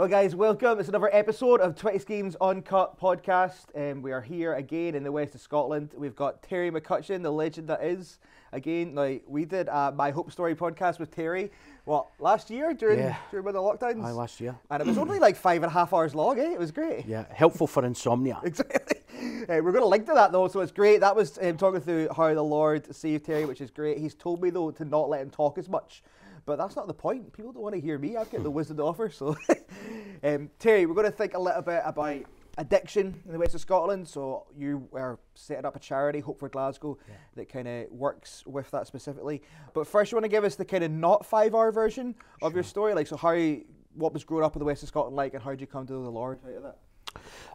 Well, 0.00 0.08
guys, 0.08 0.34
welcome. 0.34 0.80
It's 0.80 0.88
another 0.88 1.14
episode 1.14 1.60
of 1.60 1.76
20 1.76 1.98
Schemes 1.98 2.34
Uncut 2.40 2.98
podcast. 2.98 3.66
Um, 3.76 4.00
we 4.00 4.12
are 4.12 4.22
here 4.22 4.54
again 4.54 4.94
in 4.94 5.02
the 5.02 5.12
west 5.12 5.34
of 5.34 5.42
Scotland. 5.42 5.90
We've 5.94 6.16
got 6.16 6.42
Terry 6.42 6.70
McCutcheon, 6.70 7.22
the 7.22 7.30
legend 7.30 7.68
that 7.68 7.84
is. 7.84 8.18
Again, 8.54 8.94
like 8.94 9.24
we 9.28 9.44
did 9.44 9.68
uh, 9.68 9.92
my 9.94 10.10
Hope 10.10 10.32
Story 10.32 10.54
podcast 10.54 11.00
with 11.00 11.14
Terry, 11.14 11.52
what 11.84 12.06
last 12.18 12.48
year 12.48 12.72
during 12.72 12.98
Yeah. 12.98 13.16
during 13.30 13.44
one 13.44 13.54
of 13.54 13.62
the 13.62 13.86
lockdowns, 13.86 14.02
Aye, 14.02 14.12
last 14.12 14.40
year. 14.40 14.56
and 14.70 14.80
it 14.80 14.86
was 14.86 14.96
only 14.96 15.18
like 15.18 15.36
five 15.36 15.62
and 15.62 15.66
a 15.70 15.74
half 15.74 15.92
hours 15.92 16.14
long. 16.14 16.40
Eh? 16.40 16.52
It 16.54 16.58
was 16.58 16.70
great. 16.70 17.04
Yeah, 17.04 17.26
helpful 17.30 17.66
for 17.66 17.84
insomnia. 17.84 18.40
Exactly. 18.44 18.96
Uh, 19.42 19.60
we're 19.62 19.72
going 19.72 19.82
to 19.82 19.86
link 19.86 20.06
to 20.06 20.14
that 20.14 20.32
though, 20.32 20.48
so 20.48 20.60
it's 20.60 20.72
great. 20.72 21.00
That 21.00 21.14
was 21.14 21.38
um, 21.42 21.58
talking 21.58 21.82
through 21.82 22.08
how 22.16 22.32
the 22.32 22.42
Lord 22.42 22.94
saved 22.96 23.26
Terry, 23.26 23.44
which 23.44 23.60
is 23.60 23.70
great. 23.70 23.98
He's 23.98 24.14
told 24.14 24.40
me 24.40 24.48
though 24.48 24.70
to 24.70 24.84
not 24.86 25.10
let 25.10 25.20
him 25.20 25.28
talk 25.28 25.58
as 25.58 25.68
much, 25.68 26.02
but 26.46 26.58
that's 26.58 26.76
not 26.76 26.86
the 26.86 26.94
point. 26.94 27.32
People 27.32 27.52
don't 27.52 27.62
want 27.62 27.74
to 27.74 27.80
hear 27.80 27.98
me. 27.98 28.16
I've 28.16 28.30
got 28.30 28.42
the 28.42 28.50
wisdom 28.50 28.76
to 28.78 28.82
offer. 28.84 29.10
So, 29.10 29.36
um, 30.24 30.50
Terry, 30.58 30.86
we're 30.86 30.94
going 30.94 31.06
to 31.06 31.12
think 31.12 31.34
a 31.34 31.38
little 31.40 31.62
bit 31.62 31.82
about 31.84 32.22
addiction 32.58 33.20
in 33.26 33.32
the 33.32 33.38
west 33.38 33.54
of 33.54 33.60
Scotland. 33.60 34.06
So 34.08 34.46
you 34.56 34.88
are 34.92 35.18
setting 35.34 35.64
up 35.64 35.76
a 35.76 35.78
charity, 35.78 36.20
Hope 36.20 36.38
for 36.38 36.48
Glasgow, 36.48 36.98
that 37.36 37.48
kind 37.48 37.68
of 37.68 37.90
works 37.90 38.44
with 38.46 38.70
that 38.72 38.86
specifically. 38.86 39.42
But 39.74 39.86
first, 39.86 40.12
you 40.12 40.16
want 40.16 40.24
to 40.24 40.30
give 40.30 40.44
us 40.44 40.56
the 40.56 40.64
kind 40.64 40.84
of 40.84 40.90
not 40.90 41.24
five-hour 41.26 41.72
version 41.72 42.14
of 42.42 42.54
your 42.54 42.64
story, 42.64 42.94
like 42.94 43.06
so 43.06 43.16
how 43.16 43.56
what 43.94 44.12
was 44.12 44.22
growing 44.24 44.44
up 44.44 44.54
in 44.54 44.60
the 44.60 44.64
west 44.64 44.82
of 44.82 44.88
Scotland 44.88 45.16
like, 45.16 45.34
and 45.34 45.42
how 45.42 45.50
did 45.50 45.60
you 45.60 45.66
come 45.66 45.86
to 45.86 45.92
know 45.92 46.04
the 46.04 46.10
Lord 46.10 46.38
out 46.46 46.54
of 46.54 46.62
that? 46.62 46.76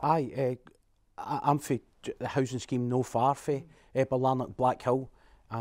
Aye, 0.03 0.57
uh, 1.17 1.21
I- 1.21 1.39
I'm 1.49 1.59
for 1.59 1.79
the 2.19 2.27
housing 2.27 2.59
scheme 2.59 2.89
no 2.89 3.03
far 3.03 3.35
for 3.35 3.61
uh, 3.95 4.05
Blackhill, 4.05 5.07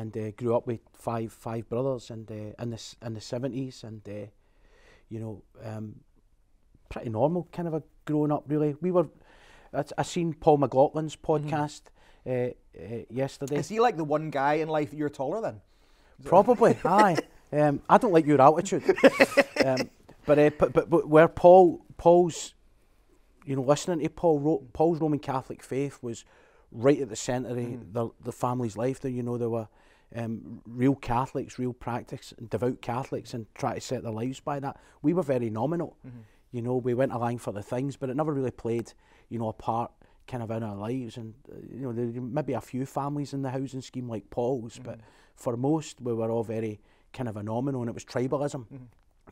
and 0.00 0.16
uh, 0.16 0.30
grew 0.32 0.56
up 0.56 0.66
with 0.66 0.80
five 0.92 1.32
five 1.32 1.68
brothers, 1.68 2.10
and 2.10 2.30
uh, 2.30 2.62
in 2.62 2.70
the 2.70 2.94
in 3.04 3.14
the 3.14 3.20
seventies, 3.20 3.84
and 3.84 4.06
uh, 4.08 4.26
you 5.08 5.20
know, 5.20 5.42
um, 5.64 5.96
pretty 6.88 7.10
normal 7.10 7.48
kind 7.52 7.68
of 7.68 7.74
a 7.74 7.82
growing 8.04 8.32
up. 8.32 8.44
Really, 8.48 8.76
we 8.80 8.90
were. 8.90 9.08
I, 9.72 9.84
I 9.98 10.02
seen 10.02 10.34
Paul 10.34 10.58
McLaughlin's 10.58 11.16
podcast 11.16 11.82
uh, 12.26 12.30
uh, 12.30 13.04
yesterday. 13.10 13.56
Is 13.56 13.68
he 13.68 13.80
like 13.80 13.96
the 13.96 14.04
one 14.04 14.30
guy 14.30 14.54
in 14.54 14.68
life 14.68 14.90
that 14.90 14.96
you're 14.96 15.08
taller 15.08 15.40
than? 15.40 15.60
Probably, 16.24 16.76
aye. 16.84 17.16
Um, 17.52 17.80
I 17.88 17.98
don't 17.98 18.12
like 18.12 18.26
your 18.26 18.40
altitude. 18.40 18.82
um, 19.64 19.90
but, 20.26 20.38
uh, 20.38 20.50
but 20.58 20.72
but 20.72 20.90
but 20.90 21.08
where 21.08 21.28
Paul 21.28 21.84
Paul's, 21.96 22.54
you 23.44 23.54
know, 23.54 23.62
listening 23.62 24.00
to 24.00 24.08
Paul, 24.08 24.40
Ro- 24.40 24.64
Paul's 24.72 25.00
Roman 25.00 25.20
Catholic 25.20 25.62
faith 25.62 25.98
was 26.02 26.24
right 26.72 27.00
at 27.00 27.08
the 27.08 27.16
centre 27.16 27.50
of 27.50 27.56
the 27.56 28.10
the 28.22 28.32
family's 28.32 28.76
life. 28.76 29.00
There, 29.00 29.10
you 29.10 29.22
know, 29.22 29.38
there 29.38 29.50
were 29.50 29.68
um, 30.14 30.60
real 30.66 30.94
Catholics, 30.94 31.58
real 31.58 31.72
practice, 31.72 32.32
devout 32.48 32.80
Catholics, 32.82 33.34
and 33.34 33.46
try 33.54 33.74
to 33.74 33.80
set 33.80 34.02
their 34.02 34.12
lives 34.12 34.40
by 34.40 34.60
that. 34.60 34.78
We 35.02 35.12
were 35.12 35.22
very 35.22 35.50
nominal. 35.50 35.96
You 36.52 36.62
know, 36.62 36.76
we 36.76 36.94
went 36.94 37.12
along 37.12 37.38
for 37.38 37.52
the 37.52 37.62
things, 37.62 37.96
but 37.96 38.10
it 38.10 38.16
never 38.16 38.32
really 38.32 38.52
played, 38.52 38.92
you 39.28 39.38
know, 39.38 39.48
a 39.48 39.52
part 39.52 39.90
kind 40.28 40.42
of 40.42 40.50
in 40.50 40.62
our 40.62 40.76
lives. 40.76 41.16
And 41.16 41.34
uh, 41.50 41.56
you 41.70 41.80
know, 41.82 41.92
there 41.92 42.20
maybe 42.22 42.52
a 42.52 42.60
few 42.60 42.86
families 42.86 43.32
in 43.34 43.42
the 43.42 43.50
housing 43.50 43.80
scheme 43.82 44.08
like 44.08 44.30
Paul's, 44.30 44.78
but 44.78 45.00
for 45.34 45.56
most, 45.56 46.00
we 46.00 46.14
were 46.14 46.30
all 46.30 46.44
very 46.44 46.80
kind 47.12 47.28
of 47.28 47.36
a 47.36 47.42
nominal, 47.42 47.80
and 47.82 47.88
it 47.90 47.94
was 47.94 48.04
tribalism. 48.04 48.66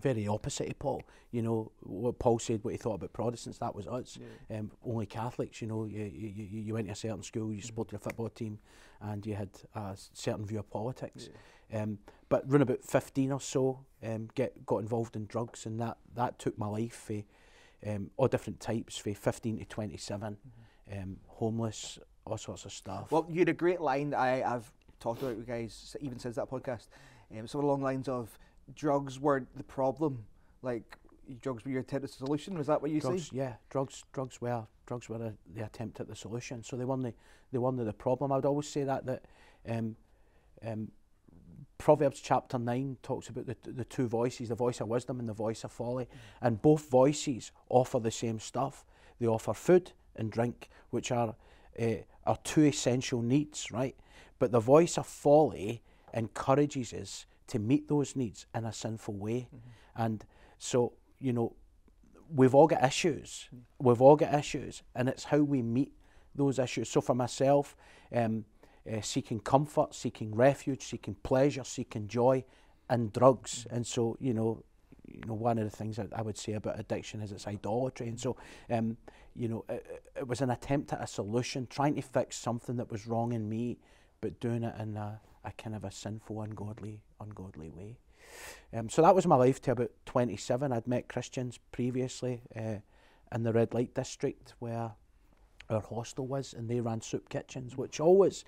Very 0.00 0.26
opposite 0.26 0.68
of 0.68 0.78
Paul. 0.80 1.02
You 1.30 1.42
know, 1.42 1.72
what 1.80 2.18
Paul 2.18 2.38
said, 2.40 2.64
what 2.64 2.72
he 2.72 2.78
thought 2.78 2.94
about 2.94 3.12
Protestants, 3.12 3.58
that 3.58 3.74
was 3.74 3.86
us. 3.86 4.18
Um, 4.50 4.70
only 4.84 5.06
Catholics, 5.06 5.60
you 5.62 5.68
know, 5.68 5.84
you, 5.84 6.02
you, 6.02 6.28
you 6.28 6.60
you 6.62 6.74
went 6.74 6.88
to 6.88 6.92
a 6.92 6.96
certain 6.96 7.22
school, 7.22 7.52
you 7.52 7.62
supported 7.62 7.94
a 7.94 7.98
football 7.98 8.28
team, 8.30 8.58
and 9.02 9.26
you 9.26 9.34
had 9.34 9.50
a 9.74 9.96
certain 10.12 10.46
view 10.46 10.58
of 10.58 10.70
politics. 10.70 11.28
Yeah. 11.70 11.82
Um, 11.82 11.98
but 12.28 12.50
run 12.50 12.62
about 12.62 12.82
15 12.82 13.32
or 13.32 13.40
so, 13.40 13.80
um, 14.02 14.28
get 14.34 14.64
got 14.66 14.78
involved 14.78 15.16
in 15.16 15.26
drugs, 15.26 15.66
and 15.66 15.80
that, 15.80 15.98
that 16.14 16.38
took 16.38 16.58
my 16.58 16.66
life 16.66 16.94
for 16.94 17.22
um, 17.86 18.10
all 18.16 18.28
different 18.28 18.60
types, 18.60 18.96
for 18.96 19.12
15 19.14 19.58
to 19.58 19.64
27, 19.64 20.36
mm-hmm. 20.36 21.02
um, 21.02 21.16
homeless, 21.26 21.98
all 22.26 22.38
sorts 22.38 22.64
of 22.64 22.72
stuff. 22.72 23.10
Well, 23.10 23.26
you 23.28 23.40
had 23.40 23.48
a 23.48 23.54
great 23.54 23.80
line 23.80 24.10
that 24.10 24.20
I, 24.20 24.42
I've 24.42 24.70
talked 25.00 25.22
about 25.22 25.36
with 25.36 25.48
you 25.48 25.54
guys, 25.54 25.96
even 26.00 26.18
since 26.18 26.36
that 26.36 26.48
podcast. 26.48 26.88
Um, 27.36 27.46
some 27.46 27.62
along 27.62 27.80
the 27.80 27.86
lines 27.86 28.08
of 28.08 28.38
drugs 28.74 29.18
weren't 29.18 29.48
the 29.56 29.64
problem. 29.64 30.24
Like, 30.62 30.98
drugs 31.40 31.64
were 31.64 31.70
your 31.70 31.80
attempted 31.80 32.10
solution. 32.10 32.56
Was 32.56 32.66
that 32.66 32.82
what 32.82 32.90
you 32.90 33.00
drugs, 33.00 33.28
say? 33.28 33.36
yeah, 33.36 33.54
drugs, 33.70 34.04
drugs 34.12 34.40
were 34.40 34.66
drugs 34.86 35.08
were 35.08 35.16
a, 35.16 35.32
the 35.54 35.64
attempt 35.64 36.00
at 36.00 36.08
the 36.08 36.16
solution. 36.16 36.62
So 36.62 36.76
they 36.76 36.84
weren't 36.84 37.02
the, 37.02 37.14
they 37.50 37.58
weren't 37.58 37.82
the 37.84 37.92
problem. 37.92 38.32
I 38.32 38.36
would 38.36 38.44
always 38.44 38.68
say 38.68 38.84
that 38.84 39.06
that 39.06 39.24
um, 39.68 39.96
um, 40.66 40.90
Proverbs 41.78 42.20
chapter 42.20 42.58
nine 42.58 42.96
talks 43.02 43.28
about 43.28 43.46
the 43.46 43.56
the 43.64 43.84
two 43.84 44.06
voices, 44.06 44.48
the 44.48 44.54
voice 44.54 44.80
of 44.80 44.88
wisdom 44.88 45.18
and 45.20 45.28
the 45.28 45.32
voice 45.32 45.64
of 45.64 45.72
folly, 45.72 46.08
and 46.40 46.60
both 46.60 46.88
voices 46.90 47.52
offer 47.68 47.98
the 47.98 48.10
same 48.10 48.38
stuff. 48.38 48.84
They 49.18 49.26
offer 49.26 49.54
food 49.54 49.92
and 50.16 50.30
drink, 50.30 50.68
which 50.90 51.10
are 51.10 51.34
uh, 51.80 51.94
are 52.26 52.38
two 52.44 52.64
essential 52.64 53.22
needs, 53.22 53.72
right? 53.72 53.96
But 54.38 54.52
the 54.52 54.60
voice 54.60 54.98
of 54.98 55.06
folly 55.06 55.82
encourages 56.14 56.92
us 56.92 57.26
to 57.48 57.58
meet 57.58 57.88
those 57.88 58.14
needs 58.14 58.46
in 58.54 58.64
a 58.64 58.72
sinful 58.72 59.14
way, 59.14 59.48
and 59.96 60.24
so 60.58 60.92
you 61.22 61.32
know 61.32 61.54
we've 62.34 62.54
all 62.54 62.66
got 62.66 62.84
issues. 62.84 63.48
We've 63.78 64.00
all 64.00 64.16
got 64.16 64.34
issues, 64.34 64.82
and 64.94 65.08
it's 65.08 65.24
how 65.24 65.38
we 65.38 65.62
meet 65.62 65.92
those 66.34 66.58
issues. 66.58 66.88
So 66.88 67.00
for 67.00 67.14
myself, 67.14 67.76
um, 68.14 68.44
uh, 68.90 69.00
seeking 69.02 69.40
comfort, 69.40 69.94
seeking 69.94 70.34
refuge, 70.34 70.82
seeking 70.82 71.14
pleasure, 71.22 71.64
seeking 71.64 72.08
joy, 72.08 72.44
and 72.88 73.12
drugs. 73.12 73.66
And 73.70 73.86
so 73.86 74.16
you 74.20 74.34
know, 74.34 74.64
you 75.06 75.20
know, 75.26 75.34
one 75.34 75.58
of 75.58 75.64
the 75.70 75.76
things 75.76 75.96
that 75.96 76.08
I 76.14 76.22
would 76.22 76.38
say 76.38 76.54
about 76.54 76.80
addiction 76.80 77.20
is 77.20 77.32
it's 77.32 77.46
idolatry. 77.46 78.08
And 78.08 78.18
so, 78.18 78.36
um, 78.70 78.96
you 79.34 79.48
know, 79.48 79.64
it, 79.68 79.86
it- 79.90 79.98
it 80.14 80.28
was 80.28 80.40
an 80.42 80.50
attempt 80.50 80.92
at 80.92 81.02
a 81.02 81.06
solution, 81.06 81.66
trying 81.68 81.94
to 81.96 82.02
fix 82.02 82.36
something 82.36 82.76
that 82.76 82.90
was 82.90 83.06
wrong 83.06 83.32
in 83.32 83.48
me, 83.48 83.78
but 84.20 84.38
doing 84.40 84.62
it 84.62 84.74
in 84.78 84.96
a, 84.96 85.20
a 85.44 85.50
kind 85.52 85.74
of 85.74 85.84
a 85.84 85.90
sinful, 85.90 86.42
ungodly, 86.42 87.00
ungodly 87.20 87.70
way. 87.70 87.96
Um, 88.74 88.88
so 88.88 89.02
that 89.02 89.14
was 89.14 89.26
my 89.26 89.36
life 89.36 89.60
to 89.62 89.72
about 89.72 89.90
27. 90.06 90.72
I'd 90.72 90.86
met 90.86 91.08
Christians 91.08 91.58
previously 91.72 92.42
uh, 92.56 92.76
in 93.34 93.42
the 93.42 93.52
red 93.52 93.74
light 93.74 93.94
district 93.94 94.54
where 94.58 94.92
our 95.68 95.80
hostel 95.80 96.26
was, 96.26 96.54
and 96.54 96.68
they 96.68 96.80
ran 96.80 97.00
soup 97.00 97.28
kitchens, 97.28 97.76
which 97.76 98.00
always, 98.00 98.44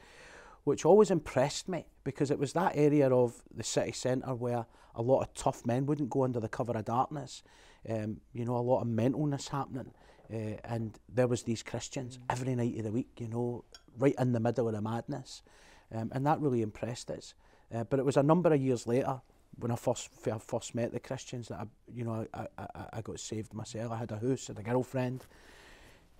which 0.64 0.84
always 0.84 1.10
impressed 1.10 1.68
me 1.68 1.86
because 2.04 2.30
it 2.30 2.38
was 2.38 2.52
that 2.54 2.72
area 2.74 3.08
of 3.08 3.42
the 3.54 3.62
city 3.62 3.92
centre 3.92 4.34
where 4.34 4.66
a 4.94 5.02
lot 5.02 5.22
of 5.22 5.34
tough 5.34 5.66
men 5.66 5.86
wouldn't 5.86 6.10
go 6.10 6.24
under 6.24 6.40
the 6.40 6.48
cover 6.48 6.72
of 6.72 6.84
darkness. 6.84 7.42
Um, 7.88 8.20
you 8.32 8.44
know, 8.44 8.56
a 8.56 8.58
lot 8.58 8.80
of 8.80 8.88
mentalness 8.88 9.48
happening, 9.50 9.92
uh, 10.32 10.56
and 10.64 10.98
there 11.12 11.26
was 11.26 11.42
these 11.42 11.62
Christians 11.62 12.18
every 12.30 12.54
night 12.54 12.78
of 12.78 12.84
the 12.84 12.92
week. 12.92 13.10
You 13.18 13.28
know, 13.28 13.64
right 13.98 14.14
in 14.18 14.32
the 14.32 14.40
middle 14.40 14.68
of 14.68 14.74
the 14.74 14.80
madness, 14.80 15.42
um, 15.94 16.10
and 16.14 16.26
that 16.26 16.40
really 16.40 16.62
impressed 16.62 17.10
us. 17.10 17.34
Uh, 17.74 17.84
but 17.84 17.98
it 17.98 18.04
was 18.04 18.16
a 18.16 18.22
number 18.22 18.52
of 18.52 18.60
years 18.60 18.86
later 18.86 19.20
when 19.58 19.70
I 19.70 19.76
first 19.76 20.10
I 20.30 20.38
first 20.38 20.74
met 20.74 20.92
the 20.92 21.00
Christians 21.00 21.48
that 21.48 21.60
I 21.60 21.64
you 21.92 22.04
know 22.04 22.26
I, 22.34 22.46
I, 22.58 22.66
I 22.94 23.00
got 23.02 23.20
saved 23.20 23.54
myself. 23.54 23.92
I 23.92 23.96
had 23.96 24.12
a 24.12 24.18
house, 24.18 24.48
had 24.48 24.58
a 24.58 24.62
girlfriend, 24.62 25.24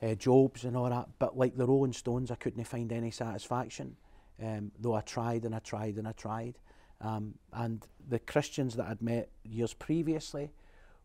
uh, 0.03 0.15
jobs 0.15 0.65
and 0.65 0.77
all 0.77 0.91
that. 0.91 1.09
But 1.19 1.37
like 1.37 1.57
the 1.57 1.67
Rolling 1.67 1.93
Stones, 1.93 2.31
I 2.31 2.37
couldn't 2.37 2.65
find 2.65 2.93
any 2.93 3.11
satisfaction, 3.11 3.97
um, 4.43 4.73
though 4.79 4.95
I 4.95 5.01
tried 5.01 5.45
and 5.45 5.55
I 5.55 5.61
tried 5.61 5.97
and 5.97 6.07
I 6.07 6.13
tried. 6.13 6.59
Um, 7.01 7.35
and 7.53 7.87
the 8.09 8.19
Christians 8.19 8.77
that 8.77 8.87
I'd 8.87 9.03
met 9.03 9.29
years 9.45 9.75
previously 9.75 10.51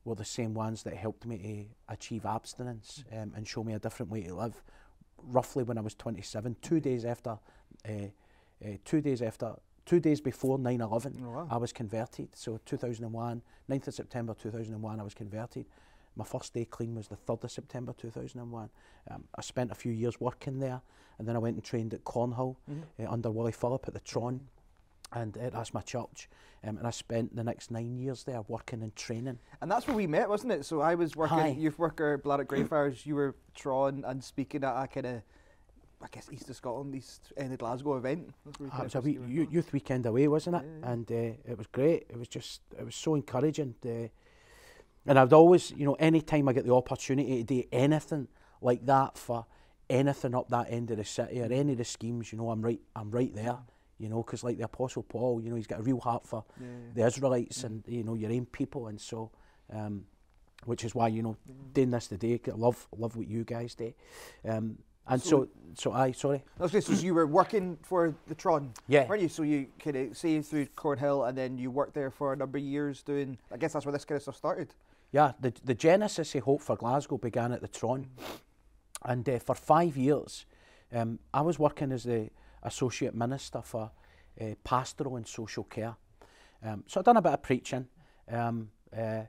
were 0.06 0.16
the 0.16 0.26
same 0.26 0.54
ones 0.54 0.84
that 0.84 0.96
helped 0.96 1.26
me 1.26 1.38
to 1.38 1.94
achieve 1.94 2.26
abstinence 2.26 3.04
mm. 3.12 3.24
um, 3.24 3.34
and 3.36 3.48
show 3.48 3.64
me 3.64 3.74
a 3.74 3.80
different 3.80 4.12
way 4.12 4.24
to 4.24 4.34
live. 4.34 4.62
Roughly 5.24 5.64
when 5.64 5.78
I 5.78 5.82
was 5.82 5.96
27, 5.96 6.56
two 6.62 6.80
days 6.80 7.04
after, 7.04 7.38
uh, 7.88 7.92
uh, 8.64 8.70
two 8.86 9.02
days 9.02 9.22
after 9.22 9.56
two 9.90 10.00
days 10.00 10.22
before 10.22 10.60
9/11, 10.60 11.16
Oh, 11.26 11.30
wow. 11.32 11.48
I 11.50 11.58
was 11.58 11.74
converted. 11.74 12.30
So 12.36 12.60
2001, 12.66 13.42
9th 13.68 13.88
of 13.88 13.94
September 13.96 14.36
2001, 14.36 15.00
I 15.00 15.04
was 15.04 15.16
converted. 15.16 15.66
My 16.16 16.26
first 16.26 16.54
day 16.54 16.66
clean 16.66 16.94
was 16.94 17.08
the 17.08 17.16
3rd 17.16 17.46
of 17.46 17.52
September 17.52 17.94
2001. 17.98 18.70
Um, 19.10 19.24
I 19.34 19.42
spent 19.42 19.72
a 19.72 19.76
few 19.76 19.92
years 19.92 20.20
working 20.22 20.60
there, 20.60 20.82
and 21.18 21.28
then 21.28 21.36
I 21.36 21.40
went 21.40 21.56
and 21.56 21.64
trained 21.64 21.96
at 21.96 22.04
Cornhill 22.04 22.58
uh, 22.70 23.10
under 23.10 23.32
Willie 23.32 23.52
Philip 23.52 23.88
at 23.88 23.96
the 23.96 24.00
Tron, 24.02 24.42
and 25.14 25.36
uh, 25.38 25.50
that's 25.50 25.74
my 25.74 25.82
church. 25.82 26.30
Um, 26.64 26.78
and 26.78 26.86
I 26.86 26.92
spent 26.92 27.36
the 27.36 27.44
next 27.44 27.72
nine 27.72 27.98
years 27.98 28.24
there 28.26 28.42
working 28.48 28.84
and 28.84 28.96
training. 28.96 29.40
And 29.62 29.72
that's 29.72 29.88
where 29.88 29.96
we 29.98 30.06
met, 30.06 30.30
wasn't 30.30 30.52
it? 30.52 30.66
So 30.66 30.82
I 30.82 30.94
was 30.94 31.16
working 31.16 31.40
Aye. 31.40 31.56
youth 31.58 31.80
worker, 31.80 32.18
Blood 32.20 32.42
at 32.42 32.48
Greyfriars. 32.48 33.08
You 33.08 33.16
were 33.16 33.36
Tron 33.56 34.04
and 34.06 34.24
speaking 34.24 34.64
at 34.64 34.84
a 34.84 34.88
kind 34.88 35.06
of, 35.08 35.22
I 36.02 36.08
guess, 36.12 36.30
East 36.32 36.50
of 36.50 36.56
Scotland, 36.56 36.96
East 36.96 37.34
end 37.36 37.52
of 37.54 37.60
Glasgow 37.60 37.98
event. 37.98 38.30
That's 38.46 38.60
where 38.60 38.70
we 38.70 38.72
Ah, 38.74 38.82
it 38.82 38.84
was 38.86 38.96
a 38.96 39.02
wee 39.02 39.20
youth, 39.52 39.74
weekend 39.74 40.06
away, 40.06 40.28
wasn't 40.28 40.56
it? 40.58 40.64
Yeah. 40.66 40.92
And 40.92 41.12
uh, 41.12 41.16
it 41.52 41.58
was 41.58 41.68
great. 41.68 42.06
It 42.10 42.18
was 42.18 42.28
just, 42.28 42.62
it 42.78 42.86
was 42.86 42.96
so 42.96 43.16
encouraging. 43.16 43.76
Uh, 43.86 44.08
and 45.06 45.20
I'd 45.20 45.34
always, 45.34 45.72
you 45.72 45.86
know, 45.86 45.96
any 46.00 46.22
time 46.22 46.48
I 46.48 46.54
get 46.54 46.66
the 46.66 46.74
opportunity 46.74 47.44
to 47.44 47.44
do 47.44 47.64
anything 47.72 48.28
like 48.62 48.86
that 48.86 49.18
for 49.18 49.46
anything 49.90 50.36
up 50.36 50.48
that 50.50 50.68
end 50.70 50.92
of 50.92 50.98
the 50.98 51.06
city 51.06 51.42
or 51.42 51.52
any 51.52 51.72
of 51.74 51.78
the 51.80 51.86
schemes, 51.86 52.32
you 52.32 52.38
know, 52.38 52.50
I'm 52.52 52.62
right, 52.62 52.80
I'm 52.96 53.12
right 53.12 53.34
there. 53.34 53.58
You 53.98 54.08
know, 54.08 54.24
because 54.24 54.46
like 54.46 54.58
the 54.58 54.64
Apostle 54.64 55.04
Paul, 55.04 55.42
you 55.42 55.50
know, 55.50 55.58
he's 55.58 55.68
got 55.68 55.80
a 55.82 55.84
real 55.84 56.00
heart 56.00 56.26
for 56.26 56.46
Yeah, 56.62 56.68
yeah. 56.68 56.94
the 56.96 57.06
Israelites 57.08 57.66
and 57.66 57.84
you 57.86 58.04
know 58.06 58.14
your 58.14 58.32
own 58.32 58.46
people, 58.46 58.88
and 58.88 59.02
so 59.02 59.30
um, 59.74 60.06
which 60.64 60.86
is 60.86 60.96
why 60.96 61.10
you 61.10 61.22
know 61.22 61.36
doing 61.74 61.90
this 61.90 62.08
today. 62.08 62.40
I 62.48 62.52
love 62.52 62.88
love 62.98 63.18
what 63.18 63.28
you 63.28 63.44
guys 63.44 63.76
do, 63.76 63.94
um, 64.48 64.78
and 65.10 65.22
so 65.22 65.48
so, 65.76 65.94
I 65.94 66.12
sorry. 66.12 66.44
Okay, 66.60 66.82
so 66.82 66.94
you 66.94 67.14
were 67.14 67.28
working 67.28 67.78
for 67.84 68.14
the 68.28 68.36
Tron, 68.36 68.74
Yeah. 68.88 69.08
weren't 69.08 69.22
you? 69.22 69.30
So 69.30 69.44
you 69.44 69.68
kind 69.80 69.96
of 69.96 70.18
see 70.18 70.42
through 70.42 70.66
Cornhill, 70.76 71.26
and 71.28 71.38
then 71.38 71.58
you 71.58 71.72
worked 71.72 71.94
there 71.94 72.12
for 72.12 72.34
a 72.34 72.36
number 72.36 72.58
of 72.58 72.64
years 72.64 73.02
doing. 73.02 73.38
I 73.52 73.58
guess 73.58 73.74
that's 73.74 73.86
where 73.86 73.94
this 73.94 74.06
kind 74.06 74.18
of 74.18 74.24
stuff 74.24 74.36
started. 74.36 74.74
Yeah, 75.12 75.34
the 75.40 75.54
the 75.64 75.74
genesis 75.76 76.36
of 76.36 76.44
Hope 76.44 76.62
for 76.62 76.76
Glasgow 76.76 77.18
began 77.18 77.52
at 77.52 77.62
the 77.62 77.68
Tron, 77.68 78.08
and 79.04 79.28
uh, 79.28 79.40
for 79.40 79.56
five 79.56 79.96
years, 79.96 80.46
um, 80.94 81.20
I 81.34 81.42
was 81.42 81.58
working 81.60 81.92
as 81.92 82.04
the 82.04 82.30
associate 82.64 83.16
minister 83.16 83.62
for 83.62 83.92
uh, 84.42 84.56
pastoral 84.64 85.16
and 85.16 85.28
social 85.28 85.64
care. 85.64 85.96
Um, 86.64 86.84
so 86.88 87.00
I'd 87.00 87.06
done 87.06 87.18
a 87.18 87.22
bit 87.22 87.34
of 87.34 87.42
preaching. 87.42 87.88
Um, 88.30 88.70
uh, 88.96 89.24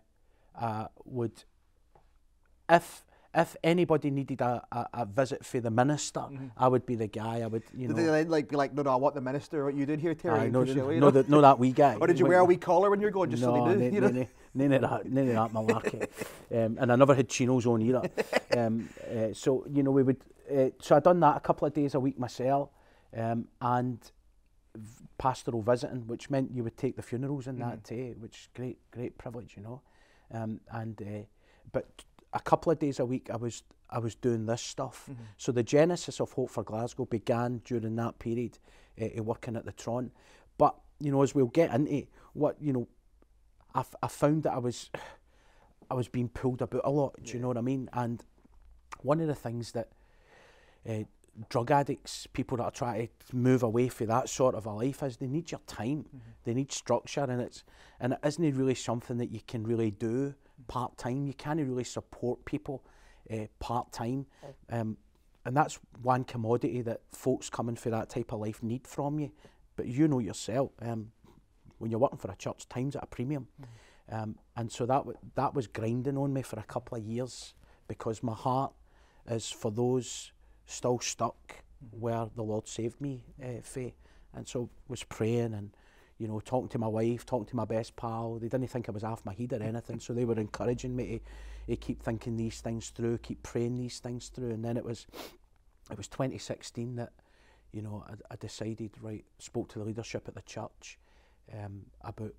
I 0.61 0.89
would, 1.05 1.45
if 2.69 3.05
if 3.33 3.57
anybody 3.63 4.11
needed 4.11 4.41
a, 4.41 4.63
a, 4.73 4.87
a 4.93 5.07
visit 5.07 5.45
for 5.45 5.61
the 5.61 5.71
minister, 5.71 6.25
I 6.57 6.67
would 6.67 6.85
be 6.85 6.97
the 6.97 7.07
guy. 7.07 7.41
I 7.41 7.47
would, 7.47 7.63
you 7.73 7.87
Did 7.87 7.97
know. 7.97 8.03
they 8.03 8.09
then 8.11 8.29
like 8.29 8.49
be 8.49 8.57
like, 8.57 8.75
no, 8.75 8.83
no, 8.83 8.91
I 8.91 8.97
want 8.97 9.15
the 9.15 9.21
minister? 9.21 9.65
What 9.65 9.75
you 9.75 9.87
doing 9.87 10.01
here, 10.01 10.15
Terry? 10.15 10.41
I 10.41 10.45
and 10.45 10.53
know, 10.53 10.65
push 10.65 10.75
away, 10.75 10.95
you 10.95 11.01
know, 11.01 11.11
know? 11.11 11.41
that, 11.41 11.59
wee 11.59 11.71
guy. 11.71 11.97
Or 12.01 12.09
did 12.09 12.19
you 12.19 12.27
wear 12.27 12.41
a 12.41 12.45
wee 12.45 12.57
collar 12.57 12.91
when 12.91 13.01
you're 13.01 13.13
going, 13.13 13.31
just 13.31 13.43
no, 13.43 13.55
so 13.55 13.69
they 13.69 13.77
knew? 13.77 13.87
n- 13.87 13.95
you 13.95 14.01
know? 14.01 14.07
n- 14.09 14.29
none 14.55 14.73
of 14.73 14.81
that, 14.81 15.07
none 15.07 15.29
of 15.29 15.35
that 15.35 15.53
malarkey. 15.53 16.03
um, 16.65 16.79
and 16.81 16.93
I 16.93 16.97
never 16.97 17.15
had 17.15 17.29
chinos 17.29 17.67
on 17.67 17.83
either. 17.83 18.11
um, 18.57 18.89
uh, 19.09 19.33
so 19.33 19.65
you 19.73 19.83
know, 19.83 19.93
we 19.93 20.03
would. 20.03 20.19
Uh, 20.51 20.71
so 20.81 20.97
I 20.97 21.01
done 21.01 21.21
that 21.21 21.37
a 21.37 21.41
couple 21.41 21.69
of 21.69 21.73
days 21.73 21.95
a 21.95 22.01
week 22.01 22.19
myself, 22.19 22.71
um, 23.17 23.47
and 23.61 24.11
v- 24.75 25.05
pastoral 25.19 25.63
visiting, 25.63 26.09
which 26.09 26.31
meant 26.31 26.51
you 26.53 26.65
would 26.65 26.77
take 26.77 26.97
the 26.97 27.03
funerals 27.03 27.47
and 27.47 27.61
that 27.61 27.85
day, 27.85 28.15
which 28.19 28.37
is 28.37 28.49
great, 28.57 28.79
great 28.91 29.17
privilege, 29.19 29.55
you 29.57 29.63
know. 29.63 29.83
Um, 30.33 30.61
and 30.73 31.01
uh, 31.01 31.27
but 31.73 31.87
a 32.33 32.41
couple 32.41 32.71
of 32.73 32.79
days 32.79 32.99
a 32.99 33.05
week, 33.07 33.29
I 33.33 33.37
was 33.37 33.63
I 33.89 33.99
was 33.99 34.15
doing 34.15 34.47
this 34.47 34.63
stuff. 34.63 35.11
So 35.37 35.53
the 35.53 35.63
genesis 35.63 36.21
of 36.21 36.33
Hope 36.33 36.51
for 36.51 36.63
Glasgow 36.63 37.05
began 37.05 37.61
during 37.65 37.97
that 37.97 38.19
period, 38.19 38.59
uh, 39.01 39.23
working 39.23 39.57
at 39.57 39.65
the 39.65 39.73
Tron. 39.73 40.13
But 40.59 40.77
you 41.01 41.11
know, 41.11 41.23
as 41.23 41.35
we'll 41.35 41.47
get 41.47 41.75
into 41.75 42.07
what 42.35 42.57
you 42.61 42.73
know, 42.73 42.89
I, 43.75 43.81
f- 43.81 43.95
I 44.03 44.07
found 44.07 44.45
that 44.45 44.53
I 44.53 44.59
was 44.59 44.91
I 45.91 45.95
was 45.95 46.09
being 46.09 46.29
pulled 46.29 46.63
about 46.63 46.83
a 46.85 46.91
lot. 46.91 47.17
Do 47.25 47.33
you 47.33 47.41
know 47.41 47.49
what 47.49 47.57
I 47.57 47.63
mean? 47.63 47.89
And 47.93 48.23
one 49.03 49.21
of 49.21 49.27
the 49.27 49.35
things 49.35 49.73
that 49.73 49.89
uh, 50.89 51.03
drug 51.49 51.73
addicts, 51.73 52.29
people 52.33 52.59
that 52.59 52.65
are 52.65 52.71
trying 52.71 53.09
to 53.29 53.37
move 53.37 53.65
away 53.65 53.89
from 53.89 54.07
that 54.07 54.29
sort 54.29 54.55
of 54.55 54.67
a 54.67 54.71
life, 54.71 55.03
is 55.03 55.17
they 55.17 55.27
need 55.27 55.51
your 55.51 55.61
time, 55.67 56.05
they 56.45 56.55
need 56.55 56.71
structure, 56.71 57.25
and 57.25 57.41
it's 57.41 57.65
and 57.99 58.13
it 58.13 58.21
isn't 58.25 58.57
really 58.57 58.77
something 58.77 59.19
that 59.19 59.33
you 59.33 59.41
can 59.49 59.65
really 59.65 59.91
do 59.91 60.35
part 60.69 60.97
time. 60.99 61.27
You 61.27 61.35
can't 61.35 61.61
really 61.61 61.85
support 61.85 62.45
people 62.45 62.85
uh, 63.33 63.47
part 63.59 63.93
time, 63.93 64.27
um, 64.71 64.97
and 65.45 65.57
that's 65.57 65.79
one 66.03 66.25
commodity 66.25 66.83
that 66.83 67.01
folks 67.13 67.49
coming 67.51 67.77
for 67.77 67.91
that 67.91 68.09
type 68.11 68.33
of 68.33 68.41
life 68.41 68.63
need 68.63 68.87
from 68.87 69.19
you. 69.19 69.31
But 69.77 69.87
you 69.87 70.09
know 70.09 70.19
yourself, 70.19 70.73
um, 70.83 71.13
when 71.79 71.91
you're 71.91 72.01
working 72.01 72.19
for 72.19 72.31
a 72.31 72.37
church, 72.37 72.69
time's 72.69 72.97
at 72.97 73.03
a 73.05 73.07
premium. 73.07 73.49
Um, 74.11 74.37
and 74.57 74.71
so 74.71 74.87
that 74.87 75.05
that 75.37 75.55
was 75.55 75.67
grinding 75.67 76.19
on 76.19 76.33
me 76.33 76.43
for 76.43 76.59
a 76.59 76.65
couple 76.65 76.99
of 76.99 77.05
years 77.05 77.55
because 77.87 78.23
my 78.23 78.35
heart 78.35 78.73
is 79.29 79.51
for 79.51 79.71
those 79.71 80.33
still 80.67 80.99
stuck 80.99 81.63
where 81.99 82.27
the 82.37 82.43
Lord 82.43 82.69
saved 82.69 83.01
me 83.01 83.25
uh, 83.43 83.63
fae. 83.63 83.95
And 84.35 84.47
so 84.47 84.69
was 84.89 85.03
praying 85.05 85.55
and 85.55 85.71
you 86.21 86.29
know, 86.29 86.39
talking 86.39 86.69
to 86.69 86.79
my 86.79 86.87
wife, 86.87 87.25
talking 87.25 87.47
to 87.47 87.57
my 87.57 87.65
best 87.65 87.97
pal. 87.97 88.35
They 88.35 88.49
didn't 88.49 88.69
think 88.69 88.91
I 88.91 88.93
was 88.93 89.03
off 89.03 89.25
my 89.25 89.33
head 89.33 89.55
or 89.55 89.63
anything, 89.63 89.99
so 89.99 90.13
they 90.13 90.27
were 90.27 90.39
encouraging 90.39 90.95
me 90.95 91.23
to, 91.67 91.73
to 91.73 91.77
keep 91.77 92.03
thinking 92.03 92.37
these 92.37 92.61
things 92.61 92.91
through, 92.91 93.19
keep 93.19 93.43
praying 93.43 93.77
these 93.77 94.01
things 94.01 94.29
through. 94.29 94.51
And 94.51 94.63
then 94.63 94.77
it 94.77 94.85
was, 94.85 95.07
it 95.91 95.97
was 95.97 96.09
2016 96.09 96.97
that, 96.97 97.13
you 97.73 97.81
know, 97.81 98.05
I, 98.07 98.35
I 98.35 98.37
decided, 98.37 98.91
right, 99.01 99.25
spoke 99.39 99.71
to 99.71 99.79
the 99.79 99.85
leadership 99.87 100.29
at 100.29 100.35
the 100.35 100.43
church 100.43 100.99
um, 101.55 101.87
about 102.03 102.35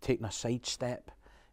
taking 0.00 0.26
a 0.26 0.32
sidestep 0.32 1.12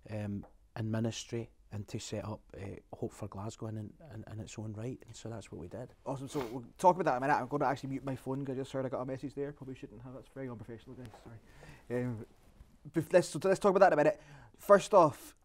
um, 0.10 0.48
in 0.75 0.89
ministry 0.89 1.51
and 1.71 1.88
to 1.88 2.00
set 2.00 2.25
up 2.25 2.39
uh, 2.56 2.66
Hope 2.94 3.13
for 3.13 3.27
Glasgow 3.27 3.68
in, 3.68 3.77
in, 3.77 4.24
in 4.31 4.39
its 4.39 4.57
own 4.57 4.74
right. 4.77 4.98
And 5.06 5.16
so 5.16 5.30
that's 5.30 5.51
what 5.51 5.62
we 5.62 5.68
did. 5.68 5.94
Awesome. 6.06 6.27
So 6.27 6.39
we'll 6.51 6.63
talk 6.77 6.95
about 6.95 7.06
that 7.06 7.18
in 7.18 7.18
a 7.18 7.27
minute. 7.27 7.39
I'm 7.39 7.48
going 7.48 7.62
to 7.62 7.68
actually 7.68 7.89
mute 7.89 8.06
my 8.06 8.16
phone 8.16 8.39
because 8.39 8.57
I 8.57 8.62
just 8.62 8.71
heard 8.71 8.86
I 8.86 8.89
got 8.89 9.01
a 9.01 9.06
message 9.06 9.36
there. 9.36 9.51
Probably 9.51 9.75
shouldn't 9.75 10.01
have. 10.01 10.13
That's 10.13 10.30
very 10.33 10.50
unprofessional, 10.50 10.95
guys. 10.95 11.07
Sorry. 11.24 12.04
Um, 12.04 12.25
let's 13.12 13.30
so 13.30 13.39
let's 13.44 13.60
talk 13.60 13.75
about 13.75 13.81
that 13.81 13.94
in 13.94 13.94
a 13.94 13.98
minute. 13.98 14.21
First 14.57 14.94
off, 14.94 15.36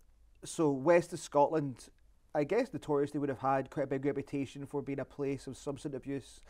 so 0.44 0.70
west 0.70 1.12
of 1.12 1.20
Scotland, 1.20 1.88
I 2.34 2.44
guess 2.44 2.72
notoriously 2.72 3.20
would 3.20 3.28
have 3.28 3.38
had 3.38 3.70
quite 3.70 3.84
a 3.84 3.86
big 3.86 4.04
reputation 4.04 4.66
for 4.66 4.82
being 4.82 5.00
a 5.00 5.04
place 5.04 5.46
of 5.46 5.56
substance 5.56 5.94
abuse. 5.94 6.40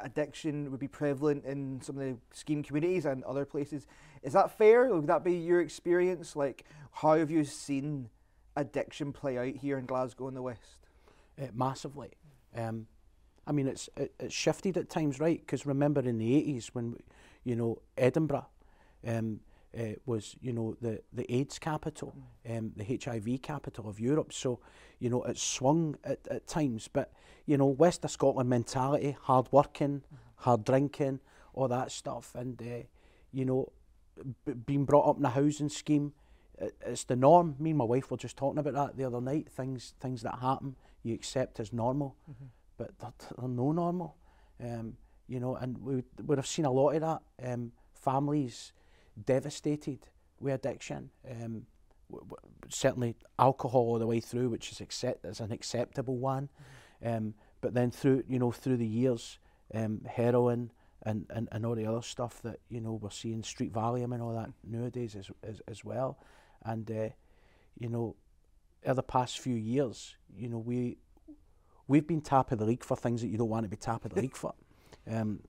Addiction 0.00 0.70
would 0.70 0.80
be 0.80 0.88
prevalent 0.88 1.44
in 1.44 1.80
some 1.82 1.98
of 1.98 2.04
the 2.04 2.16
scheme 2.32 2.62
communities 2.62 3.04
and 3.04 3.22
other 3.24 3.44
places. 3.44 3.86
Is 4.22 4.32
that 4.32 4.56
fair? 4.56 4.86
Would 4.86 5.06
that 5.08 5.22
be 5.22 5.34
your 5.34 5.60
experience? 5.60 6.34
Like, 6.34 6.64
how 6.90 7.18
have 7.18 7.30
you 7.30 7.44
seen 7.44 8.08
addiction 8.56 9.12
play 9.12 9.38
out 9.38 9.56
here 9.56 9.78
in 9.78 9.86
Glasgow 9.86 10.28
in 10.28 10.34
the 10.34 10.42
west? 10.42 10.84
uh, 11.40 11.46
massively. 11.54 12.10
Um, 12.56 12.86
I 13.46 13.52
mean, 13.52 13.66
it's 13.66 13.88
it, 13.96 14.14
it's 14.18 14.34
shifted 14.34 14.76
at 14.76 14.88
times, 14.88 15.20
right? 15.20 15.40
Because 15.40 15.66
remember 15.66 16.00
in 16.00 16.18
the 16.18 16.34
eighties 16.34 16.70
when, 16.72 16.96
you 17.44 17.56
know, 17.56 17.80
Edinburgh 17.96 18.46
um, 19.06 19.40
uh, 19.78 19.94
was, 20.06 20.36
you 20.40 20.52
know, 20.52 20.76
the 20.80 21.00
the 21.12 21.32
AIDS 21.34 21.58
capital, 21.58 22.14
um, 22.48 22.72
the 22.76 22.98
HIV 23.02 23.42
capital 23.42 23.88
of 23.88 24.00
Europe. 24.00 24.32
So, 24.32 24.60
you 24.98 25.10
know, 25.10 25.22
it 25.24 25.38
swung 25.38 25.96
at, 26.04 26.20
at 26.30 26.46
times. 26.46 26.88
But 26.88 27.12
you 27.46 27.56
know, 27.56 27.66
West 27.66 28.04
of 28.04 28.10
Scotland 28.10 28.48
mentality, 28.48 29.16
hard 29.20 29.48
working, 29.50 30.02
hard 30.36 30.64
drinking, 30.64 31.20
all 31.52 31.68
that 31.68 31.92
stuff, 31.92 32.34
and 32.34 32.60
uh, 32.62 32.86
you 33.32 33.44
know, 33.44 33.72
being 34.64 34.84
brought 34.84 35.08
up 35.10 35.18
in 35.18 35.24
a 35.24 35.30
housing 35.30 35.68
scheme 35.68 36.12
it's 36.58 37.04
the 37.04 37.16
norm. 37.16 37.56
Me 37.58 37.70
and 37.70 37.78
my 37.78 37.84
wife 37.84 38.10
were 38.10 38.16
just 38.16 38.36
talking 38.36 38.58
about 38.58 38.74
that 38.74 38.96
the 38.96 39.04
other 39.04 39.20
night. 39.20 39.48
Things 39.50 39.94
things 40.00 40.22
that 40.22 40.38
happen 40.40 40.76
you 41.02 41.14
accept 41.14 41.60
as 41.60 41.72
normal, 41.72 42.16
but 42.76 42.98
they're, 42.98 43.12
they're 43.38 43.48
no 43.48 43.72
normal. 43.72 44.16
Um, 44.62 44.96
you 45.28 45.40
know, 45.40 45.54
and 45.56 45.78
we 45.78 46.02
would, 46.22 46.38
have 46.38 46.46
seen 46.46 46.64
a 46.64 46.70
lot 46.70 46.90
of 46.90 47.00
that. 47.00 47.52
Um, 47.52 47.72
families 47.94 48.72
devastated 49.24 49.98
with 50.40 50.54
addiction. 50.54 51.10
Um, 51.28 51.66
w- 52.10 52.28
w- 52.28 52.36
certainly 52.68 53.16
alcohol 53.38 53.82
all 53.82 53.98
the 53.98 54.06
way 54.06 54.20
through, 54.20 54.48
which 54.48 54.72
is 54.72 54.80
accept 54.80 55.24
is 55.24 55.40
an 55.40 55.52
acceptable 55.52 56.16
one. 56.16 56.48
Um, 57.04 57.34
but 57.60 57.74
then 57.74 57.90
through 57.90 58.24
you 58.28 58.38
know 58.38 58.52
through 58.52 58.78
the 58.78 58.86
years, 58.86 59.38
um, 59.74 60.00
heroin 60.06 60.70
and, 61.02 61.26
and, 61.30 61.48
and 61.52 61.66
all 61.66 61.74
the 61.74 61.86
other 61.86 62.02
stuff 62.02 62.40
that 62.42 62.60
you 62.68 62.80
know 62.80 62.98
we're 63.00 63.10
seeing 63.10 63.42
street 63.42 63.72
valium 63.72 64.12
and 64.12 64.22
all 64.22 64.34
that 64.34 64.50
nowadays 64.62 65.16
as 65.16 65.30
as, 65.42 65.60
as 65.68 65.84
well, 65.84 66.18
and 66.64 66.90
uh, 66.90 67.08
you 67.78 67.88
know, 67.88 68.16
in 68.82 68.96
the 68.96 69.02
past 69.02 69.40
few 69.40 69.56
years, 69.56 70.16
you 70.36 70.48
know 70.48 70.58
we 70.58 70.98
we've 71.88 72.06
been 72.06 72.20
top 72.20 72.52
of 72.52 72.58
the 72.58 72.64
league 72.64 72.84
for 72.84 72.96
things 72.96 73.20
that 73.20 73.28
you 73.28 73.38
don't 73.38 73.48
want 73.48 73.64
to 73.64 73.68
be 73.68 73.76
top 73.76 74.04
of 74.04 74.14
the 74.14 74.20
league 74.22 74.36
for, 74.36 74.54
um, 75.10 75.40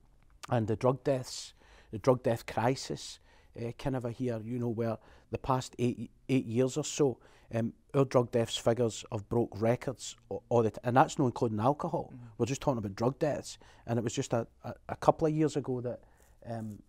and 0.50 0.66
the 0.66 0.76
drug 0.76 1.02
deaths, 1.04 1.54
the 1.90 1.98
drug 1.98 2.22
death 2.22 2.46
crisis, 2.46 3.18
uh, 3.58 3.72
kind 3.78 3.96
of 3.96 4.04
a 4.04 4.10
here, 4.10 4.40
you 4.44 4.58
know, 4.58 4.68
where 4.68 4.98
the 5.30 5.38
past 5.38 5.74
eight 5.78 6.10
eight 6.28 6.46
years 6.46 6.76
or 6.76 6.84
so, 6.84 7.18
um, 7.54 7.72
our 7.94 8.04
drug 8.04 8.30
deaths 8.30 8.56
figures 8.56 9.04
have 9.10 9.28
broke 9.28 9.60
records 9.60 10.16
all 10.48 10.62
the 10.62 10.70
t- 10.70 10.80
and 10.84 10.96
that's 10.96 11.18
not 11.18 11.26
including 11.26 11.60
alcohol. 11.60 12.12
We're 12.38 12.46
just 12.46 12.60
talking 12.60 12.78
about 12.78 12.94
drug 12.94 13.18
deaths, 13.18 13.58
and 13.86 13.98
it 13.98 14.02
was 14.02 14.12
just 14.12 14.32
a, 14.32 14.46
a, 14.64 14.74
a 14.90 14.96
couple 14.96 15.26
of 15.26 15.34
years 15.34 15.56
ago 15.56 15.80
that 15.80 16.00
um, 16.48 16.82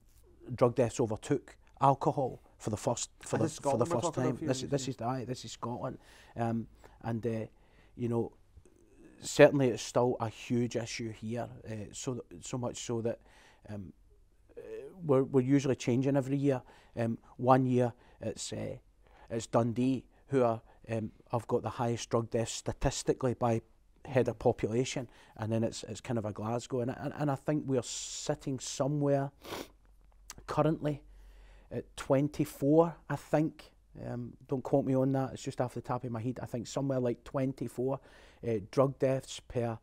drug 0.53 0.75
deaths 0.75 1.00
overtook 1.00 1.55
alcohol 1.81 2.41
for 2.57 2.69
the 2.69 2.77
first 2.77 3.09
for 3.21 3.37
And 3.37 3.45
the 3.45 3.61
for 3.61 3.77
the 3.77 3.85
first 3.85 4.13
time. 4.13 4.37
This 4.41 4.61
this 4.61 4.87
is 4.87 5.01
aye, 5.01 5.25
this 5.25 5.45
is 5.45 5.51
Scotland, 5.51 5.97
um, 6.35 6.67
and 7.03 7.25
uh, 7.25 7.45
you 7.95 8.09
know 8.09 8.31
certainly 9.21 9.69
it's 9.69 9.83
still 9.83 10.15
a 10.19 10.29
huge 10.29 10.75
issue 10.75 11.11
here. 11.11 11.47
Uh, 11.69 11.75
so 11.91 12.23
so 12.41 12.57
much 12.57 12.77
so 12.77 13.01
that 13.01 13.19
um, 13.69 13.93
we're 15.05 15.23
we're 15.23 15.41
usually 15.41 15.75
changing 15.75 16.17
every 16.17 16.37
year. 16.37 16.61
Um, 16.95 17.17
one 17.37 17.65
year 17.65 17.93
it's 18.21 18.51
uh, 18.51 18.77
it's 19.29 19.47
Dundee 19.47 20.05
who 20.27 20.43
are 20.43 20.61
um, 20.89 21.11
have 21.31 21.47
got 21.47 21.61
the 21.61 21.69
highest 21.69 22.09
drug 22.09 22.29
deaths 22.31 22.53
statistically 22.53 23.33
by 23.35 23.61
head 24.05 24.27
of 24.27 24.39
population, 24.39 25.07
and 25.37 25.51
then 25.51 25.63
it's 25.63 25.83
it's 25.83 26.01
kind 26.01 26.17
of 26.17 26.25
a 26.25 26.33
Glasgow, 26.33 26.81
and 26.81 26.95
and, 26.97 27.13
and 27.17 27.29
I 27.29 27.35
think 27.35 27.65
we 27.67 27.77
are 27.77 27.83
sitting 27.83 28.59
somewhere 28.59 29.31
currently 30.47 31.01
at 31.71 31.95
24, 31.97 32.95
I 33.09 33.15
think. 33.15 33.71
Um, 34.05 34.33
don't 34.47 34.63
quote 34.63 34.86
me 34.86 34.95
on 34.95 35.12
that. 35.13 35.33
It's 35.33 35.43
just 35.43 35.59
off 35.59 35.74
the 35.74 35.81
top 35.81 36.03
of 36.03 36.12
my 36.12 36.21
head. 36.21 36.39
I 36.41 36.45
think 36.45 36.67
somewhere 36.67 37.00
like 37.00 37.24
24 37.24 38.00
uh, 38.47 38.51
drug 38.71 39.00
deaths 39.00 39.39
per 39.39 39.79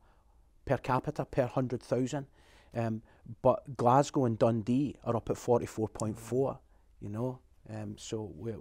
per 0.64 0.78
capita 0.78 1.24
per 1.24 1.46
hundred 1.46 1.82
thousand. 1.82 2.26
Um, 2.74 3.02
but 3.42 3.76
Glasgow 3.76 4.24
and 4.24 4.38
Dundee 4.38 4.96
are 5.04 5.16
up 5.16 5.30
at 5.30 5.36
44.4. 5.36 6.58
You 7.00 7.08
know, 7.08 7.38
um, 7.68 7.96
so 7.98 8.32
we, 8.36 8.52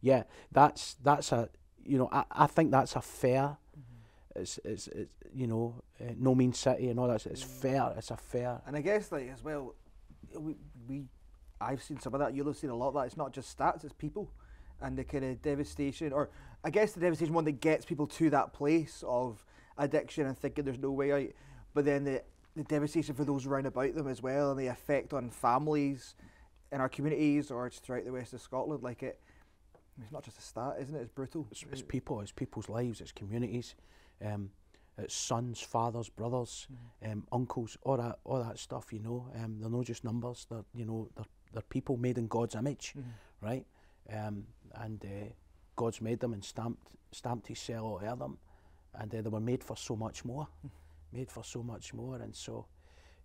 yeah, 0.00 0.24
that's 0.52 0.94
that's 1.02 1.32
a 1.32 1.48
you 1.84 1.98
know, 1.98 2.08
I, 2.12 2.24
I 2.30 2.46
think 2.46 2.70
that's 2.70 2.96
a 2.96 3.00
fair. 3.00 3.56
It's, 4.34 4.58
it's, 4.64 4.88
it's 4.88 5.10
you 5.34 5.46
know, 5.46 5.82
uh, 6.00 6.12
no 6.16 6.34
mean 6.34 6.52
city 6.52 6.88
and 6.88 6.98
all 6.98 7.08
that. 7.08 7.26
It's 7.26 7.42
fair. 7.42 7.92
It's 7.96 8.10
a 8.10 8.16
fair. 8.16 8.60
And 8.66 8.76
I 8.76 8.80
guess 8.80 9.12
like 9.12 9.30
as 9.30 9.42
well, 9.42 9.74
we, 10.34 10.56
we 10.88 11.04
I've 11.62 11.82
seen 11.82 12.00
some 12.00 12.14
of 12.14 12.20
that. 12.20 12.34
You'll 12.34 12.46
have 12.46 12.56
seen 12.56 12.70
a 12.70 12.76
lot 12.76 12.88
of 12.88 12.94
that. 12.94 13.06
It's 13.06 13.16
not 13.16 13.32
just 13.32 13.56
stats; 13.56 13.84
it's 13.84 13.92
people, 13.92 14.30
and 14.80 14.96
the 14.96 15.04
kind 15.04 15.24
of 15.24 15.42
devastation, 15.42 16.12
or 16.12 16.30
I 16.64 16.70
guess 16.70 16.92
the 16.92 17.00
devastation 17.00 17.34
one 17.34 17.44
that 17.44 17.60
gets 17.60 17.84
people 17.84 18.06
to 18.08 18.30
that 18.30 18.52
place 18.52 19.02
of 19.06 19.44
addiction 19.78 20.26
and 20.26 20.36
thinking 20.36 20.64
there's 20.64 20.78
no 20.78 20.90
way 20.90 21.12
out. 21.12 21.30
But 21.74 21.84
then 21.84 22.04
the 22.04 22.22
the 22.54 22.64
devastation 22.64 23.14
for 23.14 23.24
those 23.24 23.46
around 23.46 23.66
about 23.66 23.94
them 23.94 24.08
as 24.08 24.22
well, 24.22 24.50
and 24.50 24.60
the 24.60 24.66
effect 24.66 25.12
on 25.12 25.30
families 25.30 26.14
in 26.70 26.80
our 26.80 26.88
communities 26.88 27.50
or 27.50 27.68
just 27.68 27.84
throughout 27.84 28.04
the 28.04 28.12
west 28.12 28.32
of 28.32 28.40
Scotland. 28.40 28.82
Like 28.82 29.02
it, 29.02 29.20
it's 30.00 30.12
not 30.12 30.24
just 30.24 30.38
a 30.38 30.42
stat, 30.42 30.76
isn't 30.80 30.94
it? 30.94 31.02
It's 31.02 31.10
brutal. 31.10 31.46
It's, 31.50 31.64
it's 31.70 31.82
people. 31.82 32.20
It's 32.20 32.32
people's 32.32 32.68
lives. 32.68 33.00
It's 33.00 33.12
communities. 33.12 33.74
Um, 34.24 34.50
it's 34.98 35.14
sons, 35.14 35.60
fathers, 35.60 36.08
brothers, 36.08 36.66
Mm-hmm. 36.72 37.12
um, 37.12 37.26
uncles, 37.32 37.76
all 37.82 37.96
that, 37.96 38.18
all 38.24 38.42
that 38.42 38.58
stuff. 38.58 38.92
You 38.92 39.00
know, 39.00 39.28
um, 39.42 39.58
they're 39.60 39.70
not 39.70 39.84
just 39.86 40.04
numbers. 40.04 40.46
They're, 40.50 40.64
you 40.74 40.84
know, 40.84 41.08
they're, 41.16 41.24
they're 41.52 41.62
people 41.62 41.96
made 41.96 42.18
in 42.18 42.26
God's 42.28 42.54
image, 42.54 42.94
Mm-hmm. 42.96 43.46
right? 43.46 43.66
Um, 44.12 44.44
and 44.74 45.04
uh, 45.04 45.28
God's 45.76 46.00
made 46.00 46.20
them 46.20 46.32
and 46.32 46.44
stamped, 46.44 46.88
stamped 47.12 47.46
His 47.48 47.58
seal 47.58 47.84
all 47.84 47.96
over 48.02 48.16
them, 48.16 48.38
and 48.94 49.14
uh, 49.14 49.22
they 49.22 49.28
were 49.30 49.40
made 49.40 49.62
for 49.64 49.76
so 49.76 49.96
much 49.96 50.24
more, 50.24 50.46
made 51.12 51.30
for 51.30 51.44
so 51.44 51.62
much 51.62 51.94
more. 51.94 52.16
And 52.16 52.34
so, 52.34 52.66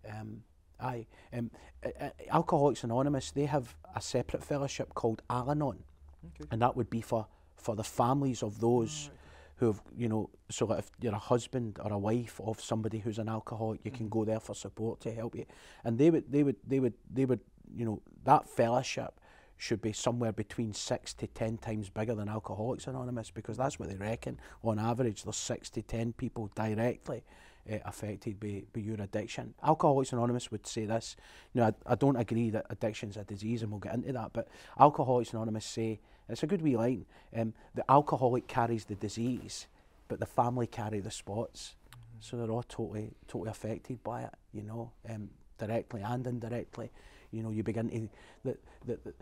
um, 0.08 0.42
I, 0.80 1.06
um, 1.32 1.50
uh, 1.84 1.88
uh, 2.00 2.10
Alcoholics 2.30 2.84
Anonymous, 2.84 3.32
they 3.32 3.46
have 3.46 3.74
a 3.94 4.00
separate 4.00 4.44
fellowship 4.44 4.94
called 4.94 5.22
Al-Anon, 5.28 5.82
Okay. 6.26 6.48
and 6.50 6.62
that 6.62 6.76
would 6.76 6.88
be 6.90 7.00
for 7.00 7.26
for 7.56 7.74
the 7.76 7.84
families 7.84 8.42
of 8.42 8.60
those 8.60 9.10
who 9.56 9.66
have, 9.66 9.82
you 9.96 10.08
know, 10.08 10.30
so 10.50 10.66
that 10.66 10.78
if 10.78 10.90
you're 11.00 11.14
a 11.14 11.18
husband 11.18 11.78
or 11.82 11.92
a 11.92 11.98
wife 11.98 12.40
of 12.44 12.60
somebody 12.60 12.98
who's 12.98 13.18
an 13.18 13.28
alcoholic, 13.28 13.80
you 13.84 13.90
can 13.90 14.08
go 14.08 14.24
there 14.24 14.40
for 14.40 14.54
support 14.54 15.00
to 15.00 15.12
help 15.12 15.34
you. 15.34 15.44
And 15.84 15.98
they 15.98 16.10
would, 16.10 16.30
they 16.30 16.42
would, 16.42 16.56
they 16.66 16.80
would, 16.80 16.94
they 17.12 17.24
would, 17.24 17.40
you 17.76 17.84
know, 17.84 18.00
that 18.24 18.48
fellowship 18.48 19.20
should 19.58 19.82
be 19.82 19.92
somewhere 19.92 20.32
between 20.32 20.72
six 20.72 21.12
to 21.14 21.26
ten 21.26 21.58
times 21.58 21.90
bigger 21.90 22.14
than 22.14 22.28
Alcoholics 22.28 22.86
Anonymous 22.86 23.30
because 23.30 23.56
that's 23.56 23.78
what 23.78 23.88
they 23.88 23.96
reckon. 23.96 24.38
On 24.62 24.78
average, 24.78 25.24
there's 25.24 25.36
six 25.36 25.68
to 25.70 25.82
ten 25.82 26.12
people 26.12 26.50
directly 26.54 27.24
uh, 27.70 27.78
affected 27.84 28.38
by, 28.38 28.62
by 28.72 28.80
your 28.80 29.00
addiction. 29.00 29.54
Alcoholics 29.62 30.12
Anonymous 30.12 30.50
would 30.50 30.66
say 30.66 30.86
this. 30.86 31.16
You 31.52 31.60
know, 31.60 31.66
I, 31.66 31.92
I 31.92 31.94
don't 31.96 32.16
agree 32.16 32.50
that 32.50 32.66
addiction's 32.70 33.16
a 33.16 33.24
disease, 33.24 33.62
and 33.62 33.70
we'll 33.70 33.80
get 33.80 33.94
into 33.94 34.12
that. 34.12 34.32
But 34.32 34.48
Alcoholics 34.78 35.32
Anonymous 35.32 35.66
say 35.66 36.00
it's 36.28 36.42
a 36.42 36.46
good 36.46 36.62
wee 36.62 36.76
line. 36.76 37.06
Um, 37.36 37.54
the 37.74 37.84
alcoholic 37.90 38.46
carries 38.46 38.84
the 38.84 38.94
disease, 38.94 39.66
but 40.08 40.20
the 40.20 40.26
family 40.26 40.66
carry 40.66 41.00
the 41.00 41.10
spots. 41.10 41.74
So 42.20 42.36
they're 42.36 42.50
all 42.50 42.64
totally, 42.64 43.12
totally 43.28 43.50
affected 43.50 44.02
by 44.02 44.22
it. 44.22 44.34
You 44.52 44.62
know, 44.64 44.92
um, 45.08 45.30
directly 45.58 46.02
and 46.02 46.26
indirectly. 46.26 46.90
You 47.30 47.42
know, 47.42 47.50
you 47.50 47.62
begin 47.62 47.90
to 47.90 48.08
the 48.44 48.58
the 48.84 48.98
the, 49.04 49.14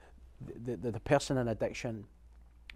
the, 0.65 0.77
the, 0.77 0.91
the 0.93 1.01
person 1.01 1.39
in 1.39 1.49
addiction 1.49 2.05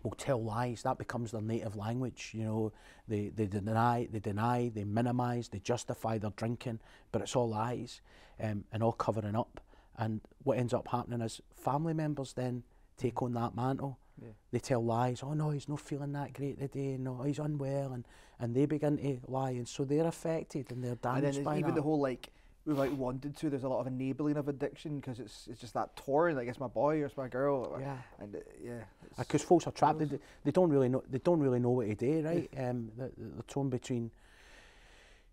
will 0.02 0.12
tell 0.12 0.42
lies. 0.42 0.82
That 0.82 0.98
becomes 0.98 1.32
their 1.32 1.40
native 1.40 1.76
language. 1.76 2.32
You 2.34 2.44
know, 2.44 2.72
they, 3.06 3.28
they 3.28 3.46
deny, 3.46 4.08
they 4.10 4.18
deny, 4.18 4.70
they 4.74 4.84
minimise, 4.84 5.48
they 5.48 5.58
justify 5.58 6.18
their 6.18 6.30
drinking, 6.30 6.80
but 7.12 7.22
it's 7.22 7.36
all 7.36 7.48
lies 7.48 8.00
um, 8.42 8.64
and 8.72 8.82
all 8.82 8.92
covering 8.92 9.36
up. 9.36 9.60
And 9.98 10.20
what 10.44 10.58
ends 10.58 10.72
up 10.72 10.88
happening 10.88 11.20
is 11.20 11.42
family 11.52 11.92
members 11.92 12.32
then 12.32 12.62
take 12.96 13.22
on 13.22 13.34
that 13.34 13.54
mantle. 13.54 13.98
Yeah. 14.20 14.28
They 14.52 14.58
tell 14.58 14.84
lies. 14.84 15.22
Oh 15.22 15.32
no, 15.32 15.50
he's 15.50 15.68
not 15.68 15.80
feeling 15.80 16.12
that 16.12 16.32
great 16.32 16.58
today. 16.58 16.96
No, 16.98 17.22
he's 17.22 17.38
unwell, 17.38 17.92
and 17.92 18.06
and 18.38 18.54
they 18.54 18.66
begin 18.66 18.98
to 18.98 19.18
lie, 19.30 19.50
and 19.50 19.68
so 19.68 19.84
they're 19.84 20.06
affected 20.06 20.70
and 20.70 20.82
they're 20.82 20.92
And 20.92 21.02
damaged 21.02 21.38
then 21.38 21.44
by 21.44 21.58
even 21.58 21.70
that. 21.70 21.76
the 21.76 21.82
whole 21.82 22.00
like 22.00 22.30
without 22.64 22.92
wanted 22.92 23.36
to, 23.36 23.50
there's 23.50 23.64
a 23.64 23.68
lot 23.68 23.80
of 23.80 23.86
enabling 23.86 24.36
of 24.36 24.48
addiction 24.48 25.00
because 25.00 25.18
it's 25.20 25.46
it's 25.48 25.60
just 25.60 25.74
that 25.74 25.94
torn. 25.96 26.36
Like 26.36 26.48
it's 26.48 26.60
my 26.60 26.66
boy 26.66 27.00
or 27.00 27.06
it's 27.06 27.16
my 27.16 27.28
girl. 27.28 27.76
Yeah. 27.80 27.96
And 28.18 28.36
uh, 28.36 28.38
yeah. 28.62 28.82
because 29.18 29.42
folks 29.42 29.66
are 29.66 29.72
trapped. 29.72 29.98
They, 29.98 30.18
they 30.44 30.50
don't 30.50 30.70
really 30.70 30.88
know. 30.88 31.02
They 31.08 31.18
don't 31.18 31.40
really 31.40 31.58
know 31.60 31.70
what 31.70 31.86
to 31.86 31.94
do, 31.94 32.22
right? 32.22 32.50
Um, 32.60 32.90
the, 32.96 33.10
the, 33.16 33.42
torn 33.44 33.70
between, 33.70 34.10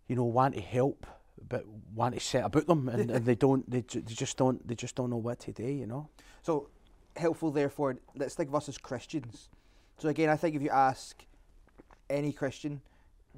you 0.07 0.15
know, 0.15 0.23
want 0.23 0.55
to 0.55 0.61
help 0.61 1.05
but 1.49 1.65
want 1.93 2.15
to 2.15 2.19
set 2.19 2.45
about 2.45 2.65
them, 2.67 2.89
and, 2.89 3.11
and 3.11 3.25
they 3.25 3.35
don't. 3.35 3.69
They, 3.69 3.81
they 3.81 4.01
just 4.01 4.37
don't. 4.37 4.65
They 4.67 4.75
just 4.75 4.95
don't 4.95 5.09
know 5.09 5.17
what 5.17 5.39
to 5.41 5.51
do. 5.51 5.65
You 5.65 5.85
know. 5.85 6.09
So 6.41 6.69
helpful, 7.17 7.51
therefore, 7.51 7.97
let's 8.15 8.35
think 8.35 8.49
of 8.49 8.55
us 8.55 8.69
as 8.69 8.77
Christians. 8.77 9.49
So 9.97 10.09
again, 10.09 10.29
I 10.29 10.35
think 10.35 10.55
if 10.55 10.61
you 10.61 10.69
ask 10.69 11.23
any 12.09 12.31
Christian, 12.31 12.81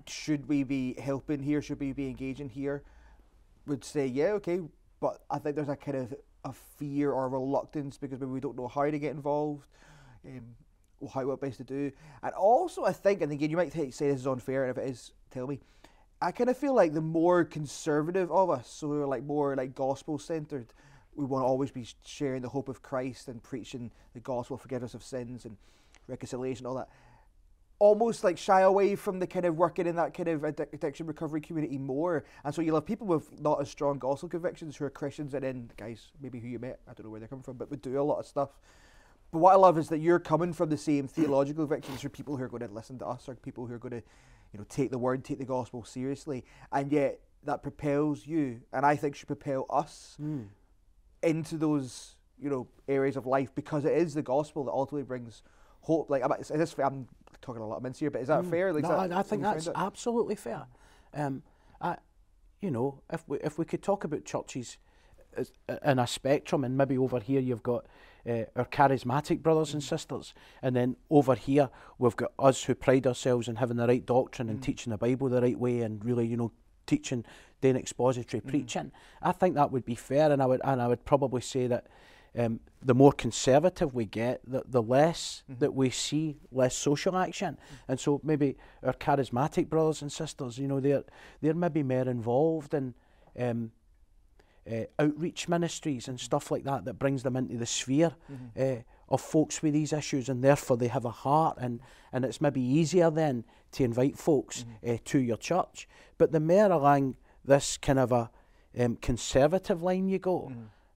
should 0.08 0.48
we 0.48 0.64
be 0.64 0.96
helping 1.00 1.42
here? 1.42 1.62
Should 1.62 1.80
we 1.80 1.94
be 1.94 2.08
engaging 2.08 2.50
here? 2.50 2.84
Would 3.68 3.84
say 3.84 4.08
yeah, 4.08 4.32
okay. 4.34 4.62
But 5.00 5.22
I 5.30 5.40
think 5.40 5.56
there's 5.56 5.70
a 5.70 5.76
kind 5.76 5.98
of 5.98 6.14
a 6.46 6.54
fear 6.78 7.12
or 7.12 7.30
reluctance 7.30 7.98
because 7.98 8.20
maybe 8.20 8.32
we 8.32 8.40
don't 8.40 8.58
know 8.58 8.68
how 8.68 8.90
to 8.90 9.00
get 9.00 9.12
involved, 9.12 9.68
um, 10.26 10.42
how 11.14 11.26
what 11.26 11.42
best 11.42 11.58
to 11.58 11.64
do. 11.64 11.92
And 12.24 12.34
also, 12.34 12.86
I 12.86 12.94
think, 12.94 13.22
and 13.22 13.32
again, 13.32 13.50
you 13.50 13.58
might 13.58 13.72
say 13.72 13.86
this 13.88 14.20
is 14.20 14.28
unfair, 14.28 14.64
and 14.64 14.72
if 14.72 14.84
it 14.84 14.90
is, 14.90 15.12
tell 15.32 15.48
me. 15.48 15.60
I 16.22 16.32
kind 16.32 16.50
of 16.50 16.58
feel 16.58 16.74
like 16.74 16.94
the 16.94 17.02
more 17.02 17.46
conservative 17.46 18.30
of 18.30 18.50
us, 18.50 18.68
so 18.68 18.90
we're 18.90 19.08
like 19.08 19.24
more 19.24 19.56
like 19.56 19.74
gospel 19.74 20.18
centered, 20.18 20.74
we 21.20 21.26
want 21.26 21.44
to 21.44 21.48
always 21.48 21.70
be 21.70 21.86
sharing 22.06 22.42
the 22.42 22.50
hope 22.50 22.70
of 22.70 22.82
Christ 22.82 23.28
and 23.28 23.44
preaching 23.44 23.92
the 24.14 24.22
gospel, 24.22 24.58
forgiveness 24.58 24.94
of 24.94 25.04
sins 25.04 25.44
and 25.44 25.58
reconciliation, 26.08 26.66
all 26.66 26.76
that. 26.76 26.88
Almost 27.78 28.24
like 28.24 28.38
shy 28.38 28.62
away 28.62 28.96
from 28.96 29.20
the 29.20 29.28
kind 29.28 29.46
of 29.46 29.58
working 29.58 29.86
in 29.86 29.96
that 29.98 30.14
kind 30.14 30.30
of 30.30 30.44
addiction 30.44 31.06
recovery 31.08 31.42
community 31.42 31.78
more. 31.78 32.24
And 32.44 32.56
so 32.56 32.62
you'll 32.62 32.76
have 32.76 32.86
people 32.86 33.08
with 33.08 33.40
not 33.40 33.62
as 33.62 33.70
strong 33.70 34.00
gospel 34.00 34.30
convictions 34.30 34.78
who 34.78 34.86
are 34.86 34.90
Christians 34.90 35.34
and 35.34 35.44
then 35.44 35.72
guys, 35.78 36.08
maybe 36.22 36.40
who 36.40 36.48
you 36.48 36.60
met, 36.60 36.80
I 36.88 36.94
don't 36.94 37.06
know 37.06 37.12
where 37.12 37.20
they're 37.20 37.30
coming 37.30 37.44
from, 37.44 37.58
but 37.58 37.70
would 37.70 37.82
do 37.82 38.00
a 38.00 38.02
lot 38.02 38.20
of 38.20 38.26
stuff. 38.26 38.50
But 39.32 39.40
what 39.40 39.54
I 39.54 39.58
love 39.58 39.78
is 39.78 39.90
that 39.90 40.00
you're 40.00 40.20
coming 40.20 40.54
from 40.54 40.70
the 40.70 40.78
same 40.78 41.08
theological 41.08 41.68
convictions 41.68 42.02
for 42.02 42.10
people 42.10 42.36
who 42.38 42.44
are 42.44 42.50
going 42.50 42.68
to 42.68 42.74
listen 42.74 42.98
to 43.00 43.08
us 43.08 43.30
or 43.30 43.36
people 43.36 43.68
who 43.68 43.74
are 43.74 43.80
going 43.80 44.02
to, 44.02 44.04
you 44.54 44.60
know, 44.60 44.66
take 44.70 44.90
the 44.90 44.98
word, 44.98 45.24
take 45.24 45.38
the 45.38 45.46
gospel 45.46 45.84
seriously. 45.84 46.46
And 46.72 46.92
yet 46.92 47.20
that 47.44 47.62
propels 47.62 48.26
you, 48.26 48.62
and 48.74 48.86
I 48.86 48.96
think 48.96 49.16
should 49.16 49.28
propel 49.28 49.66
us 49.70 50.16
hmm. 50.18 50.44
Into 51.24 51.58
those 51.58 52.16
you 52.40 52.50
know 52.50 52.68
areas 52.88 53.18
of 53.18 53.26
life 53.26 53.54
because 53.56 53.86
it 53.86 53.94
is 53.94 54.14
the 54.14 54.22
gospel 54.22 54.64
that 54.66 54.72
ultimately 54.72 55.04
brings 55.04 55.44
hope. 55.82 56.10
Like, 56.10 56.24
is 56.40 56.48
this, 56.50 56.76
I'm 56.78 57.08
talking 57.42 57.62
a 57.62 57.68
lot 57.68 57.78
of 57.78 57.84
mince 57.84 58.00
here, 58.00 58.10
but 58.12 58.22
is 58.22 58.28
that 58.28 58.46
fair? 58.46 58.74
Like, 58.74 58.84
no, 58.84 58.90
that- 59.08 59.14
I, 59.16 59.20
I 59.20 59.24
think 59.24 59.42
that's 59.44 59.68
absolutely 59.76 60.36
fair. 60.36 60.66
Um, 61.14 61.44
I, 61.82 61.98
you 62.62 62.72
know, 62.72 63.02
if 63.12 63.24
we 63.28 63.40
if 63.40 63.58
we 63.58 63.66
could 63.66 63.82
talk 63.82 64.04
about 64.04 64.26
churches 64.26 64.78
as, 65.36 65.52
in 65.86 66.00
a 66.00 66.08
spectrum, 66.08 66.64
and 66.64 66.78
maybe 66.78 66.98
over 66.98 67.20
here 67.20 67.40
you've 67.40 67.64
got 67.64 67.86
uh, 68.28 68.44
our 68.56 68.66
charismatic 68.66 69.42
brothers 69.42 69.74
and 69.74 69.82
sisters, 69.84 70.34
and 70.62 70.76
then 70.76 70.96
over 71.10 71.36
here 71.36 71.70
we've 71.98 72.16
got 72.16 72.32
us 72.40 72.64
who 72.64 72.76
pride 72.76 73.08
ourselves 73.08 73.48
in 73.48 73.56
having 73.58 73.78
the 73.78 73.88
right 73.88 74.06
doctrine 74.06 74.50
and 74.50 74.62
teaching 74.62 74.92
the 74.92 74.98
Bible 74.98 75.30
the 75.30 75.42
right 75.42 75.58
way, 75.60 75.82
and 75.82 76.04
really, 76.04 76.28
you 76.28 76.36
know, 76.38 76.52
teaching, 76.86 77.24
doing 77.62 77.76
expository 77.76 78.42
preaching. 78.42 78.92
I 79.22 79.32
think 79.32 79.56
that 79.56 79.72
would 79.72 79.86
be 79.86 79.96
fair, 79.96 80.32
and 80.32 80.42
I 80.42 80.46
would 80.46 80.62
and 80.64 80.82
I 80.82 80.88
would 80.88 81.06
probably 81.06 81.42
say 81.42 81.68
that. 81.68 81.88
Um, 82.38 82.60
the 82.84 82.94
more 82.94 83.12
conservative 83.12 83.96
we 83.96 84.06
get, 84.06 84.40
the, 84.46 84.62
the 84.64 84.84
less 84.84 85.42
that 85.58 85.74
we 85.74 85.90
see 85.90 86.38
less 86.52 86.76
social 86.76 87.18
action, 87.18 87.58
and 87.88 88.00
so 88.00 88.22
maybe 88.24 88.56
our 88.84 88.94
charismatic 88.94 89.68
brothers 89.68 90.04
and 90.04 90.12
sisters, 90.12 90.60
you 90.60 90.68
know, 90.68 90.80
they're 90.80 91.04
they're 91.42 91.56
maybe 91.56 91.82
more 91.82 92.08
involved 92.08 92.76
in 92.76 92.94
um, 93.38 93.72
uh, 94.72 94.84
outreach 95.00 95.50
ministries 95.50 96.08
and 96.08 96.20
stuff 96.20 96.52
like 96.52 96.64
that 96.64 96.86
that 96.86 97.00
brings 97.00 97.24
them 97.24 97.36
into 97.36 97.58
the 97.58 97.66
sphere 97.66 98.12
uh, 98.60 98.76
of 99.10 99.22
folks 99.22 99.64
with 99.64 99.74
these 99.74 99.92
issues, 99.92 100.30
and 100.30 100.44
therefore 100.44 100.78
they 100.78 100.88
have 100.88 101.06
a 101.06 101.12
heart, 101.12 101.58
and 101.60 101.80
and 102.14 102.24
it's 102.24 102.40
maybe 102.40 102.62
easier 102.62 103.10
then 103.10 103.44
to 103.72 103.84
invite 103.84 104.18
folks 104.18 104.66
uh, 104.88 104.98
to 105.06 105.20
your 105.20 105.38
church. 105.38 105.88
But 106.18 106.32
the 106.32 106.40
more 106.40 106.72
along 106.72 107.16
this 107.46 107.78
kind 107.78 108.00
of 108.00 108.12
a 108.12 108.30
um, 108.80 108.96
conservative 108.98 109.82
line 109.82 110.08
you 110.08 110.20
go, 110.20 110.52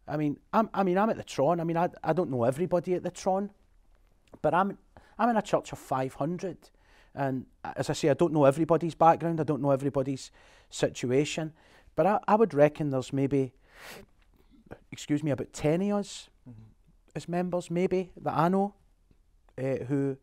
I 0.08 0.18
mean, 0.18 0.38
I'm, 0.52 0.70
I 0.74 0.84
mean, 0.84 0.98
I'm 0.98 1.10
at 1.10 1.18
the 1.18 1.24
Tron. 1.24 1.60
I 1.60 1.64
mean, 1.64 1.78
I, 1.78 1.90
I 2.04 2.14
don't 2.14 2.30
know 2.30 2.44
everybody 2.44 2.94
at 2.94 3.04
the 3.04 3.12
Tron, 3.12 3.50
but 4.42 4.54
I'm 4.54 4.78
I'm 5.18 5.30
in 5.30 5.38
a 5.38 5.42
church 5.42 5.72
of 5.72 5.80
500, 5.80 6.58
and 7.14 7.46
as 7.64 7.90
I 7.90 7.94
say, 7.94 8.10
I 8.10 8.14
don't 8.16 8.34
know 8.34 8.46
everybody's 8.46 8.96
background. 8.96 9.40
I 9.40 9.44
don't 9.44 9.62
know 9.62 9.72
everybody's 9.72 10.32
situation, 10.70 11.54
but 11.96 12.06
I, 12.06 12.20
I 12.28 12.36
would 12.36 12.54
reckon 12.54 12.90
there's 12.90 13.14
maybe, 13.14 13.54
excuse 14.92 15.24
me, 15.24 15.32
about 15.32 15.54
10 15.54 15.82
of 15.84 16.00
us 16.00 16.30
as 17.16 17.30
members, 17.30 17.70
maybe 17.70 18.12
that 18.22 18.34
I 18.34 18.50
know, 18.50 18.74
uh, 19.58 19.86
who 19.88 20.18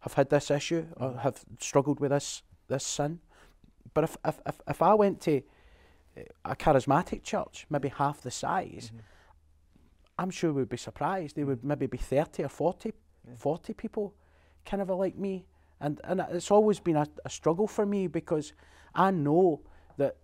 have 0.00 0.14
had 0.14 0.30
this 0.30 0.50
issue 0.50 0.86
or 0.96 1.18
have 1.18 1.44
struggled 1.60 2.00
with 2.00 2.10
this 2.10 2.42
this 2.68 2.84
sin. 2.84 3.20
But 3.94 4.04
if 4.04 4.16
if 4.24 4.40
if, 4.46 4.60
if 4.68 4.82
I 4.82 4.94
went 4.94 5.20
to 5.22 5.42
uh, 6.16 6.22
a 6.44 6.56
charismatic 6.56 7.22
church, 7.22 7.66
maybe 7.70 7.88
half 7.88 8.20
the 8.20 8.30
size, 8.30 8.92
I'm 10.18 10.30
sure 10.30 10.52
we'd 10.52 10.68
be 10.68 10.76
surprised. 10.76 11.36
There 11.36 11.46
would 11.46 11.64
maybe 11.64 11.86
be 11.86 11.98
30 11.98 12.44
or 12.44 12.48
40, 12.48 12.92
40 13.36 13.72
people 13.74 14.14
kind 14.64 14.82
of 14.82 14.90
like 14.90 15.16
me 15.16 15.46
And, 15.80 16.00
and 16.04 16.20
it's 16.30 16.50
always 16.50 16.78
been 16.78 16.96
a, 16.96 17.06
a 17.24 17.30
struggle 17.30 17.66
for 17.66 17.84
me 17.84 18.06
because 18.06 18.52
I 18.94 19.10
know 19.10 19.62
that 19.96 20.16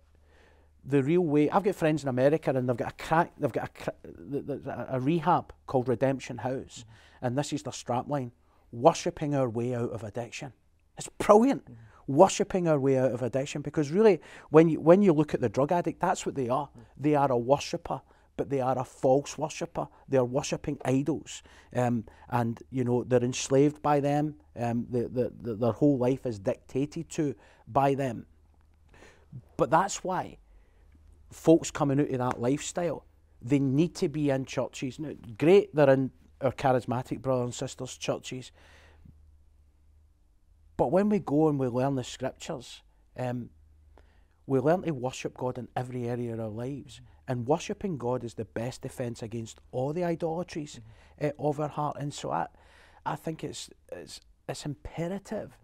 the 0.85 1.03
real 1.03 1.21
way. 1.21 1.49
I've 1.49 1.63
got 1.63 1.75
friends 1.75 2.03
in 2.03 2.09
America 2.09 2.51
and 2.51 2.67
they've 2.67 2.77
got 2.77 2.93
a 2.93 3.03
crack. 3.03 3.33
They've 3.37 3.51
got 3.51 3.69
a, 3.75 4.69
a, 4.69 4.87
a 4.97 4.99
rehab 4.99 5.51
called 5.67 5.89
Redemption 5.89 6.37
House, 6.37 6.85
mm-hmm. 6.85 7.25
and 7.25 7.37
this 7.37 7.51
is 7.51 7.63
their 7.63 7.73
strapline: 7.73 8.31
worshipping 8.71 9.35
our 9.35 9.49
way 9.49 9.75
out 9.75 9.91
of 9.91 10.03
addiction. 10.03 10.53
It's 10.97 11.09
brilliant. 11.17 11.65
Mm-hmm. 11.65 11.73
Worshipping 12.09 12.67
our 12.67 12.79
way 12.79 12.97
out 12.97 13.11
of 13.11 13.21
addiction, 13.21 13.61
because 13.61 13.91
really, 13.91 14.19
when 14.49 14.67
you 14.67 14.81
when 14.81 15.03
you 15.03 15.13
look 15.13 15.35
at 15.35 15.41
the 15.41 15.47
drug 15.47 15.71
addict, 15.71 16.01
that's 16.01 16.25
what 16.25 16.33
they 16.33 16.49
are. 16.49 16.65
Mm-hmm. 16.65 16.81
They 16.97 17.13
are 17.13 17.31
a 17.31 17.37
worshipper, 17.37 18.01
but 18.35 18.49
they 18.49 18.61
are 18.61 18.79
a 18.79 18.83
false 18.83 19.37
worshipper. 19.37 19.87
They 20.07 20.17
are 20.17 20.25
worshipping 20.25 20.79
idols, 20.83 21.43
um, 21.75 22.05
and 22.29 22.59
you 22.71 22.83
know 22.83 23.03
they're 23.03 23.23
enslaved 23.23 23.83
by 23.83 23.99
them. 23.99 24.33
Um, 24.55 24.87
the, 24.89 25.07
the, 25.07 25.33
the, 25.39 25.53
their 25.53 25.71
whole 25.71 25.99
life 25.99 26.25
is 26.25 26.39
dictated 26.39 27.11
to 27.11 27.35
by 27.67 27.93
them. 27.93 28.25
But 29.55 29.69
that's 29.69 30.03
why 30.03 30.37
folks 31.31 31.69
coming 31.69 31.99
out 31.99 32.09
of 32.09 32.17
that 32.17 32.41
lifestyle, 32.41 33.05
they 33.39 33.59
need 33.59 33.93
to 33.97 34.09
be 34.09 34.31
in 34.31 34.45
churches. 34.45 34.97
Now, 34.97 35.13
great, 35.37 35.75
they're 35.75 35.91
in 35.91 36.09
our 36.41 36.53
charismatic 36.53 37.21
brothers 37.21 37.45
and 37.45 37.53
sisters' 37.53 37.97
churches. 37.97 38.51
But 40.79 40.93
when 40.93 41.09
we 41.09 41.19
go 41.19 41.49
and 41.49 41.59
we 41.59 41.67
learn 41.67 41.95
the 41.95 42.05
scriptures, 42.05 42.83
um, 43.17 43.49
we 44.47 44.59
learn 44.61 44.83
to 44.83 44.91
worship 44.91 45.35
God 45.35 45.57
in 45.57 45.67
every 45.75 46.07
area 46.07 46.31
of 46.31 46.39
our 46.39 46.47
lives. 46.47 47.01
And 47.27 47.45
worshipping 47.45 47.97
God 47.97 48.23
is 48.23 48.35
the 48.35 48.45
best 48.45 48.83
defence 48.83 49.21
against 49.21 49.59
all 49.73 49.91
the 49.91 50.05
idolatries 50.05 50.79
mm-hmm. 51.21 51.41
uh, 51.41 51.49
of 51.49 51.59
our 51.59 51.67
heart. 51.67 51.97
And 51.99 52.13
so 52.13 52.31
I, 52.31 52.47
I 53.05 53.17
think 53.17 53.43
it's, 53.43 53.69
it's, 53.91 54.21
it's 54.47 54.65
imperative. 54.65 55.57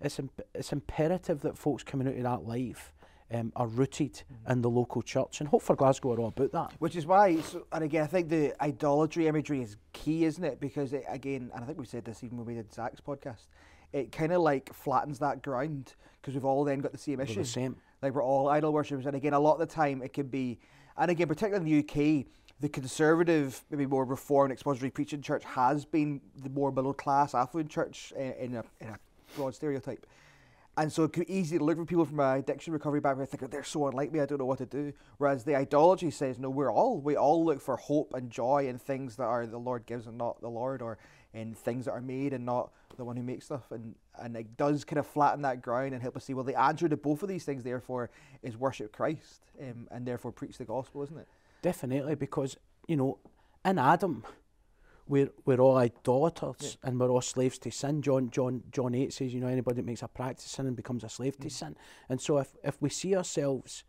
It's, 0.00 0.18
imp- 0.18 0.42
it's 0.52 0.72
imperative 0.72 1.42
that 1.42 1.56
folks 1.56 1.84
coming 1.84 2.08
out 2.08 2.16
of 2.16 2.24
that 2.24 2.44
life 2.44 2.92
um, 3.32 3.52
are 3.54 3.68
rooted 3.68 4.14
mm-hmm. 4.14 4.50
in 4.50 4.62
the 4.62 4.68
local 4.68 5.00
church. 5.00 5.38
And 5.38 5.48
Hope 5.48 5.62
for 5.62 5.76
Glasgow 5.76 6.14
are 6.14 6.18
all 6.18 6.34
about 6.36 6.50
that. 6.50 6.72
Which 6.80 6.96
is 6.96 7.06
why, 7.06 7.40
so, 7.40 7.68
and 7.70 7.84
again, 7.84 8.02
I 8.02 8.08
think 8.08 8.30
the 8.30 8.52
idolatry 8.60 9.28
imagery 9.28 9.62
is 9.62 9.76
key, 9.92 10.24
isn't 10.24 10.42
it? 10.42 10.58
Because, 10.58 10.92
it, 10.92 11.04
again, 11.06 11.52
and 11.54 11.62
I 11.62 11.66
think 11.68 11.78
we 11.78 11.86
said 11.86 12.04
this 12.04 12.24
even 12.24 12.36
when 12.38 12.48
we 12.48 12.54
did 12.54 12.74
Zach's 12.74 13.00
podcast, 13.00 13.46
it 13.96 14.12
kind 14.12 14.30
of 14.30 14.42
like 14.42 14.72
flattens 14.74 15.18
that 15.20 15.42
ground 15.42 15.94
because 16.20 16.34
we've 16.34 16.44
all 16.44 16.64
then 16.64 16.80
got 16.80 16.92
the 16.92 16.98
same 16.98 17.18
issue. 17.18 17.36
The 17.40 17.44
same. 17.46 17.76
Like 18.02 18.14
we're 18.14 18.22
all 18.22 18.48
idol 18.48 18.72
worshippers. 18.72 19.06
And 19.06 19.16
again, 19.16 19.32
a 19.32 19.40
lot 19.40 19.54
of 19.54 19.60
the 19.60 19.74
time 19.74 20.02
it 20.02 20.12
can 20.12 20.26
be, 20.26 20.58
and 20.98 21.10
again, 21.10 21.26
particularly 21.26 21.70
in 21.70 21.84
the 21.86 22.20
UK, 22.20 22.26
the 22.60 22.68
conservative, 22.68 23.62
maybe 23.70 23.86
more 23.86 24.04
reformed 24.04 24.52
expository 24.52 24.90
preaching 24.90 25.22
church 25.22 25.44
has 25.44 25.86
been 25.86 26.20
the 26.42 26.50
more 26.50 26.70
middle 26.70 26.92
class, 26.92 27.34
affluent 27.34 27.70
church 27.70 28.12
in, 28.16 28.32
in, 28.32 28.54
a, 28.56 28.64
in 28.80 28.88
a 28.88 28.98
broad 29.34 29.54
stereotype. 29.54 30.06
And 30.78 30.92
so 30.92 31.04
it 31.04 31.14
could 31.14 31.28
easily 31.30 31.58
look 31.58 31.78
for 31.78 31.86
people 31.86 32.04
from 32.04 32.20
an 32.20 32.38
addiction 32.38 32.74
recovery 32.74 33.00
background 33.00 33.30
think 33.30 33.50
they're 33.50 33.64
so 33.64 33.86
unlike 33.86 34.12
me, 34.12 34.20
I 34.20 34.26
don't 34.26 34.38
know 34.38 34.44
what 34.44 34.58
to 34.58 34.66
do. 34.66 34.92
Whereas 35.16 35.42
the 35.42 35.54
idolatry 35.54 36.10
says, 36.10 36.38
no, 36.38 36.50
we're 36.50 36.70
all, 36.70 37.00
we 37.00 37.16
all 37.16 37.42
look 37.42 37.62
for 37.62 37.78
hope 37.78 38.12
and 38.12 38.30
joy 38.30 38.68
in 38.68 38.78
things 38.78 39.16
that 39.16 39.24
are 39.24 39.46
the 39.46 39.56
Lord 39.56 39.86
gives 39.86 40.06
and 40.06 40.18
not 40.18 40.38
the 40.42 40.50
Lord, 40.50 40.82
or 40.82 40.98
in 41.36 41.54
things 41.54 41.84
that 41.84 41.92
are 41.92 42.00
made 42.00 42.32
and 42.32 42.44
not 42.44 42.72
the 42.96 43.04
one 43.04 43.14
who 43.14 43.22
makes 43.22 43.44
stuff. 43.44 43.70
And, 43.70 43.94
and 44.18 44.34
it 44.36 44.56
does 44.56 44.84
kind 44.84 44.98
of 44.98 45.06
flatten 45.06 45.42
that 45.42 45.60
ground 45.60 45.92
and 45.92 46.02
help 46.02 46.16
us 46.16 46.24
see, 46.24 46.34
well, 46.34 46.44
the 46.44 46.58
answer 46.58 46.88
to 46.88 46.96
both 46.96 47.22
of 47.22 47.28
these 47.28 47.44
things, 47.44 47.62
therefore, 47.62 48.10
is 48.42 48.56
worship 48.56 48.90
Christ 48.90 49.42
um, 49.60 49.86
and 49.90 50.06
therefore 50.06 50.32
preach 50.32 50.56
the 50.56 50.64
gospel, 50.64 51.02
isn't 51.02 51.18
it? 51.18 51.28
Definitely, 51.60 52.14
because, 52.14 52.56
you 52.88 52.96
know, 52.96 53.18
in 53.66 53.78
Adam, 53.78 54.24
we're, 55.06 55.30
we're 55.44 55.60
all 55.60 55.76
idolaters 55.76 56.78
yeah. 56.82 56.88
and 56.88 56.98
we're 56.98 57.10
all 57.10 57.20
slaves 57.20 57.58
to 57.58 57.70
sin. 57.70 58.00
John 58.00 58.30
John 58.30 58.62
John 58.72 58.94
8 58.94 59.12
says, 59.12 59.34
you 59.34 59.40
know, 59.40 59.46
anybody 59.46 59.76
that 59.76 59.84
makes 59.84 60.02
a 60.02 60.08
practice 60.08 60.50
sin 60.50 60.66
and 60.66 60.74
becomes 60.74 61.04
a 61.04 61.08
slave 61.08 61.36
mm. 61.36 61.42
to 61.42 61.50
sin. 61.50 61.76
And 62.08 62.18
so 62.20 62.38
if, 62.38 62.56
if 62.64 62.80
we 62.80 62.88
see 62.88 63.14
ourselves 63.14 63.84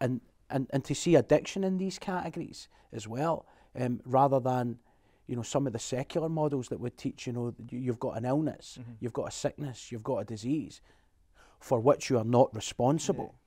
and, 0.00 0.22
and, 0.48 0.68
and 0.70 0.84
to 0.84 0.94
see 0.94 1.16
addiction 1.16 1.64
in 1.64 1.76
these 1.76 1.98
categories 1.98 2.68
as 2.92 3.06
well, 3.06 3.46
um, 3.78 4.00
rather 4.06 4.40
than 4.40 4.78
you 5.28 5.36
know 5.36 5.42
some 5.42 5.66
of 5.66 5.72
the 5.72 5.78
secular 5.78 6.28
models 6.28 6.68
that 6.68 6.80
would 6.80 6.98
teach 6.98 7.26
you 7.26 7.32
know 7.32 7.54
you've 7.70 8.00
got 8.00 8.16
an 8.16 8.24
illness, 8.24 8.78
mm-hmm. 8.80 8.92
you've 9.00 9.12
got 9.12 9.28
a 9.28 9.30
sickness, 9.30 9.92
you've 9.92 10.02
got 10.02 10.18
a 10.18 10.24
disease 10.24 10.80
for 11.60 11.78
which 11.78 12.10
you 12.10 12.18
are 12.18 12.24
not 12.24 12.54
responsible. 12.54 13.34
Yeah 13.34 13.38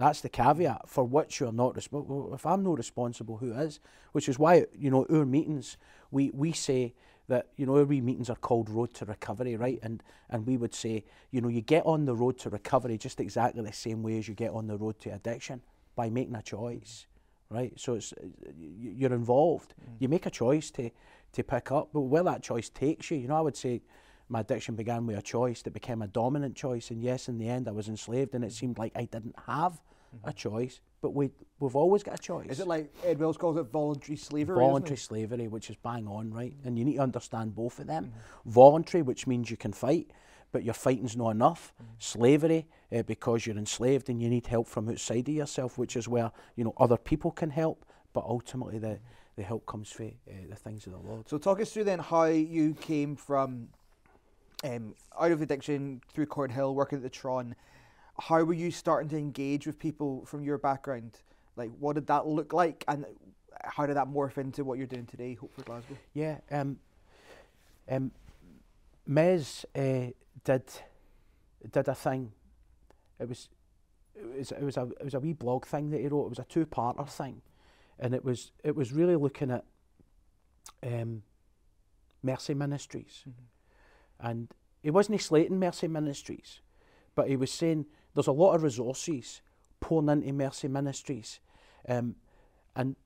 that's 0.00 0.22
the 0.22 0.30
caveat 0.30 0.88
for 0.88 1.04
which 1.04 1.40
you're 1.40 1.52
not 1.52 1.76
responsible. 1.76 2.34
If 2.34 2.46
I'm 2.46 2.64
not 2.64 2.78
responsible, 2.78 3.36
who 3.36 3.52
is? 3.52 3.80
Which 4.12 4.30
is 4.30 4.38
why, 4.38 4.64
you 4.72 4.90
know, 4.90 5.06
our 5.10 5.26
meetings, 5.26 5.76
we, 6.10 6.30
we 6.32 6.52
say 6.52 6.94
that, 7.28 7.48
you 7.56 7.66
know, 7.66 7.76
our 7.76 7.84
meetings 7.84 8.30
are 8.30 8.36
called 8.36 8.70
Road 8.70 8.94
to 8.94 9.04
Recovery, 9.04 9.56
right? 9.56 9.78
And, 9.82 10.02
and 10.30 10.46
we 10.46 10.56
would 10.56 10.74
say, 10.74 11.04
you 11.30 11.42
know, 11.42 11.48
you 11.48 11.60
get 11.60 11.84
on 11.84 12.06
the 12.06 12.14
road 12.14 12.38
to 12.38 12.48
recovery 12.48 12.96
just 12.96 13.20
exactly 13.20 13.62
the 13.62 13.74
same 13.74 14.02
way 14.02 14.18
as 14.18 14.26
you 14.26 14.34
get 14.34 14.52
on 14.52 14.68
the 14.68 14.78
road 14.78 14.98
to 15.00 15.10
addiction 15.10 15.60
by 15.94 16.08
making 16.08 16.34
a 16.34 16.42
choice, 16.42 17.06
right? 17.50 17.78
So 17.78 17.94
it's, 17.94 18.14
you're 18.58 19.12
involved. 19.12 19.74
Mm. 19.78 19.96
You 19.98 20.08
make 20.08 20.24
a 20.24 20.30
choice 20.30 20.70
to, 20.72 20.90
to 21.32 21.42
pick 21.42 21.70
up, 21.70 21.90
but 21.92 22.02
where 22.02 22.22
that 22.24 22.42
choice 22.42 22.68
takes 22.68 23.10
you, 23.10 23.18
you 23.18 23.28
know, 23.28 23.36
I 23.36 23.40
would 23.40 23.56
say, 23.56 23.82
my 24.30 24.40
addiction 24.40 24.76
began 24.76 25.06
with 25.06 25.18
a 25.18 25.22
choice 25.22 25.60
that 25.62 25.72
became 25.72 26.02
a 26.02 26.06
dominant 26.06 26.54
choice. 26.54 26.90
And 26.90 27.02
yes, 27.02 27.28
in 27.28 27.36
the 27.36 27.48
end, 27.48 27.66
I 27.68 27.72
was 27.72 27.88
enslaved, 27.88 28.34
and 28.34 28.44
it 28.44 28.52
seemed 28.52 28.78
like 28.78 28.92
I 28.94 29.04
didn't 29.04 29.34
have 29.46 29.72
mm-hmm. 29.72 30.28
a 30.28 30.32
choice. 30.32 30.80
But 31.02 31.14
we 31.14 31.30
we've 31.58 31.74
always 31.74 32.02
got 32.02 32.16
a 32.16 32.22
choice. 32.22 32.46
Is 32.48 32.60
it 32.60 32.68
like 32.68 32.94
Ed 33.04 33.18
Welch 33.18 33.38
calls 33.38 33.56
it 33.56 33.64
voluntary 33.64 34.16
slavery? 34.16 34.56
Voluntary 34.56 34.98
slavery, 34.98 35.48
which 35.48 35.68
is 35.70 35.76
bang 35.76 36.06
on, 36.06 36.30
right? 36.32 36.54
And 36.64 36.78
you 36.78 36.84
need 36.84 36.96
to 36.96 37.02
understand 37.02 37.54
both 37.56 37.80
of 37.80 37.86
them. 37.86 38.04
Mm-hmm. 38.04 38.50
Voluntary, 38.50 39.02
which 39.02 39.26
means 39.26 39.50
you 39.50 39.56
can 39.56 39.72
fight, 39.72 40.10
but 40.52 40.62
your 40.62 40.74
fighting's 40.74 41.16
not 41.16 41.30
enough. 41.30 41.72
Mm-hmm. 41.74 41.92
Slavery, 41.98 42.68
uh, 42.94 43.02
because 43.02 43.46
you're 43.46 43.56
enslaved 43.56 44.10
and 44.10 44.22
you 44.22 44.28
need 44.28 44.46
help 44.46 44.68
from 44.68 44.88
outside 44.90 45.28
of 45.28 45.34
yourself, 45.34 45.78
which 45.78 45.96
is 45.96 46.06
where 46.06 46.30
you 46.54 46.64
know 46.64 46.74
other 46.76 46.98
people 46.98 47.32
can 47.32 47.50
help, 47.50 47.84
but 48.12 48.22
ultimately 48.24 48.78
the 48.78 49.00
the 49.40 49.46
help 49.46 49.64
comes 49.64 49.90
from 49.90 50.12
uh, 50.28 50.32
the 50.50 50.54
things 50.54 50.86
of 50.86 50.92
the 50.92 50.98
Lord. 50.98 51.26
So 51.26 51.38
talk 51.38 51.60
us 51.60 51.72
through 51.72 51.84
then 51.84 51.98
how 51.98 52.24
you 52.24 52.74
came 52.74 53.16
from 53.16 53.68
um, 54.62 54.94
out 55.18 55.32
of 55.32 55.40
addiction 55.40 56.02
through 56.12 56.26
Cornhill, 56.26 56.74
working 56.74 56.96
at 56.96 57.02
the 57.02 57.08
Tron, 57.08 57.56
how 58.18 58.42
were 58.42 58.52
you 58.52 58.70
starting 58.70 59.08
to 59.08 59.16
engage 59.16 59.66
with 59.66 59.78
people 59.78 60.26
from 60.26 60.44
your 60.44 60.58
background? 60.58 61.20
Like, 61.56 61.70
what 61.78 61.94
did 61.94 62.06
that 62.08 62.26
look 62.26 62.52
like, 62.52 62.84
and 62.86 63.06
how 63.64 63.86
did 63.86 63.96
that 63.96 64.08
morph 64.08 64.36
into 64.36 64.62
what 64.62 64.76
you're 64.76 64.86
doing 64.86 65.06
today, 65.06 65.32
Hope 65.32 65.54
for 65.54 65.62
Glasgow? 65.62 65.96
Yeah, 66.12 66.36
um, 66.50 66.78
um, 67.88 68.10
Mez 69.08 69.64
uh, 69.74 70.12
did 70.44 70.64
did 71.72 71.88
a 71.88 71.94
thing. 71.94 72.32
It 73.18 73.26
was 73.26 73.48
it 74.14 74.38
was 74.38 74.52
it 74.52 74.62
was 74.62 74.76
a 74.76 74.82
it 75.00 75.04
was 75.04 75.14
a 75.14 75.20
wee 75.20 75.32
blog 75.32 75.64
thing 75.64 75.88
that 75.90 76.00
he 76.02 76.08
wrote. 76.08 76.26
It 76.26 76.30
was 76.30 76.38
a 76.40 76.44
two 76.44 76.66
parter 76.66 77.08
thing, 77.08 77.40
and 78.00 78.14
it 78.14 78.24
was 78.24 78.52
it 78.64 78.74
was 78.74 78.92
really 78.92 79.16
looking 79.16 79.50
at 79.50 79.64
um, 80.82 81.22
Mercy 82.22 82.54
Ministries. 82.54 83.24
Mm-hmm 83.28 83.44
and 84.22 84.48
he 84.82 84.90
wasn't 84.90 85.20
slating 85.20 85.58
Mercy 85.58 85.88
Ministries, 85.88 86.60
but 87.14 87.28
he 87.28 87.36
was 87.36 87.52
saying 87.52 87.86
there's 88.14 88.26
a 88.26 88.32
lot 88.32 88.54
of 88.54 88.62
resources 88.62 89.40
pouring 89.80 90.08
into 90.08 90.32
Mercy 90.32 90.68
Ministries, 90.68 91.40
um, 91.88 92.16
and 92.76 92.96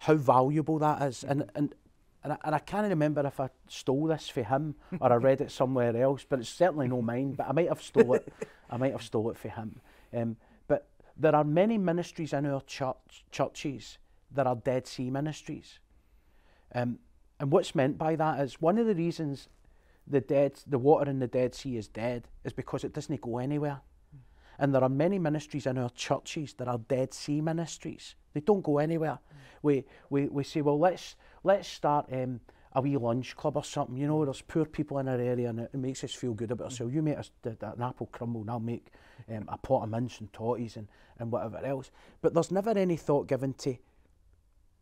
how 0.00 0.14
valuable 0.14 0.78
that 0.78 1.02
is. 1.02 1.24
And 1.24 1.50
and 1.54 1.74
and 2.22 2.32
I, 2.34 2.38
and 2.44 2.54
I 2.54 2.58
can't 2.58 2.88
remember 2.88 3.26
if 3.26 3.38
I 3.38 3.50
stole 3.68 4.06
this 4.06 4.28
for 4.28 4.42
him 4.42 4.76
or 4.98 5.12
I 5.12 5.16
read 5.16 5.42
it 5.42 5.50
somewhere 5.50 5.94
else, 5.96 6.24
but 6.26 6.38
it's 6.38 6.48
certainly 6.48 6.88
no 6.88 7.02
mine. 7.02 7.32
But 7.32 7.48
I 7.48 7.52
might 7.52 7.68
have 7.68 7.82
stole 7.82 8.14
it. 8.14 8.32
I 8.70 8.78
might 8.78 8.92
have 8.92 9.02
stole 9.02 9.30
it 9.30 9.36
for 9.36 9.48
him. 9.48 9.80
Um, 10.12 10.36
there 11.16 11.34
are 11.34 11.44
many 11.44 11.78
ministries 11.78 12.32
in 12.32 12.46
our 12.46 12.60
church 12.62 13.24
churches 13.30 13.98
that 14.32 14.46
are 14.46 14.56
Dead 14.56 14.86
Sea 14.86 15.10
ministries. 15.10 15.78
Um, 16.74 16.98
and 17.38 17.50
what's 17.52 17.74
meant 17.74 17.98
by 17.98 18.16
that 18.16 18.40
is 18.40 18.60
one 18.60 18.78
of 18.78 18.86
the 18.86 18.94
reasons 18.94 19.48
the 20.06 20.20
dead, 20.20 20.60
the 20.66 20.78
water 20.78 21.10
in 21.10 21.18
the 21.18 21.26
Dead 21.26 21.54
Sea 21.54 21.76
is 21.76 21.88
dead 21.88 22.28
is 22.44 22.52
because 22.52 22.84
it 22.84 22.92
doesn't 22.92 23.20
go 23.20 23.38
anywhere. 23.38 23.80
Mm. 24.14 24.20
And 24.58 24.74
there 24.74 24.82
are 24.82 24.88
many 24.88 25.18
ministries 25.18 25.66
in 25.66 25.78
our 25.78 25.90
churches 25.90 26.54
that 26.54 26.68
are 26.68 26.78
Dead 26.78 27.14
Sea 27.14 27.40
ministries. 27.40 28.14
They 28.34 28.40
don't 28.40 28.62
go 28.62 28.78
anywhere. 28.78 29.18
Mm. 29.18 29.36
We, 29.62 29.84
we, 30.10 30.26
we 30.26 30.44
say, 30.44 30.60
well, 30.60 30.78
let's, 30.78 31.16
let's 31.42 31.68
start 31.68 32.06
um, 32.12 32.40
a 32.74 32.80
wee 32.80 32.96
lunch 32.96 33.36
club 33.36 33.56
or 33.56 33.64
something. 33.64 33.96
You 33.96 34.06
know, 34.06 34.24
there's 34.24 34.42
poor 34.42 34.64
people 34.64 34.98
in 34.98 35.08
our 35.08 35.20
area 35.20 35.48
and 35.48 35.60
it, 35.60 35.70
it 35.72 35.78
makes 35.78 36.02
us 36.04 36.12
feel 36.12 36.34
good 36.34 36.50
about 36.50 36.64
ourselves. 36.64 36.94
You 36.94 37.02
make 37.02 37.18
us 37.18 37.30
an 37.44 37.82
apple 37.82 38.08
crumble 38.12 38.40
and 38.42 38.50
I'll 38.50 38.60
make 38.60 38.88
um, 39.28 39.44
a 39.48 39.58
pot 39.58 39.84
of 39.84 39.90
mince 39.90 40.20
and 40.20 40.32
totties 40.32 40.76
and, 40.76 40.88
and 41.18 41.30
whatever 41.30 41.64
else. 41.64 41.90
But 42.20 42.34
there's 42.34 42.50
never 42.50 42.70
any 42.70 42.96
thought 42.96 43.28
given 43.28 43.54
to 43.54 43.76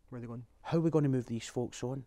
where 0.09 0.21
they 0.21 0.27
going? 0.27 0.43
How 0.61 0.77
are 0.77 0.81
we 0.81 0.91
going 0.91 1.03
to 1.03 1.09
move 1.09 1.25
these 1.25 1.47
folks 1.47 1.83
on? 1.83 2.05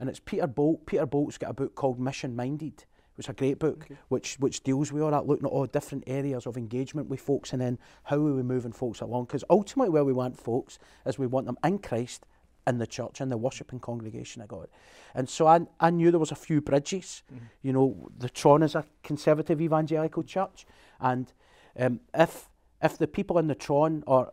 and 0.00 0.08
it's 0.08 0.18
Peter 0.18 0.46
Bolt. 0.46 0.86
Peter 0.86 1.06
Bolt's 1.06 1.38
got 1.38 1.50
a 1.50 1.54
book 1.54 1.74
called 1.74 2.00
Mission 2.00 2.34
Minded. 2.34 2.84
It's 3.18 3.28
a 3.28 3.34
great 3.34 3.58
book 3.58 3.82
okay. 3.84 3.98
which 4.08 4.36
which 4.36 4.62
deals 4.62 4.90
with 4.90 5.02
all 5.02 5.10
that, 5.10 5.26
looking 5.26 5.44
at 5.44 5.52
all 5.52 5.66
different 5.66 6.04
areas 6.06 6.46
of 6.46 6.56
engagement 6.56 7.10
with 7.10 7.20
folks, 7.20 7.52
and 7.52 7.60
then 7.60 7.78
how 8.04 8.16
are 8.16 8.34
we 8.34 8.42
moving 8.42 8.72
folks 8.72 9.00
along? 9.00 9.26
Because 9.26 9.44
ultimately, 9.50 9.90
where 9.90 10.04
we 10.04 10.14
want 10.14 10.38
folks 10.38 10.78
is 11.04 11.18
we 11.18 11.26
want 11.26 11.46
them 11.46 11.58
in 11.62 11.78
Christ 11.78 12.24
in 12.70 12.78
the 12.78 12.86
church, 12.86 13.20
in 13.20 13.28
the 13.28 13.36
worshiping 13.36 13.80
congregation 13.80 14.40
I 14.40 14.46
got. 14.46 14.70
And 15.14 15.28
so 15.28 15.46
I, 15.46 15.60
I 15.78 15.90
knew 15.90 16.10
there 16.10 16.18
was 16.18 16.32
a 16.32 16.36
few 16.36 16.62
bridges. 16.62 17.22
Mm-hmm. 17.30 17.44
You 17.62 17.72
know, 17.74 18.08
the 18.16 18.30
Tron 18.30 18.62
is 18.62 18.74
a 18.74 18.84
conservative 19.02 19.60
evangelical 19.60 20.22
church. 20.22 20.66
And 20.98 21.30
um, 21.78 22.00
if, 22.14 22.48
if 22.82 22.96
the 22.96 23.06
people 23.06 23.38
in 23.38 23.48
the 23.48 23.54
Tron 23.54 24.02
or 24.06 24.32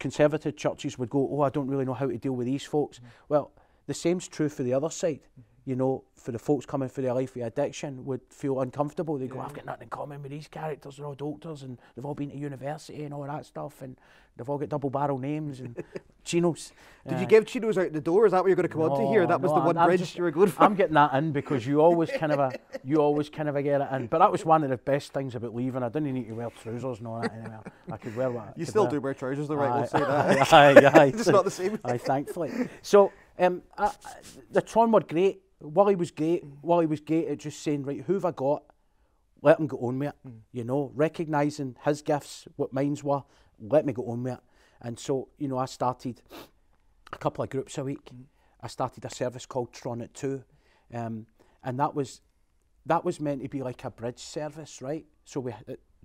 conservative 0.00 0.56
churches 0.56 0.98
would 0.98 1.10
go, 1.10 1.28
oh, 1.30 1.42
I 1.42 1.50
don't 1.50 1.68
really 1.68 1.84
know 1.84 1.94
how 1.94 2.08
to 2.08 2.18
deal 2.18 2.32
with 2.32 2.46
these 2.46 2.64
folks, 2.64 2.98
mm-hmm. 2.98 3.08
well, 3.28 3.52
the 3.86 3.94
same's 3.94 4.26
true 4.26 4.48
for 4.48 4.64
the 4.64 4.74
other 4.74 4.90
side. 4.90 5.20
Mm-hmm. 5.20 5.55
You 5.66 5.74
know, 5.74 6.04
for 6.14 6.30
the 6.30 6.38
folks 6.38 6.64
coming 6.64 6.88
for 6.88 7.00
their 7.02 7.12
life 7.12 7.34
of 7.34 7.42
addiction 7.42 8.04
would 8.04 8.20
feel 8.30 8.60
uncomfortable. 8.60 9.18
They 9.18 9.26
go, 9.26 9.40
I've 9.40 9.52
got 9.52 9.66
nothing 9.66 9.82
in 9.82 9.88
common 9.90 10.22
with 10.22 10.30
these 10.30 10.46
characters. 10.46 10.96
They're 10.96 11.06
all 11.06 11.14
doctors 11.14 11.64
and 11.64 11.76
they've 11.96 12.06
all 12.06 12.14
been 12.14 12.30
to 12.30 12.36
university 12.36 13.02
and 13.02 13.12
all 13.12 13.24
that 13.24 13.46
stuff 13.46 13.82
and 13.82 13.96
they've 14.36 14.48
all 14.48 14.58
got 14.58 14.68
double 14.68 14.90
barrel 14.90 15.18
names 15.18 15.58
and 15.58 15.82
chinos. 16.24 16.72
Did 17.08 17.18
you 17.18 17.24
Uh, 17.26 17.28
give 17.28 17.46
Chinos 17.46 17.76
out 17.78 17.92
the 17.92 18.00
door? 18.00 18.26
Is 18.26 18.32
that 18.32 18.42
what 18.42 18.46
you're 18.48 18.54
going 18.56 18.68
to 18.68 18.72
come 18.72 18.82
on 18.82 18.96
to 19.00 19.08
here? 19.08 19.26
That 19.26 19.40
was 19.40 19.50
no, 19.50 19.58
the 19.58 19.66
one 19.66 19.76
I'm 19.76 19.86
bridge 19.88 19.98
just- 20.00 20.16
you 20.16 20.22
were 20.22 20.30
going 20.30 20.50
for. 20.50 20.62
I'm 20.62 20.76
getting 20.76 20.94
that 20.94 21.12
in 21.14 21.32
because 21.32 21.66
you 21.66 21.80
always 21.80 22.10
kind 22.12 22.30
of 22.30 22.38
a 22.38 22.52
you 22.84 22.98
always 22.98 23.28
kind 23.28 23.48
of 23.48 23.56
a 23.56 23.62
get 23.62 23.80
it 23.80 23.88
in. 23.92 24.06
But 24.06 24.20
that 24.20 24.30
was 24.30 24.44
one 24.44 24.62
of 24.62 24.70
the 24.70 24.76
best 24.76 25.12
things 25.12 25.34
about 25.34 25.52
leaving. 25.52 25.82
I 25.82 25.88
didn't 25.88 26.12
need 26.14 26.28
to 26.28 26.32
wear 26.34 26.50
trousers 26.62 26.98
and 26.98 27.08
all 27.08 27.20
that 27.22 27.32
anymore. 27.32 27.64
I 27.90 27.96
could 27.96 28.14
wear 28.14 28.30
what 28.30 28.44
I 28.44 28.52
you 28.56 28.66
still 28.66 28.84
wear. 28.84 28.92
do 28.92 29.00
wear 29.00 29.14
trousers, 29.14 29.48
though, 29.48 29.56
right? 29.56 29.70
Aye, 29.70 29.78
We'll 29.78 29.86
say 29.88 29.98
that. 30.00 30.52
aye, 30.94 31.00
aye. 31.02 31.06
It's 31.06 31.26
not 31.26 31.44
the 31.44 31.50
same. 31.50 31.78
Aye, 31.84 31.98
thankfully. 31.98 32.52
So 32.82 33.10
um, 33.38 33.62
I, 33.76 33.86
I- 33.86 33.92
the 34.50 34.62
Tron 34.62 34.92
were 34.92 35.00
great. 35.00 35.42
Wally 35.60 35.96
was 35.96 36.10
great. 36.10 36.44
Wally 36.62 36.86
was 36.86 37.00
great 37.00 37.28
at 37.28 37.38
just 37.38 37.62
saying, 37.62 37.84
right, 37.84 38.02
who 38.06 38.14
have 38.14 38.24
I 38.24 38.30
got? 38.30 38.62
Let 39.42 39.58
him 39.58 39.66
go 39.66 39.78
on 39.78 39.98
with 39.98 40.08
it. 40.08 40.32
You 40.52 40.64
know, 40.64 40.90
recognising 40.94 41.76
his 41.84 42.02
gifts, 42.02 42.46
what 42.56 42.72
mine's 42.72 43.02
were. 43.04 43.22
Let 43.60 43.86
me 43.86 43.92
go 43.92 44.06
on 44.08 44.22
with 44.22 44.34
it. 44.34 44.40
And 44.82 44.98
so, 44.98 45.28
you 45.38 45.48
know, 45.48 45.58
I 45.58 45.64
started 45.66 46.20
a 47.12 47.18
couple 47.18 47.42
of 47.44 47.50
groups 47.50 47.78
a 47.78 47.84
week. 47.84 48.10
I 48.60 48.66
started 48.68 49.04
a 49.04 49.10
service 49.10 49.46
called 49.46 49.72
Tron 49.72 50.02
at 50.02 50.12
Two, 50.14 50.44
um, 50.92 51.26
and 51.62 51.78
that 51.78 51.94
was 51.94 52.20
that 52.84 53.04
was 53.04 53.20
meant 53.20 53.42
to 53.42 53.48
be 53.48 53.62
like 53.62 53.84
a 53.84 53.90
bridge 53.90 54.18
service, 54.18 54.82
right? 54.82 55.06
So 55.24 55.40
we 55.40 55.52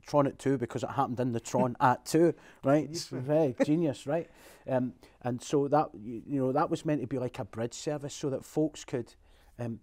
Tron 0.06 0.28
at 0.28 0.40
two 0.40 0.58
because 0.58 0.84
it 0.84 0.90
happened 0.92 1.20
in 1.20 1.32
the 1.32 1.40
Tron 1.52 1.76
at 1.80 2.06
two, 2.06 2.34
right? 2.64 2.88
It's 2.90 3.08
very 3.08 3.56
genius, 3.66 4.08
right? 4.08 4.30
Um, 4.68 4.94
and 5.22 5.42
so 5.42 5.68
that 5.68 5.90
you, 5.94 6.22
you 6.26 6.40
know 6.40 6.52
that 6.52 6.70
was 6.70 6.86
meant 6.86 7.02
to 7.02 7.08
be 7.08 7.18
like 7.18 7.40
a 7.40 7.46
bridge 7.46 7.74
service 7.74 8.14
so 8.14 8.30
that 8.30 8.46
folks 8.46 8.86
could 8.86 9.14
um, 9.60 9.80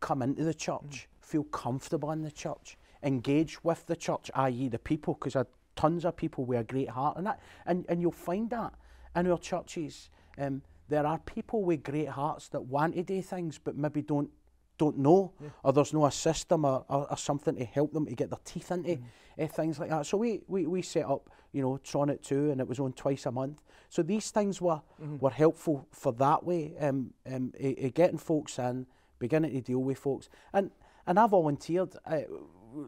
come 0.00 0.22
into 0.22 0.44
the 0.44 0.54
church, 0.54 1.08
feel 1.20 1.44
comfortable 1.44 2.10
in 2.12 2.22
the 2.22 2.30
church, 2.30 2.76
engage 3.02 3.62
with 3.64 3.86
the 3.86 3.96
church, 3.96 4.30
i.e. 4.34 4.68
the 4.68 4.78
people, 4.78 5.14
because 5.14 5.36
I 5.36 5.44
tons 5.76 6.04
of 6.04 6.16
people 6.16 6.44
with 6.44 6.58
a 6.58 6.64
great 6.64 6.90
heart 6.90 7.16
and 7.16 7.26
that, 7.26 7.40
and 7.66 7.84
and 7.88 8.00
you'll 8.00 8.10
find 8.12 8.50
that 8.50 8.74
in 9.14 9.30
our 9.30 9.38
churches. 9.38 10.10
Um, 10.36 10.62
there 10.88 11.06
are 11.06 11.18
people 11.18 11.62
with 11.62 11.82
great 11.82 12.08
hearts 12.08 12.48
that 12.48 12.62
want 12.62 12.94
to 12.94 13.02
do 13.02 13.20
things 13.20 13.58
but 13.58 13.76
maybe 13.76 14.00
don't 14.00 14.30
don't 14.78 14.98
know, 14.98 15.32
or 15.62 15.72
there's 15.72 15.92
no 15.92 16.06
a 16.06 16.10
system 16.10 16.64
or, 16.64 16.84
or, 16.88 17.10
or 17.10 17.16
something 17.16 17.56
to 17.56 17.64
help 17.64 17.92
them 17.92 18.06
to 18.06 18.14
get 18.14 18.30
their 18.30 18.38
teeth 18.44 18.70
into 18.70 18.98
uh, 19.38 19.46
things 19.46 19.78
like 19.78 19.90
that. 19.90 20.06
So 20.06 20.16
we, 20.16 20.40
we, 20.48 20.66
we 20.66 20.82
set 20.82 21.04
up, 21.04 21.30
you 21.52 21.62
know, 21.62 21.78
Tron 21.78 22.10
at 22.10 22.22
two, 22.22 22.50
and 22.50 22.60
it 22.60 22.68
was 22.68 22.78
on 22.80 22.92
twice 22.92 23.26
a 23.26 23.32
month. 23.32 23.62
So 23.88 24.02
these 24.02 24.30
things 24.30 24.60
were 24.60 24.80
were 25.20 25.30
helpful 25.30 25.86
for 25.92 26.12
that 26.14 26.44
way, 26.44 26.74
um, 26.80 27.12
um, 27.32 27.52
eh, 27.58 27.74
eh, 27.78 27.88
getting 27.88 28.18
folks 28.18 28.58
in, 28.58 28.86
beginning 29.18 29.52
to 29.52 29.60
deal 29.60 29.80
with 29.80 29.98
folks, 29.98 30.28
and 30.52 30.70
and 31.06 31.18
I 31.18 31.26
volunteered. 31.26 31.94
Uh, 32.06 32.20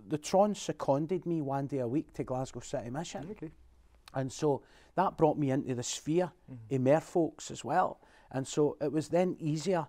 the 0.09 0.19
Tron 0.19 0.55
seconded 0.55 1.25
me 1.25 1.41
one 1.41 1.67
day 1.67 1.79
a 1.79 1.89
week 1.89 2.13
to 2.15 2.23
Glasgow 2.25 2.61
City 2.61 2.91
Mission. 2.91 3.27
Okay. 3.31 3.51
And 4.13 4.31
so 4.31 4.63
that 4.95 5.17
brought 5.17 5.39
me 5.39 5.51
into 5.51 5.75
the 5.75 5.83
sphere 5.83 6.31
of 6.71 6.81
mere 6.81 7.01
folks 7.01 7.51
as 7.51 7.65
well. 7.65 8.01
And 8.31 8.47
so 8.47 8.77
it 8.81 8.93
was 8.93 9.09
then 9.09 9.37
easier 9.41 9.87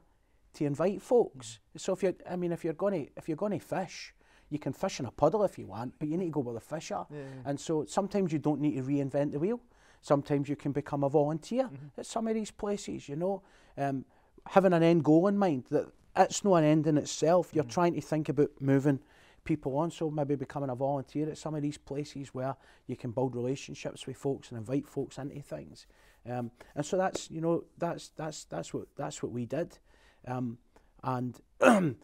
to 0.54 0.66
invite 0.66 1.02
folks. 1.02 1.60
So 1.78 1.94
if 1.94 2.04
you're, 2.04 2.14
I 2.30 2.36
mean, 2.36 2.52
if 2.52 2.64
you're 2.64 2.74
going 2.74 3.06
to, 3.06 3.12
if 3.18 3.28
you're 3.28 3.38
going 3.38 3.58
to 3.58 3.66
fish, 3.66 4.14
you 4.50 4.60
can 4.60 4.74
fish 4.74 5.00
in 5.00 5.06
a 5.06 5.12
puddle 5.12 5.44
if 5.44 5.58
you 5.58 5.66
want, 5.66 5.94
but 5.98 6.10
you 6.10 6.18
need 6.18 6.26
to 6.26 6.32
go 6.32 6.42
where 6.42 6.54
the 6.54 6.60
fish 6.60 6.92
are. 6.92 7.08
And 7.46 7.60
so 7.60 7.86
sometimes 7.86 8.34
you 8.34 8.40
don't 8.40 8.60
need 8.60 8.76
to 8.76 8.84
reinvent 8.84 9.32
the 9.32 9.40
wheel. 9.40 9.62
Sometimes 10.02 10.50
you 10.50 10.56
can 10.56 10.72
become 10.72 11.04
a 11.04 11.10
volunteer 11.10 11.70
at 11.98 12.06
some 12.06 12.28
of 12.28 12.34
these 12.34 12.52
places, 12.52 13.08
you 13.08 13.16
know, 13.16 13.44
um, 13.78 14.04
having 14.48 14.74
an 14.74 14.84
end 14.84 15.04
goal 15.04 15.28
in 15.28 15.38
mind 15.38 15.66
that 15.70 15.88
it's 16.18 16.44
not 16.44 16.56
an 16.56 16.64
end 16.66 16.88
in 16.88 16.98
itself. 16.98 17.52
You're 17.54 17.64
trying 17.64 17.94
to 17.94 18.02
think 18.02 18.28
about 18.28 18.50
moving 18.60 19.00
people 19.44 19.78
on. 19.78 19.92
So 19.92 20.10
maybe 20.10 20.36
becoming 20.36 20.70
a 20.70 20.76
volunteer 20.76 21.30
at 21.30 21.38
some 21.38 21.56
of 21.56 21.62
these 21.62 21.78
places 21.78 22.34
where 22.34 22.56
you 22.88 22.96
can 22.96 23.12
build 23.12 23.36
relationships 23.36 24.06
with 24.06 24.18
folks 24.18 24.50
and 24.50 24.58
invite 24.58 24.88
folks 24.88 25.18
into 25.18 25.42
things. 25.42 25.86
Um, 26.30 26.52
and 26.76 26.86
so 26.86 26.98
that's 26.98 27.32
you 27.32 27.42
know 27.42 27.64
that's 27.78 28.10
that's 28.10 28.44
that's 28.46 28.74
what 28.74 28.88
that's 28.96 29.24
what 29.24 29.32
we 29.32 29.46
did. 29.46 29.78
Um, 30.28 30.58
and 31.04 31.40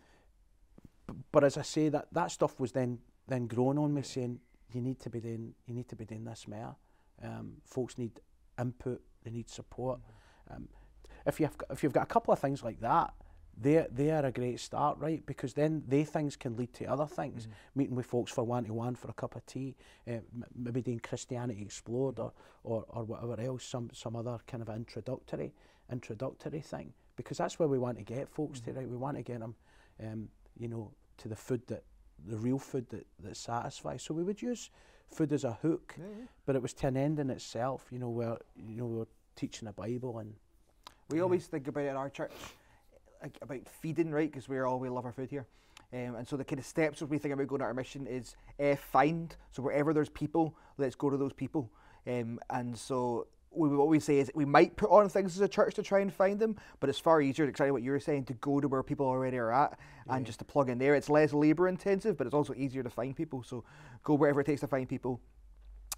but 1.31 1.43
as 1.43 1.57
I 1.57 1.61
say 1.61 1.89
that 1.89 2.07
that 2.11 2.31
stuff 2.31 2.59
was 2.59 2.71
then 2.71 2.99
then 3.27 3.47
grown 3.47 3.77
on 3.77 3.93
me 3.93 4.01
saying 4.01 4.39
you 4.73 4.81
need 4.81 4.99
to 4.99 5.09
be 5.09 5.19
doing 5.19 5.53
you 5.65 5.73
need 5.73 5.87
to 5.89 5.95
be 5.95 6.05
doing 6.05 6.25
this 6.25 6.47
more. 6.47 6.75
Um, 7.23 7.53
folks 7.65 7.97
need 7.97 8.19
input, 8.59 9.01
they 9.23 9.31
need 9.31 9.49
support. 9.49 9.99
Um, 10.49 10.67
if 11.25 11.39
you've 11.39 11.57
got, 11.57 11.71
if 11.71 11.83
you've 11.83 11.93
got 11.93 12.03
a 12.03 12.07
couple 12.07 12.33
of 12.33 12.39
things 12.39 12.63
like 12.63 12.79
that, 12.81 13.13
they 13.59 13.85
they 13.91 14.11
are 14.11 14.25
a 14.25 14.31
great 14.31 14.59
start, 14.59 14.97
right? 14.99 15.25
Because 15.25 15.53
then 15.53 15.83
they 15.87 16.03
things 16.03 16.35
can 16.35 16.55
lead 16.55 16.73
to 16.73 16.85
other 16.85 17.07
things. 17.07 17.47
Meeting 17.75 17.95
with 17.95 18.05
folks 18.05 18.31
for 18.31 18.43
one 18.43 18.65
to 18.65 18.73
one 18.73 18.95
for 18.95 19.09
a 19.09 19.13
cup 19.13 19.35
of 19.35 19.45
tea, 19.45 19.75
uh, 20.07 20.11
m- 20.11 20.45
maybe 20.55 20.81
doing 20.81 20.99
Christianity 20.99 21.61
Explored 21.61 22.19
or, 22.19 22.33
or 22.63 22.85
or 22.89 23.03
whatever 23.03 23.41
else, 23.41 23.63
some 23.63 23.89
some 23.93 24.15
other 24.15 24.39
kind 24.47 24.61
of 24.61 24.69
introductory 24.69 25.53
introductory 25.91 26.61
thing. 26.61 26.93
Because 27.17 27.37
that's 27.37 27.59
where 27.59 27.67
we 27.67 27.77
want 27.79 27.97
to 27.97 28.03
get 28.03 28.29
folks 28.29 28.61
to, 28.61 28.71
right? 28.71 28.87
We 28.89 28.95
want 28.95 29.17
to 29.17 29.23
get 29.23 29.39
them, 29.39 29.55
um, 30.01 30.29
you 30.57 30.69
know, 30.69 30.91
to 31.17 31.27
the 31.27 31.35
food 31.35 31.61
that 31.67 31.83
the 32.27 32.37
real 32.37 32.59
food 32.59 32.87
that 32.89 33.05
that 33.23 33.35
satisfies. 33.37 34.03
So 34.03 34.13
we 34.13 34.23
would 34.23 34.41
use 34.41 34.69
food 35.09 35.33
as 35.33 35.43
a 35.43 35.53
hook, 35.53 35.95
but 36.45 36.55
it 36.55 36.61
was 36.61 36.73
to 36.75 36.87
an 36.87 36.97
end 36.97 37.19
in 37.19 37.29
itself. 37.29 37.87
You 37.91 37.99
know, 37.99 38.09
where 38.09 38.37
you 38.55 38.77
know 38.77 38.85
we 38.85 38.97
were 38.99 39.07
teaching 39.35 39.65
the 39.67 39.73
Bible 39.73 40.19
and 40.19 40.33
We 41.09 41.21
always 41.21 41.45
think 41.47 41.67
about 41.67 41.83
it 41.85 41.89
in 41.89 41.95
our 41.95 42.09
church, 42.09 42.31
like 43.21 43.37
about 43.41 43.67
feeding, 43.81 44.11
right? 44.11 44.29
Because 44.31 44.49
we're 44.49 44.65
all 44.65 44.79
we 44.79 44.89
love 44.89 45.05
our 45.05 45.11
food 45.11 45.29
here. 45.29 45.45
Um, 45.93 46.15
and 46.15 46.27
so 46.27 46.35
the 46.35 46.43
kind 46.43 46.59
of 46.59 46.65
steps 46.65 47.01
as 47.01 47.07
we 47.07 47.17
think 47.17 47.33
about 47.33 47.47
going 47.47 47.59
to 47.59 47.65
our 47.65 47.73
mission 47.73 48.07
is 48.07 48.35
uh, 48.59 48.75
find. 48.75 49.35
So 49.51 49.61
wherever 49.61 49.93
there's 49.93 50.09
people, 50.09 50.55
let's 50.77 50.95
go 50.95 51.09
to 51.09 51.17
those 51.17 51.33
people. 51.33 51.71
Um, 52.05 52.39
and 52.49 52.77
so 52.77 53.27
we, 53.57 53.69
what 53.69 53.87
we 53.87 53.99
say 53.99 54.19
is 54.19 54.31
we 54.35 54.45
might 54.45 54.75
put 54.75 54.89
on 54.89 55.09
things 55.09 55.35
as 55.35 55.41
a 55.41 55.47
church 55.47 55.75
to 55.75 55.83
try 55.83 55.99
and 55.99 56.13
find 56.13 56.39
them, 56.39 56.55
but 56.79 56.89
it's 56.89 56.99
far 56.99 57.21
easier, 57.21 57.45
exactly 57.45 57.71
what 57.71 57.83
you 57.83 57.91
were 57.91 57.99
saying, 57.99 58.25
to 58.25 58.33
go 58.33 58.59
to 58.59 58.67
where 58.67 58.83
people 58.83 59.05
already 59.05 59.37
are 59.37 59.51
at 59.51 59.77
and 60.09 60.25
just 60.25 60.39
to 60.39 60.45
plug 60.45 60.69
in 60.69 60.77
there. 60.77 60.95
It's 60.95 61.09
less 61.09 61.33
labour 61.33 61.67
intensive, 61.67 62.17
but 62.17 62.27
it's 62.27 62.33
also 62.33 62.53
easier 62.55 62.83
to 62.83 62.89
find 62.89 63.15
people. 63.15 63.43
So 63.43 63.63
go 64.03 64.13
wherever 64.13 64.41
it 64.41 64.45
takes 64.45 64.61
to 64.61 64.67
find 64.67 64.87
people 64.87 65.19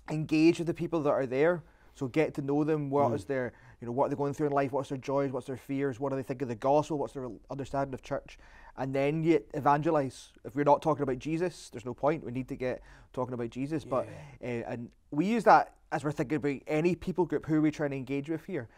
engage 0.09 0.57
with 0.57 0.67
the 0.67 0.73
people 0.73 1.01
that 1.03 1.11
are 1.11 1.25
there. 1.25 1.63
So 1.95 2.07
get 2.07 2.33
to 2.35 2.41
know 2.41 2.63
them. 2.63 2.89
What 2.89 3.11
mm. 3.11 3.15
is 3.15 3.25
their, 3.25 3.51
you 3.81 3.85
know, 3.85 3.91
what 3.91 4.05
are 4.05 4.09
they 4.09 4.15
going 4.15 4.33
through 4.33 4.47
in 4.47 4.53
life? 4.53 4.71
What's 4.71 4.89
their 4.89 4.97
joys? 4.97 5.31
What's 5.31 5.47
their 5.47 5.57
fears? 5.57 5.99
What 5.99 6.11
do 6.11 6.15
they 6.15 6.23
think 6.23 6.41
of 6.41 6.47
the 6.47 6.55
gospel? 6.55 6.97
What's 6.97 7.13
their 7.13 7.27
understanding 7.49 7.93
of 7.93 8.01
church? 8.01 8.37
And 8.79 8.95
then 8.95 9.23
you 9.23 9.43
evangelize. 9.53 10.29
If 10.45 10.55
we're 10.55 10.63
not 10.63 10.81
talking 10.81 11.03
about 11.03 11.19
Jesus, 11.19 11.69
there's 11.69 11.85
no 11.85 11.93
point. 11.93 12.23
We 12.25 12.31
need 12.31 12.47
to 12.47 12.55
get 12.55 12.81
talking 13.13 13.33
about 13.33 13.49
Jesus. 13.49 13.83
But 13.83 14.07
uh, 14.41 14.45
and 14.45 14.89
we 15.11 15.25
use 15.25 15.43
that 15.43 15.75
as 15.91 16.03
we're 16.03 16.13
thinking 16.13 16.37
about 16.37 16.61
any 16.65 16.95
people 16.95 17.25
group 17.25 17.45
who 17.45 17.55
are 17.55 17.61
we 17.61 17.71
trying 17.71 17.91
to 17.91 17.97
engage 17.97 18.29
with 18.29 18.45
here. 18.45 18.69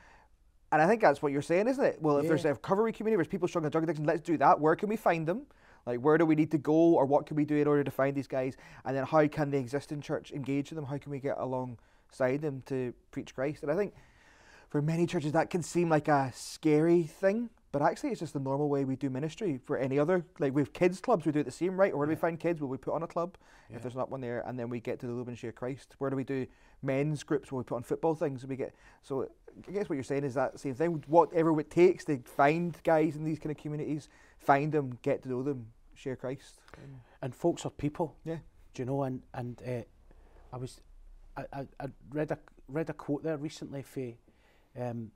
And 0.71 0.81
I 0.81 0.87
think 0.87 1.01
that's 1.01 1.21
what 1.21 1.31
you're 1.31 1.41
saying, 1.41 1.67
isn't 1.67 1.83
it? 1.83 2.01
Well, 2.01 2.17
if 2.17 2.27
there's 2.27 2.45
a 2.45 2.53
recovery 2.53 2.93
community, 2.93 3.17
there's 3.17 3.27
people 3.27 3.47
struggling 3.47 3.67
with 3.67 3.73
drug 3.73 3.83
addiction, 3.83 4.05
let's 4.05 4.21
do 4.21 4.37
that. 4.37 4.59
Where 4.59 4.75
can 4.75 4.89
we 4.89 4.95
find 4.95 5.27
them? 5.27 5.43
Like, 5.85 5.99
where 5.99 6.17
do 6.17 6.25
we 6.25 6.35
need 6.35 6.51
to 6.51 6.57
go, 6.57 6.73
or 6.73 7.05
what 7.05 7.25
can 7.25 7.35
we 7.35 7.43
do 7.43 7.57
in 7.57 7.67
order 7.67 7.83
to 7.83 7.91
find 7.91 8.15
these 8.15 8.27
guys? 8.27 8.55
And 8.85 8.95
then, 8.95 9.03
how 9.03 9.27
can 9.27 9.51
the 9.51 9.57
existing 9.57 10.01
church 10.01 10.31
engage 10.31 10.69
with 10.69 10.77
them? 10.77 10.85
How 10.85 10.97
can 10.97 11.11
we 11.11 11.19
get 11.19 11.37
alongside 11.37 12.41
them 12.41 12.63
to 12.67 12.93
preach 13.11 13.35
Christ? 13.35 13.63
And 13.63 13.71
I 13.71 13.75
think 13.75 13.93
for 14.69 14.81
many 14.81 15.05
churches 15.05 15.33
that 15.33 15.49
can 15.49 15.61
seem 15.61 15.89
like 15.89 16.07
a 16.07 16.31
scary 16.33 17.03
thing, 17.03 17.49
but 17.71 17.81
actually, 17.81 18.09
it's 18.09 18.19
just 18.19 18.33
the 18.33 18.39
normal 18.39 18.67
way 18.67 18.83
we 18.83 18.97
do 18.97 19.09
ministry 19.09 19.59
for 19.65 19.77
any 19.77 19.97
other. 19.97 20.25
Like, 20.39 20.53
we 20.53 20.61
have 20.61 20.73
kids' 20.73 20.99
clubs, 20.99 21.25
we 21.25 21.31
do 21.31 21.39
it 21.39 21.45
the 21.45 21.51
same, 21.51 21.79
right? 21.79 21.93
Or 21.93 21.97
where 21.97 22.05
do 22.05 22.09
we 22.09 22.15
find 22.17 22.37
kids? 22.39 22.59
Well, 22.59 22.69
we 22.69 22.77
put 22.77 22.93
on 22.93 23.03
a 23.03 23.07
club 23.07 23.37
if 23.69 23.81
there's 23.81 23.95
not 23.95 24.11
one 24.11 24.19
there, 24.19 24.43
and 24.45 24.59
then 24.59 24.69
we 24.69 24.81
get 24.81 24.99
to 24.99 25.07
the 25.07 25.13
and 25.13 25.37
share 25.37 25.53
Christ. 25.53 25.95
Where 25.97 26.09
do 26.09 26.17
we 26.17 26.25
do 26.25 26.45
men's 26.81 27.23
groups? 27.23 27.51
Where 27.51 27.59
we 27.59 27.63
put 27.63 27.75
on 27.75 27.83
football 27.83 28.15
things? 28.15 28.45
We 28.45 28.57
get 28.57 28.75
so. 29.01 29.29
I 29.67 29.71
guess 29.71 29.89
what 29.89 29.95
you're 29.95 30.03
saying 30.03 30.23
is 30.23 30.33
that 30.33 30.59
same 30.59 30.75
thing. 30.75 31.03
Whatever 31.07 31.57
it 31.59 31.69
takes 31.69 32.03
to 32.05 32.19
find 32.19 32.75
guys 32.83 33.15
in 33.15 33.23
these 33.23 33.39
kind 33.39 33.51
of 33.51 33.57
communities, 33.57 34.09
find 34.39 34.71
them, 34.71 34.97
get 35.01 35.23
to 35.23 35.29
know 35.29 35.43
them, 35.43 35.67
share 35.93 36.15
Christ. 36.15 36.59
and 37.21 37.35
folks 37.35 37.65
are 37.65 37.69
people. 37.69 38.15
Yeah. 38.25 38.37
Do 38.73 38.81
you 38.81 38.85
know? 38.85 39.03
And 39.03 39.21
and 39.33 39.61
uh, 39.65 39.83
I 40.53 40.57
was, 40.57 40.81
I, 41.37 41.43
I, 41.53 41.59
I 41.79 41.85
read 42.09 42.31
a 42.31 42.37
read 42.67 42.89
a 42.89 42.93
quote 42.93 43.23
there 43.23 43.37
recently 43.37 43.81
for, 43.81 44.11
um, 44.79 45.11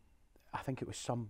I 0.53 0.59
think 0.59 0.81
it 0.81 0.87
was 0.87 0.97
some 0.97 1.29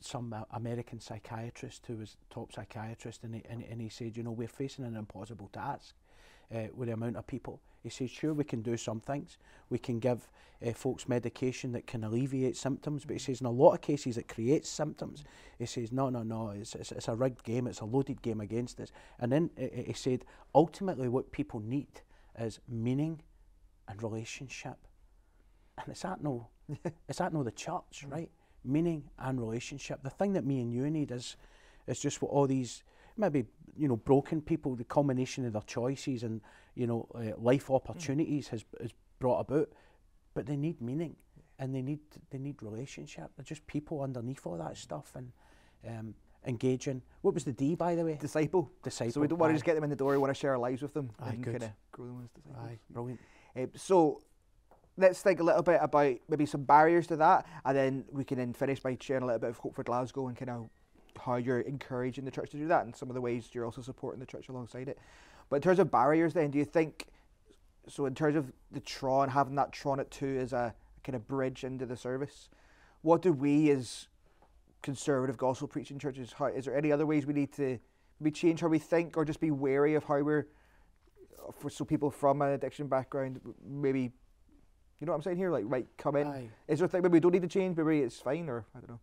some 0.00 0.34
American 0.52 1.00
psychiatrist 1.00 1.84
who 1.86 1.96
was 1.96 2.16
top 2.30 2.52
psychiatrist, 2.52 3.24
and 3.24 3.34
he, 3.34 3.42
and, 3.48 3.64
and 3.70 3.80
he 3.80 3.88
said, 3.88 4.16
you 4.16 4.22
know, 4.22 4.30
we're 4.30 4.48
facing 4.48 4.84
an 4.84 4.96
impossible 4.96 5.48
task 5.52 5.94
uh, 6.54 6.68
with 6.74 6.88
the 6.88 6.94
amount 6.94 7.16
of 7.16 7.26
people. 7.26 7.60
He 7.82 7.88
says, 7.88 8.10
sure, 8.10 8.34
we 8.34 8.44
can 8.44 8.62
do 8.62 8.76
some 8.76 9.00
things. 9.00 9.38
We 9.70 9.78
can 9.78 9.98
give 9.98 10.28
uh, 10.66 10.72
folks 10.72 11.08
medication 11.08 11.72
that 11.72 11.86
can 11.86 12.04
alleviate 12.04 12.56
symptoms, 12.56 13.04
but 13.04 13.14
he 13.14 13.18
says 13.18 13.40
in 13.40 13.46
a 13.46 13.50
lot 13.50 13.72
of 13.72 13.80
cases 13.80 14.18
it 14.18 14.28
creates 14.28 14.68
symptoms. 14.68 15.24
He 15.58 15.66
says, 15.66 15.92
no, 15.92 16.10
no, 16.10 16.22
no, 16.22 16.50
it's, 16.50 16.74
it's, 16.74 16.92
it's 16.92 17.08
a 17.08 17.14
rigged 17.14 17.42
game, 17.44 17.66
it's 17.66 17.80
a 17.80 17.86
loaded 17.86 18.20
game 18.20 18.40
against 18.40 18.80
us. 18.80 18.92
And 19.18 19.32
then 19.32 19.50
uh, 19.58 19.66
he 19.86 19.92
said, 19.94 20.24
ultimately 20.54 21.08
what 21.08 21.32
people 21.32 21.60
need 21.60 22.02
is 22.38 22.60
meaning 22.68 23.20
and 23.88 24.02
relationship. 24.02 24.76
And 25.78 25.94
is 25.94 26.02
that 26.02 26.22
no, 26.22 26.48
is 27.08 27.16
that 27.16 27.32
no 27.32 27.42
the 27.42 27.50
church, 27.52 28.04
right? 28.06 28.30
Meaning 28.64 29.04
and 29.18 29.40
relationship. 29.40 30.02
The 30.02 30.10
thing 30.10 30.34
that 30.34 30.44
me 30.44 30.60
and 30.60 30.72
you 30.72 30.90
need 30.90 31.10
is, 31.10 31.36
is 31.86 32.00
just 32.00 32.20
what 32.20 32.30
all 32.30 32.46
these 32.46 32.82
maybe 33.16 33.46
you 33.76 33.88
know 33.88 33.96
broken 33.96 34.40
people, 34.40 34.74
the 34.74 34.84
combination 34.84 35.46
of 35.46 35.52
their 35.52 35.62
choices 35.62 36.22
and 36.22 36.40
you 36.74 36.86
know 36.86 37.06
uh, 37.14 37.38
life 37.38 37.70
opportunities 37.70 38.48
has 38.48 38.64
has 38.80 38.92
brought 39.18 39.40
about, 39.40 39.68
but 40.34 40.46
they 40.46 40.56
need 40.56 40.80
meaning 40.80 41.16
and 41.58 41.74
they 41.74 41.82
need 41.82 42.00
they 42.30 42.38
need 42.38 42.62
relationship. 42.62 43.30
They're 43.36 43.44
just 43.44 43.66
people 43.66 44.02
underneath 44.02 44.46
all 44.46 44.56
that 44.58 44.76
stuff 44.76 45.14
and 45.14 45.30
um, 45.86 46.14
engaging. 46.46 47.02
What 47.20 47.34
was 47.34 47.44
the 47.44 47.52
D 47.52 47.74
by 47.74 47.94
the 47.94 48.04
way? 48.04 48.18
Disciple. 48.20 48.70
Disciple. 48.82 49.12
So 49.12 49.20
we 49.20 49.28
don't 49.28 49.38
want 49.38 49.50
to 49.50 49.54
just 49.54 49.64
get 49.64 49.74
them 49.74 49.84
in 49.84 49.90
the 49.90 49.96
door. 49.96 50.12
We 50.12 50.18
want 50.18 50.34
to 50.34 50.38
share 50.38 50.52
our 50.52 50.58
lives 50.58 50.82
with 50.82 50.94
them 50.94 51.10
Aye, 51.20 51.30
and 51.30 51.44
good. 51.44 51.72
grow 51.92 52.06
them 52.06 52.22
as 52.24 52.30
disciples. 52.30 52.68
Aye, 52.68 52.78
brilliant. 52.90 53.20
Uh, 53.56 53.66
so 53.76 54.22
let's 55.00 55.22
think 55.22 55.40
a 55.40 55.42
little 55.42 55.62
bit 55.62 55.78
about 55.82 56.16
maybe 56.28 56.46
some 56.46 56.62
barriers 56.62 57.06
to 57.08 57.16
that, 57.16 57.46
and 57.64 57.76
then 57.76 58.04
we 58.12 58.24
can 58.24 58.38
then 58.38 58.52
finish 58.52 58.80
by 58.80 58.96
sharing 59.00 59.22
a 59.22 59.26
little 59.26 59.40
bit 59.40 59.50
of 59.50 59.58
hope 59.58 59.74
for 59.74 59.82
Glasgow 59.82 60.28
and 60.28 60.36
kind 60.36 60.50
of 60.50 60.68
how 61.24 61.36
you're 61.36 61.60
encouraging 61.60 62.24
the 62.24 62.30
church 62.30 62.50
to 62.50 62.56
do 62.56 62.68
that, 62.68 62.84
and 62.84 62.94
some 62.94 63.08
of 63.08 63.14
the 63.14 63.20
ways 63.20 63.48
you're 63.52 63.64
also 63.64 63.82
supporting 63.82 64.20
the 64.20 64.26
church 64.26 64.48
alongside 64.48 64.88
it. 64.88 64.98
But 65.48 65.56
in 65.56 65.62
terms 65.62 65.78
of 65.78 65.90
barriers, 65.90 66.34
then, 66.34 66.50
do 66.50 66.58
you 66.58 66.64
think? 66.64 67.06
So 67.88 68.06
in 68.06 68.14
terms 68.14 68.36
of 68.36 68.52
the 68.70 68.80
Tron, 68.80 69.30
having 69.30 69.56
that 69.56 69.72
Tron 69.72 69.98
at 69.98 70.10
two 70.10 70.38
as 70.38 70.52
a 70.52 70.74
kind 71.02 71.16
of 71.16 71.26
bridge 71.26 71.64
into 71.64 71.86
the 71.86 71.96
service, 71.96 72.48
what 73.02 73.22
do 73.22 73.32
we 73.32 73.70
as 73.70 74.06
conservative 74.82 75.36
gospel 75.36 75.66
preaching 75.66 75.98
churches? 75.98 76.32
How 76.32 76.46
is 76.46 76.66
there 76.66 76.76
any 76.76 76.92
other 76.92 77.06
ways 77.06 77.26
we 77.26 77.32
need 77.32 77.52
to 77.54 77.78
maybe 78.20 78.30
change 78.30 78.60
how 78.60 78.68
we 78.68 78.78
think, 78.78 79.16
or 79.16 79.24
just 79.24 79.40
be 79.40 79.50
wary 79.50 79.94
of 79.94 80.04
how 80.04 80.20
we're 80.20 80.46
for 81.58 81.70
so 81.70 81.84
people 81.84 82.10
from 82.10 82.42
an 82.42 82.50
addiction 82.50 82.86
background 82.86 83.40
maybe 83.66 84.12
you 85.00 85.06
know 85.06 85.12
what 85.12 85.16
I'm 85.16 85.22
saying 85.22 85.36
here 85.38 85.50
like 85.50 85.64
might 85.64 85.86
come 85.96 86.16
in 86.16 86.26
Aye. 86.26 86.50
is 86.68 86.78
there 86.78 86.86
a 86.86 86.88
thing 86.88 87.02
maybe 87.02 87.14
we 87.14 87.20
don't 87.20 87.32
need 87.32 87.42
to 87.42 87.48
change 87.48 87.76
maybe 87.76 88.00
it's 88.00 88.18
fine 88.20 88.48
or 88.48 88.64
I 88.74 88.80
don't 88.80 88.90
know 88.90 89.00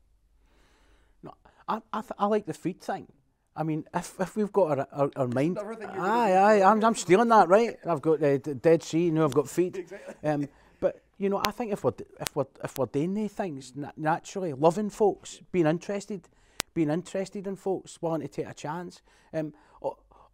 No, 1.24 1.34
I 1.68 1.82
I, 1.92 2.02
th- 2.02 2.12
I 2.20 2.26
like 2.28 2.46
the 2.46 2.54
feed 2.54 2.80
thing. 2.82 3.08
I 3.56 3.64
mean, 3.64 3.86
if, 3.92 4.14
if 4.20 4.36
we've 4.36 4.52
got 4.54 4.78
our, 4.78 4.88
our, 4.92 5.12
our 5.16 5.28
mind, 5.28 5.58
aye, 5.58 6.32
aye, 6.34 6.62
I'm, 6.62 6.84
I'm 6.86 6.94
stealing 6.94 7.30
that, 7.30 7.48
right? 7.50 7.76
I've 7.88 8.04
got 8.04 8.22
uh, 8.22 8.38
d- 8.38 8.54
Dead 8.54 8.84
Sea, 8.84 9.10
know, 9.10 9.26
I've 9.26 9.34
got 9.34 9.50
feet. 9.50 9.92
Um, 10.24 10.48
but 10.80 11.02
you 11.18 11.28
know, 11.28 11.42
I 11.44 11.50
think 11.50 11.72
if 11.74 11.84
we're 11.84 11.94
if 12.20 12.36
we're 12.36 12.46
if 12.64 12.78
we're 12.78 12.86
doing 12.86 13.16
these 13.16 13.32
things 13.34 13.74
na- 13.76 13.94
naturally, 13.98 14.54
loving 14.54 14.92
folks, 14.92 15.42
being 15.52 15.66
interested, 15.66 16.30
being 16.76 16.92
interested 16.92 17.48
in 17.48 17.56
folks, 17.56 18.00
willing 18.00 18.22
to 18.22 18.28
take 18.28 18.48
a 18.48 18.54
chance. 18.54 19.02
Um, 19.34 19.54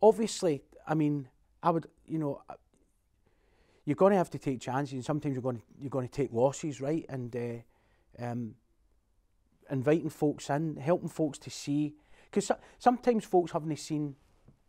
obviously, 0.01 0.61
I 0.85 0.93
mean, 0.93 1.29
I 1.63 1.69
would, 1.71 1.87
you 2.05 2.19
know, 2.19 2.41
you're 3.85 3.95
going 3.95 4.11
to 4.11 4.17
have 4.17 4.29
to 4.31 4.39
take 4.39 4.61
chances, 4.61 4.93
and 4.93 5.05
sometimes 5.05 5.33
you're 5.33 5.41
going 5.41 5.57
to 5.57 5.63
you're 5.79 5.89
going 5.89 6.07
to 6.07 6.13
take 6.13 6.31
losses, 6.31 6.79
right? 6.81 7.05
And 7.09 7.35
uh, 7.35 8.23
um, 8.25 8.55
inviting 9.69 10.09
folks 10.09 10.49
in, 10.49 10.77
helping 10.77 11.09
folks 11.09 11.37
to 11.39 11.49
see, 11.49 11.95
because 12.31 12.51
sometimes 12.79 13.25
folks 13.25 13.51
haven't 13.51 13.75
seen 13.77 14.15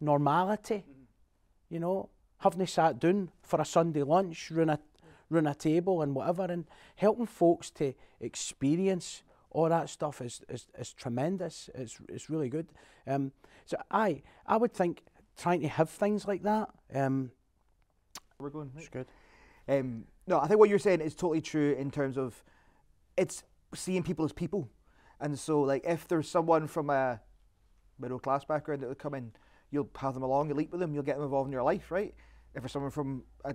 normality, 0.00 0.84
you 1.68 1.78
know, 1.80 2.08
haven't 2.38 2.66
sat 2.68 2.98
down 2.98 3.30
for 3.42 3.60
a 3.60 3.64
Sunday 3.64 4.02
lunch, 4.02 4.50
run 4.50 4.70
a 4.70 4.78
run 5.30 5.46
a 5.46 5.54
table 5.54 6.02
and 6.02 6.14
whatever, 6.14 6.44
and 6.44 6.64
helping 6.96 7.26
folks 7.26 7.70
to 7.70 7.94
experience 8.20 9.22
all 9.50 9.68
that 9.68 9.88
stuff 9.88 10.20
is 10.20 10.42
is, 10.48 10.66
is 10.78 10.92
tremendous. 10.92 11.70
It's 11.74 11.98
it's 12.08 12.28
really 12.28 12.48
good. 12.48 12.66
Um, 13.06 13.32
so 13.64 13.76
I 13.90 14.22
I 14.46 14.56
would 14.56 14.72
think 14.72 15.02
trying 15.36 15.60
to 15.60 15.68
have 15.68 15.90
things 15.90 16.26
like 16.26 16.42
that. 16.42 16.70
Um, 16.92 17.30
we're 18.38 18.50
going 18.50 18.70
right? 18.74 18.82
it's 18.82 18.88
good. 18.88 19.06
um, 19.68 20.04
no 20.26 20.40
I 20.40 20.46
think 20.46 20.58
what 20.58 20.68
you're 20.68 20.78
saying 20.78 21.00
is 21.00 21.14
totally 21.14 21.40
true 21.40 21.74
in 21.78 21.90
terms 21.90 22.16
of 22.18 22.42
it's 23.16 23.44
seeing 23.74 24.02
people 24.02 24.24
as 24.24 24.32
people. 24.32 24.68
And 25.20 25.38
so 25.38 25.62
like 25.62 25.84
if 25.86 26.08
there's 26.08 26.28
someone 26.28 26.66
from 26.66 26.90
a 26.90 27.20
middle 27.98 28.18
class 28.18 28.44
background 28.44 28.82
that 28.82 28.88
will 28.88 28.94
come 28.94 29.14
in 29.14 29.32
you'll 29.70 29.88
have 29.96 30.14
them 30.14 30.22
along 30.22 30.48
you'll 30.48 30.60
eat 30.60 30.70
with 30.70 30.80
them 30.80 30.92
you'll 30.92 31.04
get 31.04 31.16
them 31.16 31.24
involved 31.24 31.48
in 31.48 31.52
your 31.52 31.62
life 31.62 31.90
right? 31.90 32.14
If 32.54 32.62
there's 32.62 32.72
someone 32.72 32.90
from 32.90 33.24
a, 33.44 33.54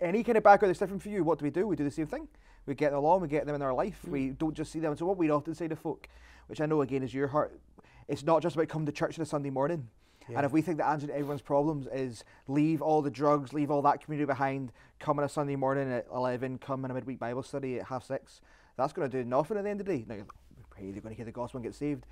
any 0.00 0.22
kind 0.22 0.38
of 0.38 0.44
background 0.44 0.70
that's 0.70 0.78
different 0.78 1.02
for 1.02 1.08
you 1.08 1.24
what 1.24 1.38
do 1.38 1.44
we 1.44 1.50
do? 1.50 1.66
We 1.66 1.76
do 1.76 1.84
the 1.84 1.90
same 1.90 2.06
thing. 2.06 2.28
We 2.66 2.74
get 2.74 2.90
them 2.90 2.98
along 2.98 3.20
we 3.20 3.28
get 3.28 3.46
them 3.46 3.54
in 3.54 3.62
our 3.62 3.74
life. 3.74 3.98
We 4.06 4.30
don't 4.30 4.54
just 4.54 4.72
see 4.72 4.78
them. 4.80 4.96
So 4.96 5.06
what 5.06 5.18
we 5.18 5.30
often 5.30 5.54
say 5.54 5.68
to 5.68 5.76
folk 5.76 6.08
which 6.46 6.60
I 6.60 6.66
know 6.66 6.82
again 6.82 7.02
is 7.02 7.12
your 7.12 7.28
heart 7.28 7.58
it's 8.06 8.22
not 8.22 8.42
just 8.42 8.54
about 8.54 8.68
coming 8.68 8.86
to 8.86 8.92
church 8.92 9.18
on 9.18 9.22
a 9.22 9.26
Sunday 9.26 9.50
morning 9.50 9.88
Yeah. 10.28 10.38
and 10.38 10.46
if 10.46 10.52
we 10.52 10.62
think 10.62 10.78
the 10.78 10.86
answer 10.86 11.06
to 11.06 11.12
everyone's 11.12 11.42
problems 11.42 11.86
is 11.92 12.24
leave 12.48 12.80
all 12.80 13.02
the 13.02 13.10
drugs, 13.10 13.52
leave 13.52 13.70
all 13.70 13.82
that 13.82 14.02
community 14.02 14.26
behind, 14.26 14.72
come 14.98 15.18
on 15.18 15.24
a 15.24 15.28
Sunday 15.28 15.56
morning 15.56 15.92
at 15.92 16.06
11, 16.12 16.58
come 16.58 16.84
in 16.84 16.90
a 16.90 16.94
midweek 16.94 17.18
Bible 17.18 17.42
study 17.42 17.78
at 17.78 17.86
half 17.86 18.04
six, 18.04 18.40
that's 18.76 18.92
going 18.92 19.10
to 19.10 19.22
do 19.22 19.28
nothing 19.28 19.56
at 19.56 19.64
the 19.64 19.70
end 19.70 19.80
of 19.80 19.86
the 19.86 19.98
day. 19.98 20.04
Now, 20.08 20.24
pray 20.70 20.90
they're 20.90 21.00
going 21.00 21.14
to 21.14 21.16
hear 21.16 21.24
the 21.24 21.32
gospel 21.32 21.58
and 21.58 21.64
get 21.64 21.74
saved. 21.74 22.06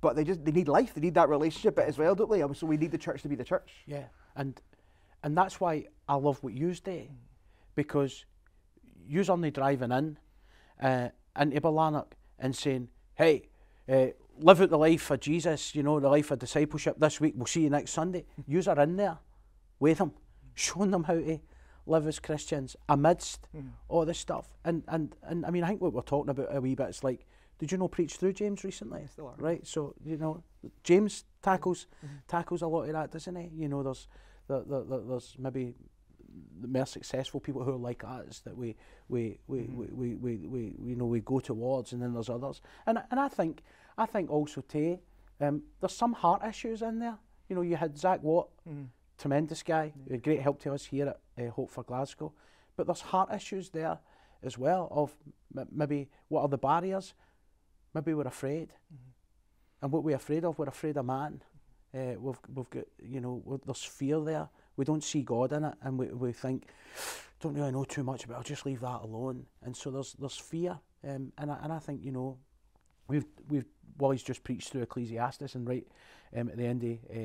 But 0.00 0.16
they 0.16 0.24
just 0.24 0.44
they 0.44 0.52
need 0.52 0.68
life, 0.68 0.92
they 0.94 1.00
need 1.00 1.14
that 1.14 1.28
relationship 1.28 1.78
as 1.78 1.96
well, 1.96 2.14
don't 2.14 2.30
they? 2.30 2.42
Um, 2.42 2.54
So 2.54 2.66
we 2.66 2.76
need 2.76 2.90
the 2.90 2.98
church 2.98 3.22
to 3.22 3.28
be 3.28 3.36
the 3.36 3.44
church. 3.44 3.70
Yeah, 3.86 4.04
and 4.36 4.60
and 5.22 5.36
that's 5.36 5.58
why 5.60 5.86
I 6.06 6.16
love 6.16 6.42
what 6.42 6.52
yous 6.52 6.80
do, 6.80 7.08
because 7.74 8.26
yous 9.08 9.30
only 9.30 9.50
driving 9.50 9.92
in 9.92 10.18
uh, 10.82 11.08
into 11.40 11.60
Ballanach 11.62 12.12
and 12.38 12.54
saying, 12.54 12.88
"Hey, 13.14 13.48
uh, 13.88 14.08
live 14.38 14.60
out 14.60 14.70
the 14.70 14.78
life 14.78 15.10
of 15.10 15.20
Jesus. 15.20 15.74
You 15.74 15.82
know, 15.82 16.00
the 16.00 16.08
life 16.08 16.30
of 16.30 16.38
discipleship 16.38 16.96
this 16.98 17.20
week. 17.20 17.34
We'll 17.36 17.46
see 17.46 17.62
you 17.62 17.70
next 17.70 17.92
Sunday." 17.92 18.26
yous 18.46 18.68
are 18.68 18.80
in 18.80 18.96
there 18.96 19.18
with 19.80 19.98
them, 19.98 20.12
showing 20.54 20.90
them 20.90 21.04
how 21.04 21.14
to 21.14 21.40
live 21.86 22.06
as 22.06 22.18
Christians 22.18 22.76
amidst 22.88 23.48
hmm. 23.52 23.68
all 23.88 24.04
this 24.04 24.18
stuff. 24.18 24.54
And 24.64 24.82
and 24.88 25.14
and 25.22 25.44
I 25.46 25.50
mean, 25.50 25.64
I 25.64 25.68
think 25.68 25.80
what 25.80 25.92
we're 25.92 26.02
talking 26.02 26.30
about 26.30 26.54
a 26.54 26.60
wee 26.60 26.74
bit 26.74 26.88
is 26.88 27.04
like. 27.04 27.26
Did 27.56 27.70
you 27.70 27.78
know 27.78 27.86
preach 27.86 28.16
through 28.16 28.32
James 28.32 28.64
recently? 28.64 29.06
still 29.06 29.28
are. 29.28 29.36
Right, 29.38 29.64
so 29.64 29.94
you 30.04 30.16
know 30.16 30.42
James 30.82 31.24
tackles 31.40 31.86
mm-hmm. 32.04 32.16
tackles 32.26 32.62
a 32.62 32.66
lot 32.66 32.82
of 32.82 32.92
that, 32.92 33.12
doesn't 33.12 33.36
he? 33.36 33.48
You 33.54 33.68
know, 33.68 33.84
there's 33.84 34.08
there, 34.48 34.62
there, 34.66 34.82
there- 34.82 35.04
there's 35.08 35.36
maybe 35.38 35.72
the 36.60 36.68
more 36.68 36.86
successful 36.86 37.40
people 37.40 37.62
who 37.62 37.74
are 37.74 37.78
like 37.78 38.02
us 38.04 38.40
that 38.40 38.56
we 38.56 38.74
we 39.08 39.38
we, 39.46 39.62
we, 39.62 39.86
we, 39.92 40.14
we, 40.14 40.36
we, 40.36 40.46
we 40.46 40.74
you 40.82 40.96
know 40.96 41.06
we 41.06 41.20
go 41.20 41.40
towards, 41.40 41.92
and 41.92 42.02
then 42.02 42.12
there's 42.12 42.28
others. 42.28 42.60
And 42.86 42.98
and 43.10 43.20
I 43.20 43.28
think 43.28 43.62
I 43.96 44.06
think 44.06 44.30
also 44.30 44.60
too, 44.62 44.98
um, 45.40 45.62
there's 45.80 45.96
some 45.96 46.12
heart 46.12 46.42
issues 46.48 46.82
in 46.82 46.98
there. 46.98 47.16
You 47.48 47.56
know, 47.56 47.62
you 47.62 47.76
had 47.76 47.96
Zach 47.98 48.22
Watt, 48.22 48.48
tremendous 49.18 49.62
guy, 49.62 49.92
a 50.10 50.16
great 50.18 50.40
help 50.40 50.60
to 50.62 50.72
us 50.72 50.84
here 50.86 51.08
at 51.08 51.44
uh, 51.44 51.50
Hope 51.50 51.70
for 51.70 51.82
Glasgow, 51.84 52.32
but 52.76 52.86
there's 52.86 53.00
heart 53.00 53.32
issues 53.32 53.70
there 53.70 53.98
as 54.42 54.58
well 54.58 54.88
of 54.90 55.14
m- 55.56 55.68
maybe 55.70 56.08
what 56.28 56.42
are 56.42 56.48
the 56.48 56.58
barriers? 56.58 57.14
Maybe 57.94 58.12
we're 58.14 58.26
afraid. 58.26 58.72
And 59.82 59.92
what 59.92 60.02
we're 60.02 60.16
afraid 60.16 60.44
of, 60.44 60.58
we're 60.58 60.66
afraid 60.68 60.96
of 60.96 61.04
man. 61.04 61.42
Uh, 61.94 62.14
we've, 62.18 62.38
we've 62.52 62.70
got, 62.70 62.84
you 63.02 63.20
know, 63.20 63.60
there's 63.64 63.84
fear 63.84 64.18
there. 64.20 64.48
We 64.76 64.84
don't 64.84 65.04
see 65.04 65.22
God 65.22 65.52
in 65.52 65.64
it, 65.64 65.74
and 65.82 65.96
we, 65.98 66.06
we 66.08 66.32
think, 66.32 66.66
don't 67.40 67.54
really 67.54 67.70
know 67.70 67.84
too 67.84 68.02
much 68.02 68.24
about. 68.24 68.34
it, 68.34 68.38
I'll 68.38 68.42
just 68.42 68.66
leave 68.66 68.80
that 68.80 69.02
alone. 69.02 69.46
And 69.62 69.76
so 69.76 69.90
there's 69.92 70.14
there's 70.14 70.36
fear, 70.36 70.76
um, 71.06 71.32
and 71.38 71.52
I, 71.52 71.58
and 71.62 71.72
I 71.72 71.78
think 71.78 72.02
you 72.02 72.10
know, 72.10 72.38
we've 73.08 73.26
we've 73.48 73.64
Wally's 73.98 74.22
just 74.22 74.42
preached 74.44 74.70
through 74.70 74.82
Ecclesiastes, 74.82 75.54
and 75.54 75.68
right 75.68 75.86
um, 76.36 76.48
at 76.48 76.56
the 76.56 76.64
end 76.64 76.82
of 76.82 77.16
uh, 77.16 77.20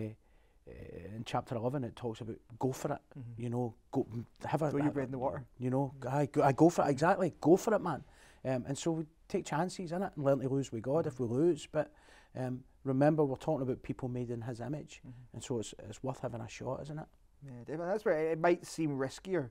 uh, 0.67 1.15
in 1.15 1.23
chapter 1.25 1.55
eleven, 1.55 1.83
it 1.83 1.95
talks 1.95 2.21
about 2.21 2.37
go 2.59 2.71
for 2.71 2.93
it. 2.93 3.01
You 3.37 3.49
know, 3.49 3.73
go 3.91 4.07
have 4.45 4.61
a 4.61 4.69
Throw 4.69 4.83
your 4.83 4.91
bread 4.91 5.05
in 5.05 5.11
the 5.11 5.17
water. 5.19 5.43
you 5.57 5.69
know, 5.69 5.93
I 6.09 6.27
go, 6.27 6.43
I 6.43 6.51
go 6.51 6.69
for 6.69 6.85
it 6.85 6.91
exactly. 6.91 7.33
Go 7.41 7.57
for 7.57 7.73
it, 7.73 7.81
man. 7.81 8.03
Um, 8.45 8.65
and 8.67 8.77
so 8.77 8.91
we 8.91 9.05
take 9.27 9.45
chances 9.45 9.91
in 9.91 10.01
it 10.03 10.11
and 10.15 10.23
learn 10.23 10.39
to 10.39 10.49
lose 10.49 10.71
with 10.71 10.83
God 10.83 11.07
if 11.07 11.19
we 11.19 11.27
lose. 11.27 11.67
But 11.71 11.91
um, 12.37 12.63
remember, 12.83 13.25
we're 13.25 13.35
talking 13.35 13.63
about 13.63 13.81
people 13.83 14.07
made 14.09 14.29
in 14.29 14.41
His 14.41 14.59
image, 14.59 15.01
and 15.33 15.43
so 15.43 15.59
it's 15.59 15.73
it's 15.89 16.03
worth 16.03 16.19
having 16.21 16.41
a 16.41 16.47
shot, 16.47 16.81
isn't 16.83 16.99
it? 16.99 17.07
Yeah, 17.45 17.77
that's 17.77 18.05
where 18.05 18.31
it 18.31 18.39
might 18.39 18.65
seem 18.65 18.97
riskier, 18.97 19.49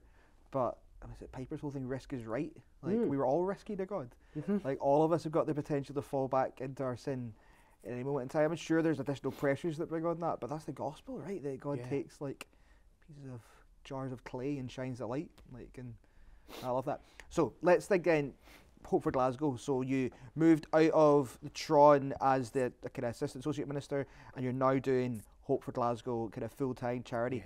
but 0.50 0.78
was 1.06 1.22
it 1.22 1.30
Piper's 1.32 1.60
whole 1.60 1.70
thing? 1.70 1.86
Risk 1.86 2.12
is 2.12 2.24
right. 2.26 2.52
Like 2.82 2.96
Mm. 2.96 3.08
we 3.08 3.16
were 3.16 3.26
all 3.26 3.44
risky 3.44 3.76
to 3.76 3.86
God. 3.86 4.14
Like 4.64 4.78
all 4.80 5.04
of 5.04 5.12
us 5.12 5.22
have 5.24 5.32
got 5.32 5.46
the 5.46 5.54
potential 5.54 5.94
to 5.94 6.02
fall 6.02 6.28
back 6.28 6.60
into 6.60 6.82
our 6.82 6.96
sin 6.96 7.32
at 7.84 7.92
any 7.92 8.02
moment 8.02 8.24
in 8.24 8.28
time. 8.28 8.50
I'm 8.50 8.56
sure 8.56 8.82
there's 8.82 9.00
additional 9.00 9.32
pressures 9.32 9.78
that 9.78 9.88
bring 9.88 10.04
on 10.04 10.18
that, 10.20 10.40
but 10.40 10.50
that's 10.50 10.64
the 10.64 10.72
gospel, 10.72 11.18
right? 11.18 11.42
That 11.42 11.60
God 11.60 11.78
Yeah. 11.78 11.88
takes 11.88 12.20
like 12.20 12.46
pieces 13.06 13.30
of 13.32 13.40
jars 13.84 14.12
of 14.12 14.24
clay 14.24 14.58
and 14.58 14.70
shines 14.70 14.98
the 14.98 15.06
light. 15.06 15.30
Like, 15.52 15.78
and 15.78 15.94
I 16.62 16.70
love 16.70 16.84
that. 16.86 17.02
So 17.28 17.54
let's 17.62 17.86
think 17.86 18.04
then. 18.04 18.34
Hope 18.84 19.02
for 19.02 19.10
Glasgow. 19.10 19.56
So 19.56 19.82
you 19.82 20.10
moved 20.36 20.66
out 20.72 20.90
of 20.92 21.36
the 21.42 21.50
Tron 21.50 22.14
as 22.20 22.50
the, 22.50 22.72
the 22.80 22.88
kind 22.88 23.04
of 23.06 23.10
assistant 23.10 23.44
associate 23.44 23.66
minister, 23.68 24.06
and 24.34 24.44
you're 24.44 24.52
now 24.52 24.78
doing 24.78 25.20
Hope 25.42 25.64
for 25.64 25.72
Glasgow 25.72 26.28
kind 26.30 26.44
of 26.44 26.52
full 26.52 26.74
time 26.74 27.02
charity. 27.02 27.42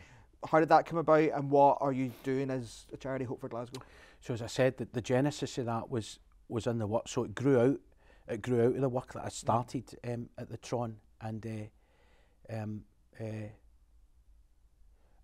How 0.50 0.60
did 0.60 0.68
that 0.70 0.86
come 0.86 0.98
about, 0.98 1.20
and 1.20 1.50
what 1.50 1.78
are 1.80 1.92
you 1.92 2.12
doing 2.24 2.50
as 2.50 2.86
a 2.92 2.96
charity 2.96 3.24
Hope 3.24 3.40
for 3.40 3.48
Glasgow? 3.48 3.80
So 4.20 4.34
as 4.34 4.42
I 4.42 4.46
said, 4.46 4.76
the, 4.76 4.88
the 4.92 5.00
genesis 5.00 5.58
of 5.58 5.66
that 5.66 5.90
was 5.90 6.18
was 6.48 6.66
in 6.66 6.78
the 6.78 6.86
work. 6.86 7.08
So 7.08 7.24
it 7.24 7.34
grew 7.34 7.60
out. 7.60 7.80
It 8.28 8.42
grew 8.42 8.60
out 8.66 8.74
of 8.74 8.80
the 8.80 8.88
work 8.88 9.12
that 9.14 9.24
I 9.24 9.28
started 9.28 9.84
um, 10.06 10.28
at 10.38 10.48
the 10.48 10.56
Tron, 10.56 10.96
and 11.20 11.70
uh, 12.50 12.54
um, 12.56 12.82
uh, 13.20 13.24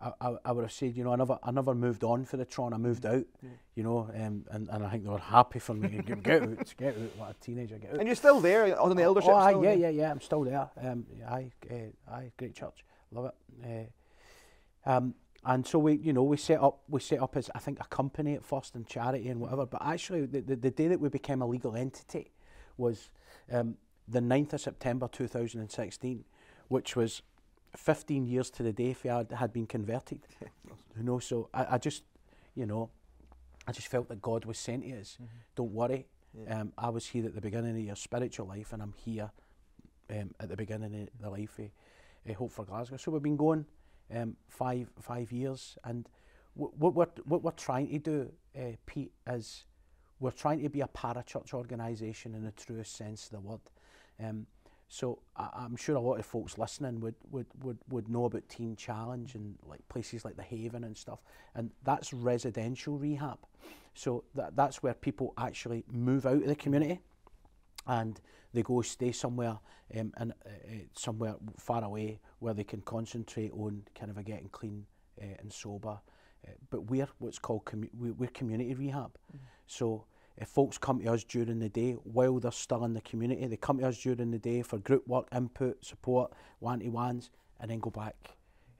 I, 0.00 0.12
I, 0.20 0.36
I 0.44 0.52
would 0.52 0.62
have 0.62 0.72
said, 0.72 0.96
you 0.96 1.02
know, 1.02 1.12
I 1.12 1.16
never, 1.16 1.38
I 1.42 1.50
never 1.50 1.74
moved 1.74 2.04
on 2.04 2.24
for 2.24 2.36
the 2.36 2.44
Tron. 2.44 2.72
I 2.72 2.76
moved 2.76 3.04
out, 3.04 3.24
Yeah. 3.42 3.48
you 3.74 3.82
know, 3.82 4.08
um, 4.14 4.44
and, 4.50 4.68
and 4.68 4.84
I 4.84 4.90
think 4.90 5.02
they 5.04 5.10
were 5.10 5.18
happy 5.18 5.58
for 5.58 5.74
me 5.74 5.88
to 5.88 6.02
get, 6.02 6.22
get 6.22 6.42
out, 6.42 6.74
get 6.76 6.96
out, 6.96 7.18
like 7.18 7.30
a 7.30 7.44
teenager, 7.44 7.78
get 7.78 7.92
out. 7.94 7.98
And 7.98 8.06
you're 8.06 8.14
still 8.14 8.40
there 8.40 8.80
on 8.80 8.94
the 8.94 9.02
eldership. 9.02 9.30
Oh, 9.30 9.34
aye, 9.36 9.60
yeah, 9.60 9.72
yeah, 9.72 9.88
yeah. 9.88 10.10
I'm 10.12 10.20
still 10.20 10.44
there. 10.44 10.70
Um, 10.80 11.04
aye, 11.28 11.50
uh, 11.68 12.12
aye, 12.12 12.30
great 12.36 12.54
church, 12.54 12.84
love 13.10 13.24
it. 13.26 13.34
Uh, 13.64 13.90
um, 14.88 15.14
and 15.44 15.66
so 15.66 15.78
we, 15.78 15.96
you 15.98 16.12
know, 16.12 16.22
we 16.22 16.38
set 16.38 16.60
up, 16.60 16.80
we 16.88 16.98
set 16.98 17.20
up 17.20 17.36
as 17.36 17.50
I 17.54 17.58
think 17.58 17.78
a 17.78 17.84
company 17.84 18.34
at 18.34 18.44
first 18.44 18.74
and 18.74 18.86
charity 18.86 19.28
and 19.28 19.38
whatever. 19.38 19.66
But 19.66 19.82
actually, 19.84 20.24
the, 20.26 20.40
the, 20.40 20.56
the 20.56 20.70
day 20.70 20.88
that 20.88 20.98
we 20.98 21.10
became 21.10 21.42
a 21.42 21.46
legal 21.46 21.76
entity 21.76 22.32
was 22.78 23.10
um, 23.52 23.76
the 24.08 24.20
9th 24.20 24.54
of 24.54 24.60
September 24.62 25.06
2016, 25.12 26.24
which 26.68 26.96
was 26.96 27.22
15 27.76 28.26
years 28.26 28.50
to 28.50 28.62
the 28.62 28.72
day 28.72 28.90
if 28.90 29.04
I 29.04 29.18
had, 29.18 29.32
had 29.32 29.52
been 29.52 29.66
converted. 29.66 30.20
you 30.96 31.02
know, 31.02 31.18
so 31.18 31.50
I, 31.52 31.74
I 31.74 31.78
just, 31.78 32.04
you 32.54 32.64
know, 32.64 32.88
I 33.66 33.72
just 33.72 33.88
felt 33.88 34.08
that 34.08 34.22
God 34.22 34.46
was 34.46 34.58
saying 34.58 34.82
to 34.82 35.00
us, 35.00 35.18
don't 35.54 35.72
worry. 35.72 36.06
Yeah. 36.34 36.60
Um, 36.60 36.72
I 36.78 36.88
was 36.88 37.06
here 37.06 37.26
at 37.26 37.34
the 37.34 37.42
beginning 37.42 37.76
of 37.76 37.84
your 37.84 37.96
spiritual 37.96 38.46
life, 38.46 38.72
and 38.72 38.82
I'm 38.82 38.94
here 39.04 39.30
um, 40.10 40.30
at 40.40 40.48
the 40.48 40.56
beginning 40.56 41.02
of 41.02 41.08
the 41.20 41.30
life 41.30 41.58
of 41.58 41.70
uh, 42.28 42.34
Hope 42.34 42.52
for 42.52 42.64
Glasgow. 42.64 42.96
So 42.96 43.12
we've 43.12 43.22
been 43.22 43.36
going 43.36 43.66
um, 44.14 44.36
five, 44.48 44.88
five 45.00 45.32
years. 45.32 45.76
And 45.84 46.08
what 46.54 46.94
we're, 46.94 47.06
what 47.24 47.42
we're 47.42 47.50
trying 47.52 47.88
to 47.88 47.98
do, 47.98 48.32
eh, 48.54 48.70
uh, 48.70 48.72
Pete, 48.86 49.12
is 49.28 49.64
we're 50.20 50.30
trying 50.30 50.62
to 50.62 50.68
be 50.68 50.80
a 50.80 50.88
parachurch 50.88 51.54
organisation 51.54 52.34
in 52.34 52.44
the 52.44 52.52
truest 52.52 52.96
sense 52.96 53.26
of 53.26 53.30
the 53.30 53.40
word. 53.40 53.60
Um, 54.22 54.46
so 54.88 55.20
I, 55.36 55.50
I'm 55.54 55.76
sure 55.76 55.96
a 55.96 56.00
lot 56.00 56.18
of 56.18 56.26
folks 56.26 56.58
listening 56.58 57.00
would, 57.00 57.14
would, 57.30 57.46
would, 57.62 57.78
would 57.88 58.08
know 58.08 58.24
about 58.24 58.48
Teen 58.48 58.74
Challenge 58.74 59.34
and 59.34 59.56
like 59.66 59.86
places 59.88 60.24
like 60.24 60.36
the 60.36 60.42
Haven 60.42 60.84
and 60.84 60.96
stuff. 60.96 61.20
And 61.54 61.70
that's 61.84 62.12
residential 62.12 62.98
rehab. 62.98 63.38
So 63.94 64.24
that, 64.34 64.56
that's 64.56 64.82
where 64.82 64.94
people 64.94 65.34
actually 65.38 65.84
move 65.90 66.26
out 66.26 66.42
of 66.42 66.46
the 66.46 66.56
community 66.56 67.00
and 67.86 68.20
they 68.52 68.62
go 68.62 68.82
stay 68.82 69.12
somewhere 69.12 69.58
um, 69.98 70.12
and 70.16 70.32
uh, 70.44 70.48
uh, 70.48 70.74
somewhere 70.94 71.36
far 71.58 71.84
away 71.84 72.20
where 72.40 72.54
they 72.54 72.64
can 72.64 72.80
concentrate 72.82 73.52
on 73.52 73.82
kind 73.94 74.10
of 74.10 74.18
a 74.18 74.22
getting 74.22 74.48
clean 74.48 74.84
uh, 75.20 75.26
and 75.40 75.52
sober. 75.52 75.98
Uh, 76.46 76.50
but 76.70 76.90
we're 76.90 77.08
what's 77.18 77.38
called 77.38 77.64
commu- 77.64 77.90
we- 77.98 78.12
we're 78.12 78.30
community 78.30 78.74
rehab. 78.74 79.16
So 79.66 80.04
if 80.36 80.48
folks 80.48 80.78
come 80.78 81.00
to 81.00 81.12
us 81.12 81.24
during 81.24 81.58
the 81.58 81.68
day 81.68 81.92
while 81.92 82.38
they're 82.38 82.52
still 82.52 82.84
in 82.84 82.94
the 82.94 83.00
community, 83.00 83.44
they 83.46 83.56
come 83.56 83.78
to 83.78 83.88
us 83.88 83.98
during 83.98 84.30
the 84.30 84.38
day 84.38 84.62
for 84.62 84.78
group 84.78 85.06
work, 85.08 85.26
input, 85.34 85.84
support, 85.84 86.32
one 86.60 86.80
to 86.80 86.88
ones, 86.88 87.30
and 87.60 87.70
then 87.70 87.80
go 87.80 87.90
back, 87.90 88.14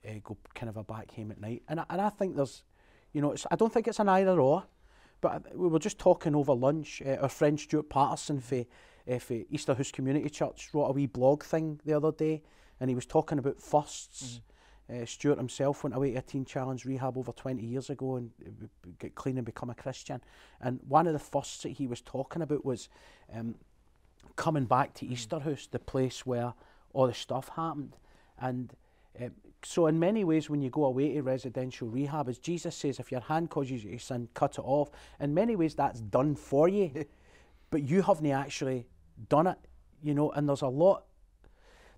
uh, 0.09 0.13
go 0.23 0.37
kind 0.55 0.71
of 0.71 0.77
a 0.77 0.85
back 0.85 1.11
home 1.15 1.33
at 1.33 1.41
night. 1.41 1.63
And 1.69 1.81
I, 1.81 1.85
and 1.91 2.01
I 2.01 2.11
think 2.11 2.37
there's, 2.37 2.63
you 3.13 3.21
know, 3.21 3.33
it's, 3.33 3.45
I 3.51 3.57
don't 3.57 3.73
think 3.73 3.89
it's 3.89 3.99
an 3.99 4.09
either 4.09 4.41
or. 4.41 4.65
But 5.21 5.33
uh, 5.33 5.41
we 5.57 5.67
were 5.67 5.81
just 5.81 5.99
talking 5.99 6.37
over 6.37 6.55
lunch. 6.55 7.03
Uh, 7.05 7.17
our 7.23 7.29
friend 7.29 7.59
Stuart 7.59 7.91
Patterson 7.91 8.41
for, 8.41 8.65
uh, 9.11 9.19
for 9.19 9.35
Easterhouse 9.35 9.93
Community 9.93 10.29
Church 10.29 10.69
wrote 10.73 10.87
a 10.87 10.93
wee 10.93 11.07
blog 11.07 11.43
thing 11.43 11.81
the 11.85 11.95
other 11.95 12.13
day, 12.13 12.43
and 12.81 12.91
he 12.91 12.95
was 12.95 13.07
talking 13.07 13.39
about 13.39 13.61
firsts. 13.61 14.41
Uh, 14.91 15.05
Stuart 15.05 15.39
himself 15.39 15.85
went 15.85 15.95
away 15.95 16.13
to 16.13 16.19
a 16.19 16.23
teen 16.23 16.45
challenge 16.45 16.87
rehab 16.87 17.19
over 17.19 17.33
20 17.33 17.63
years 17.63 17.91
ago 17.91 18.17
and 18.17 18.31
b- 18.39 18.91
get 18.99 19.15
clean 19.15 19.37
and 19.37 19.45
become 19.45 19.69
a 19.69 19.75
Christian. 19.75 20.19
And 20.63 20.81
one 20.89 21.07
of 21.07 21.13
the 21.13 21.19
firsts 21.19 21.63
that 21.65 21.71
he 21.71 21.87
was 21.87 22.01
talking 22.01 22.41
about 22.41 22.65
was 22.65 22.89
um, 23.35 23.55
coming 24.37 24.65
back 24.65 24.95
to 24.95 25.07
Easterhouse, 25.07 25.71
the 25.71 25.79
place 25.79 26.25
where 26.25 26.55
all 26.95 27.07
the 27.07 27.13
stuff 27.13 27.51
happened. 27.55 27.97
And 28.41 28.73
um, 29.21 29.33
so, 29.63 29.89
in 29.89 29.99
many 29.99 30.25
ways, 30.25 30.49
when 30.49 30.63
you 30.63 30.71
go 30.71 30.85
away 30.85 31.13
to 31.15 31.23
residential 31.23 31.89
rehab, 31.89 32.29
as 32.29 32.39
Jesus 32.39 32.75
says, 32.75 32.99
if 32.99 33.13
your 33.13 33.21
hand 33.21 33.51
causes 33.51 33.85
you 33.85 33.93
to 33.93 33.99
sin, 33.99 34.29
cut 34.33 34.59
it 34.59 34.65
off. 34.65 34.91
In 35.21 35.35
many 35.35 35.57
ways, 35.57 35.75
that's 35.75 36.01
done 36.01 36.35
for 36.35 36.69
you, 36.69 37.05
but 37.71 37.83
you 37.83 38.01
haven't 38.01 38.31
actually 38.31 38.87
done 39.29 39.47
it, 39.47 39.59
you 40.03 40.15
know. 40.15 40.31
And 40.31 40.49
there's 40.49 40.63
a 40.63 40.69
lot, 40.69 41.05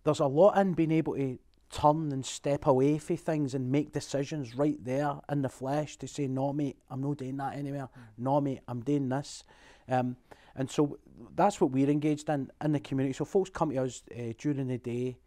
there's 0.04 0.20
a 0.20 0.26
lot 0.26 0.58
in 0.58 0.74
being 0.74 0.92
able 0.92 1.14
to 1.14 1.38
turn 1.70 2.10
and 2.12 2.24
step 2.24 2.66
away 2.66 2.98
from 2.98 3.16
things 3.16 3.54
and 3.54 3.70
make 3.70 3.92
decisions 3.92 4.56
right 4.56 4.82
there 4.84 5.14
in 5.30 5.42
the 5.42 5.48
flesh 5.48 5.96
to 5.98 6.08
say, 6.08 6.26
no, 6.26 6.52
mate, 6.52 6.76
I'm 6.90 7.00
not 7.00 7.18
doing 7.18 7.36
that 7.36 7.54
anymore. 7.56 7.90
No, 8.18 8.40
mate, 8.40 8.60
I'm 8.66 8.80
doing 8.80 9.08
this. 9.08 9.44
Um, 9.88 10.16
and 10.56 10.70
so 10.70 10.98
that's 11.36 11.60
what 11.60 11.70
we're 11.70 11.88
engaged 11.88 12.28
in 12.28 12.50
in 12.64 12.72
the 12.72 12.80
community. 12.80 13.12
So 13.12 13.24
folks 13.24 13.50
come 13.50 13.70
to 13.70 13.84
us 13.84 14.02
uh, 14.12 14.32
during 14.38 14.66
the 14.66 14.78
day, 14.78 15.18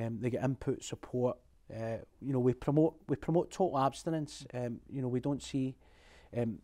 um, 0.00 0.18
they 0.20 0.30
get 0.30 0.44
input, 0.44 0.84
support. 0.84 1.38
Uh, 1.72 1.98
you 2.20 2.32
know, 2.32 2.38
we 2.38 2.54
promote 2.54 2.94
we 3.08 3.16
promote 3.16 3.50
total 3.50 3.78
abstinence. 3.78 4.46
Um, 4.54 4.80
you 4.88 5.02
know, 5.02 5.08
we 5.08 5.20
don't 5.20 5.42
see 5.42 5.76
um, 6.36 6.58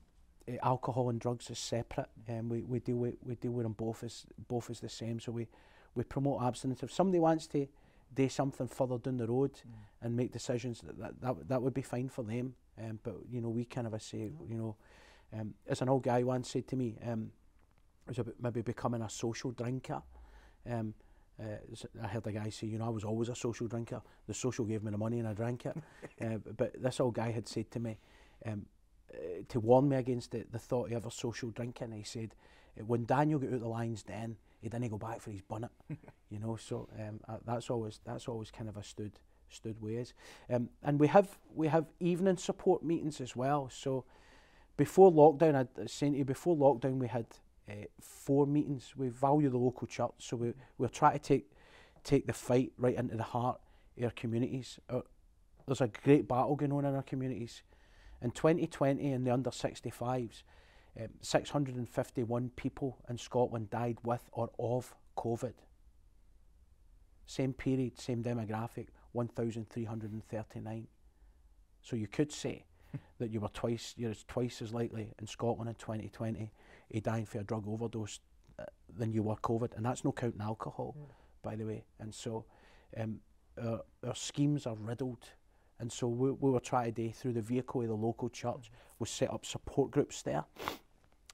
uh, 0.49 0.53
alcohol 0.63 1.09
and 1.11 1.21
drugs 1.21 1.51
is 1.51 1.59
separate. 1.59 2.09
Um, 2.29 2.49
we, 2.49 2.63
we 2.63 2.79
deal 2.81 2.97
with 2.97 3.15
we 3.23 3.35
deal 3.37 3.53
with 3.53 3.65
them 3.65 3.73
both 3.73 4.03
as 4.05 4.27
both 4.49 4.71
as 4.71 4.81
the 4.81 4.89
same. 4.89 5.21
So 5.21 5.33
we, 5.33 5.49
we 5.95 6.05
promote 6.05 6.43
abstinence. 6.43 6.83
If 6.83 6.93
somebody 6.93 7.19
wants 7.21 7.47
to 7.49 7.67
do 8.15 8.29
something 8.29 8.69
further 8.69 8.99
down 8.99 9.17
the 9.17 9.27
road 9.27 9.53
and 10.03 10.17
make 10.17 10.33
decisions, 10.33 10.81
that 10.83 10.99
that, 10.99 11.21
that, 11.21 11.37
would- 11.37 11.49
that 11.49 11.63
would 11.63 11.75
be 11.75 11.83
fine 11.83 12.09
for 12.09 12.23
them. 12.23 12.55
Um, 12.79 12.99
but 13.03 13.17
you 13.31 13.41
know, 13.41 13.49
we 13.49 13.65
kind 13.65 13.87
of 13.87 13.95
a 13.95 14.01
say, 14.01 14.31
you 14.49 14.57
know, 14.57 14.77
um, 15.39 15.55
as 15.67 15.81
an 15.83 15.89
old 15.89 16.03
guy 16.03 16.23
once 16.23 16.51
said 16.51 16.69
to 16.69 16.77
me, 16.77 16.97
um, 17.07 17.31
it 18.07 18.11
was 18.11 18.19
about 18.19 18.35
maybe 18.41 18.63
becoming 18.63 19.03
a 19.03 19.11
social 19.11 19.51
drinker. 19.51 20.03
Um, 20.71 20.95
uh, 21.43 21.57
I 22.03 22.07
heard 22.07 22.27
a 22.27 22.33
guy 22.33 22.49
say, 22.51 22.67
you 22.67 22.79
know, 22.79 22.87
I 22.87 22.91
was 22.91 23.05
always 23.05 23.29
a 23.29 23.35
social 23.35 23.67
drinker. 23.67 24.01
The 24.27 24.35
social 24.35 24.65
gave 24.65 24.83
me 24.83 24.91
the 24.91 24.99
money 24.99 25.19
and 25.19 25.29
I 25.29 25.33
drank 25.35 25.67
it. 25.67 25.77
uh, 26.23 26.39
but 26.57 26.81
this 26.83 27.01
old 27.01 27.15
guy 27.15 27.31
had 27.31 27.47
said 27.49 27.71
to 27.73 27.81
me, 27.81 27.99
um, 28.47 28.67
uh, 29.15 29.43
to 29.49 29.61
warn 29.61 29.89
me 29.89 29.97
against 29.97 30.33
the, 30.33 30.45
the 30.51 30.59
thought 30.59 30.87
of 30.87 30.93
ever 30.93 31.11
social 31.11 31.51
drinking, 31.51 31.93
he 31.93 32.03
said, 32.03 32.35
uh, 32.79 32.85
when 32.85 33.05
Daniel 33.05 33.39
got 33.39 33.49
out 33.49 33.55
of 33.55 33.61
the 33.61 33.69
lion's 33.69 34.03
den, 34.03 34.37
he 34.61 34.69
didn't 34.69 34.89
go 34.89 34.99
back 34.99 35.21
for 35.21 35.31
his 35.31 35.43
bonnet, 35.43 35.71
you 36.31 36.39
know. 36.39 36.57
So 36.57 36.89
um, 36.99 37.21
uh, 37.29 37.37
that's 37.47 37.71
always 37.71 38.01
that's 38.05 38.27
always 38.27 38.51
kind 38.51 38.69
of 38.69 38.77
a 38.77 38.83
stood 38.83 39.13
stood 39.51 39.81
ways. 39.81 40.15
Um, 40.51 40.69
and 40.83 40.99
we 40.99 41.07
have 41.09 41.39
we 41.55 41.69
have 41.69 41.87
evening 42.01 42.37
support 42.37 42.83
meetings 42.83 43.21
as 43.21 43.37
well. 43.37 43.69
So 43.73 44.05
before 44.77 45.13
lockdown, 45.13 45.55
I 45.55 45.81
was 45.81 45.93
saying 45.93 46.13
to 46.13 46.19
you, 46.19 46.25
before 46.25 46.57
lockdown, 46.57 46.99
we 46.99 47.09
had 47.09 47.27
uh, 47.71 47.75
four 48.01 48.47
meetings. 48.47 48.95
We 48.97 49.09
value 49.09 49.49
the 49.51 49.59
local 49.59 49.87
church, 49.87 50.13
so 50.19 50.37
we 50.37 50.53
we're 50.79 50.89
trying 50.89 51.13
to 51.15 51.19
take 51.19 51.51
take 52.03 52.27
the 52.27 52.33
fight 52.33 52.73
right 52.79 52.97
into 52.97 53.17
the 53.17 53.23
heart 53.23 53.61
of 53.99 54.05
our 54.05 54.11
communities. 54.11 54.79
Uh, 54.89 55.01
there's 55.67 55.81
a 55.81 55.89
great 55.89 56.29
battle 56.29 56.55
going 56.55 56.73
on 56.73 56.85
in 56.85 56.95
our 56.95 57.03
communities. 57.03 57.63
In 58.23 58.31
2020, 58.31 59.13
in 59.13 59.25
the 59.25 59.33
under 59.33 59.51
65s, 59.51 60.43
um, 60.99 61.09
651 61.21 62.51
people 62.57 62.97
in 63.09 63.19
Scotland 63.19 63.71
died 63.71 63.99
with 64.03 64.23
or 64.33 64.51
of 64.59 64.95
COVID. 65.17 65.53
Same 67.27 67.53
period, 67.53 67.99
same 67.99 68.23
demographic, 68.23 68.87
1,339. 69.13 70.87
So 71.83 71.97
you 71.97 72.07
could 72.07 72.33
say 72.33 72.65
that 73.19 73.31
you 73.31 73.41
were 73.41 73.49
twice, 73.49 73.95
you're 73.97 74.15
twice 74.29 74.63
as 74.63 74.73
likely 74.73 75.13
in 75.19 75.27
Scotland 75.27 75.69
in 75.69 75.75
2020 75.75 76.51
of 76.95 77.03
dying 77.03 77.27
for 77.27 77.41
a 77.41 77.45
drug 77.45 77.67
overdose 77.67 78.21
uh, 78.59 78.65
than 78.97 79.13
you 79.13 79.23
were 79.23 79.37
COVID, 79.37 79.77
and 79.77 79.85
that's 79.85 80.05
no 80.05 80.13
counting 80.13 80.41
alcohol, 80.41 80.97
by 81.43 81.57
the 81.57 81.65
way. 81.65 81.85
And 81.99 82.15
so 82.15 82.45
um, 82.97 83.21
our, 83.63 83.83
our 84.07 84.15
schemes 84.15 84.67
are 84.67 84.77
riddled. 84.77 85.29
And 85.79 85.93
so 85.93 86.09
we, 86.09 86.31
we 86.33 86.51
were 86.51 86.61
trying 86.61 86.93
to 86.93 87.03
do 87.03 87.13
through 87.13 87.35
the 87.35 87.43
vehicle 87.43 87.83
of 87.83 87.89
the 87.89 87.95
local 87.95 88.29
church, 88.29 88.71
we 88.99 89.07
set 89.07 89.33
up 89.33 89.45
support 89.45 89.91
groups 89.91 90.23
there 90.23 90.45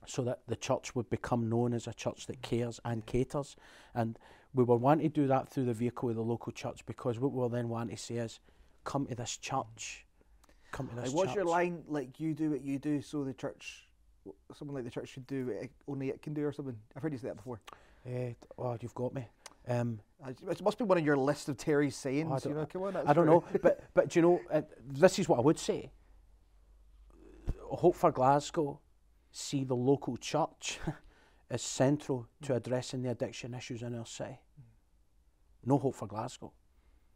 so 0.07 0.22
that 0.22 0.40
the 0.48 0.57
church 0.57 0.94
would 0.94 1.09
become 1.11 1.48
known 1.48 1.72
as 1.72 1.87
a 1.87 1.94
church 1.94 2.26
that 2.26 2.42
cares 2.42 2.81
and 2.85 3.07
caters. 3.07 3.57
And 3.94 4.18
we 4.55 4.64
were 4.64 4.76
wanting 4.76 5.09
to 5.11 5.20
do 5.20 5.26
that 5.28 5.49
through 5.49 5.66
the 5.66 5.74
vehicle 5.74 6.09
of 6.09 6.16
the 6.16 6.22
local 6.22 6.53
church 6.53 6.84
because 6.86 7.18
what 7.18 7.32
we 7.32 7.38
were 7.38 7.49
then 7.49 7.68
wanting 7.68 7.97
to 7.97 8.03
say 8.03 8.16
is, 8.16 8.40
come 8.84 9.07
to 9.07 9.14
this 9.14 9.36
church. 9.36 10.05
Come 10.72 10.88
to 10.88 10.97
this 10.97 11.09
Like, 11.09 11.14
what's 11.14 11.34
your 11.34 11.45
line? 11.45 11.84
Like 11.86 12.18
you 12.18 12.34
do 12.34 12.51
what 12.51 12.62
you 12.62 12.78
do, 12.78 13.01
so 13.01 13.24
the 13.24 13.34
church, 13.34 13.86
someone 14.55 14.74
like 14.74 14.84
the 14.84 14.90
church 14.90 15.09
should 15.09 15.26
do 15.26 15.47
what 15.47 15.57
it, 15.57 15.70
only 15.86 16.09
it 16.09 16.22
can 16.22 16.34
do, 16.34 16.45
or 16.45 16.53
something. 16.53 16.76
I've 16.97 17.03
heard 17.03 17.12
you 17.12 17.18
say 17.18 17.28
that 17.28 17.36
before. 17.36 17.61
Eh, 18.07 18.32
oh, 18.59 18.76
you've 18.80 18.95
got 18.95 19.14
me. 19.14 19.28
Um, 19.69 20.01
Uh, 20.25 20.31
It 20.51 20.63
must 20.63 20.79
be 20.79 20.85
one 20.85 20.99
of 20.99 21.05
your 21.05 21.17
list 21.17 21.49
of 21.49 21.57
Terry's 21.57 21.97
sayings. 21.97 22.31
don't- 22.45 22.47
you 22.53 22.55
know, 22.55 22.67
come 22.67 22.83
on. 22.85 22.97
I 22.97 23.13
don't 23.13 23.27
know, 23.27 23.43
but 23.61 23.83
but 23.93 24.09
do 24.09 24.19
you 24.21 24.23
know, 24.23 24.41
uh, 24.53 24.63
this 24.87 25.19
is 25.19 25.29
what 25.29 25.39
I 25.39 25.43
would 25.43 25.59
say. 25.59 25.91
Hope 27.61 27.97
for 27.97 28.13
Glasgow, 28.13 28.81
see 29.33 29.65
the 29.65 29.75
local 29.75 30.17
church 30.17 30.79
is 31.51 31.63
central 31.63 32.29
to 32.43 32.55
addressing 32.55 33.03
the 33.03 33.11
addiction 33.11 33.55
issues 33.55 33.83
in 33.83 33.95
our 33.99 34.07
city. 34.07 34.39
No 35.65 35.79
hope 35.79 35.95
for 35.97 36.07
Glasgow. 36.07 36.53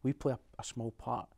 We 0.03 0.13
play 0.13 0.33
a, 0.33 0.39
a 0.59 0.63
small 0.63 0.91
part. 0.91 1.29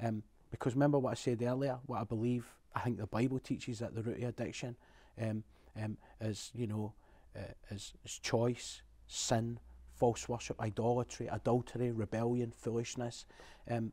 Um, 0.00 0.22
because 0.50 0.74
remember 0.74 0.98
what 0.98 1.10
I 1.12 1.14
said 1.14 1.42
earlier, 1.42 1.78
what 1.86 2.00
I 2.00 2.04
believe, 2.04 2.46
I 2.74 2.80
think 2.80 2.98
the 2.98 3.06
Bible 3.06 3.38
teaches 3.38 3.78
that 3.78 3.94
the 3.94 4.02
root 4.02 4.22
of 4.22 4.28
addiction 4.28 4.76
um, 5.20 5.44
um, 5.80 5.96
is, 6.20 6.50
you 6.54 6.66
know, 6.66 6.94
uh, 7.36 7.40
is, 7.70 7.94
is 8.04 8.18
choice, 8.18 8.82
sin, 9.06 9.58
false 10.02 10.28
worship, 10.28 10.60
idolatry, 10.60 11.28
adultery, 11.30 11.92
rebellion, 11.92 12.50
foolishness. 12.50 13.24
Um, 13.70 13.92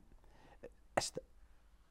it's, 0.98 1.12
the, 1.12 1.22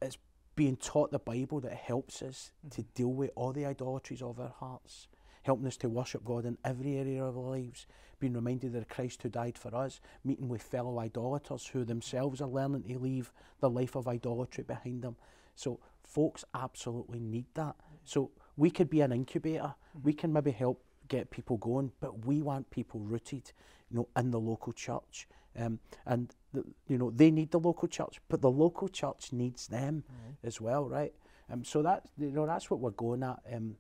it's 0.02 0.18
being 0.56 0.74
taught 0.74 1.12
the 1.12 1.20
Bible 1.20 1.60
that 1.60 1.74
helps 1.74 2.20
us 2.20 2.50
mm-hmm. 2.58 2.74
to 2.74 2.82
deal 2.96 3.12
with 3.12 3.30
all 3.36 3.52
the 3.52 3.64
idolatries 3.64 4.20
of 4.20 4.40
our 4.40 4.52
hearts, 4.58 5.06
helping 5.44 5.68
us 5.68 5.76
to 5.76 5.88
worship 5.88 6.24
God 6.24 6.46
in 6.46 6.58
every 6.64 6.96
area 6.96 7.22
of 7.22 7.38
our 7.38 7.50
lives, 7.50 7.86
being 8.18 8.32
reminded 8.32 8.74
of 8.74 8.88
Christ 8.88 9.22
who 9.22 9.28
died 9.28 9.56
for 9.56 9.72
us, 9.72 10.00
meeting 10.24 10.48
with 10.48 10.64
fellow 10.64 10.98
idolaters 10.98 11.68
who 11.68 11.84
themselves 11.84 12.40
are 12.40 12.48
learning 12.48 12.82
to 12.88 12.98
leave 12.98 13.32
the 13.60 13.70
life 13.70 13.94
of 13.94 14.08
idolatry 14.08 14.64
behind 14.64 15.02
them. 15.02 15.14
So 15.54 15.78
folks 16.02 16.44
absolutely 16.54 17.20
need 17.20 17.46
that. 17.54 17.76
So 18.02 18.32
we 18.56 18.72
could 18.72 18.90
be 18.90 19.00
an 19.00 19.12
incubator. 19.12 19.62
Mm-hmm. 19.62 20.02
We 20.02 20.12
can 20.12 20.32
maybe 20.32 20.50
help 20.50 20.82
get 21.08 21.30
people 21.30 21.56
going, 21.56 21.92
but 22.00 22.24
we 22.24 22.42
want 22.42 22.70
people 22.70 23.00
rooted, 23.00 23.52
you 23.90 23.96
know, 23.96 24.08
in 24.16 24.30
the 24.30 24.40
local 24.40 24.72
church. 24.72 25.26
Um, 25.58 25.80
and 26.06 26.34
the, 26.52 26.64
you 26.86 26.98
know 26.98 27.10
they 27.10 27.30
need 27.30 27.50
the 27.50 27.58
local 27.58 27.88
church, 27.88 28.20
but 28.28 28.40
the 28.40 28.50
local 28.50 28.88
church 28.88 29.32
needs 29.32 29.66
them 29.66 30.04
mm-hmm. 30.06 30.46
as 30.46 30.60
well, 30.60 30.88
right? 30.88 31.12
Um, 31.50 31.64
so 31.64 31.82
that 31.82 32.06
you 32.18 32.30
know 32.30 32.46
that's 32.46 32.70
what 32.70 32.80
we're 32.80 32.90
going 32.90 33.22
at. 33.22 33.40
Um, 33.52 33.76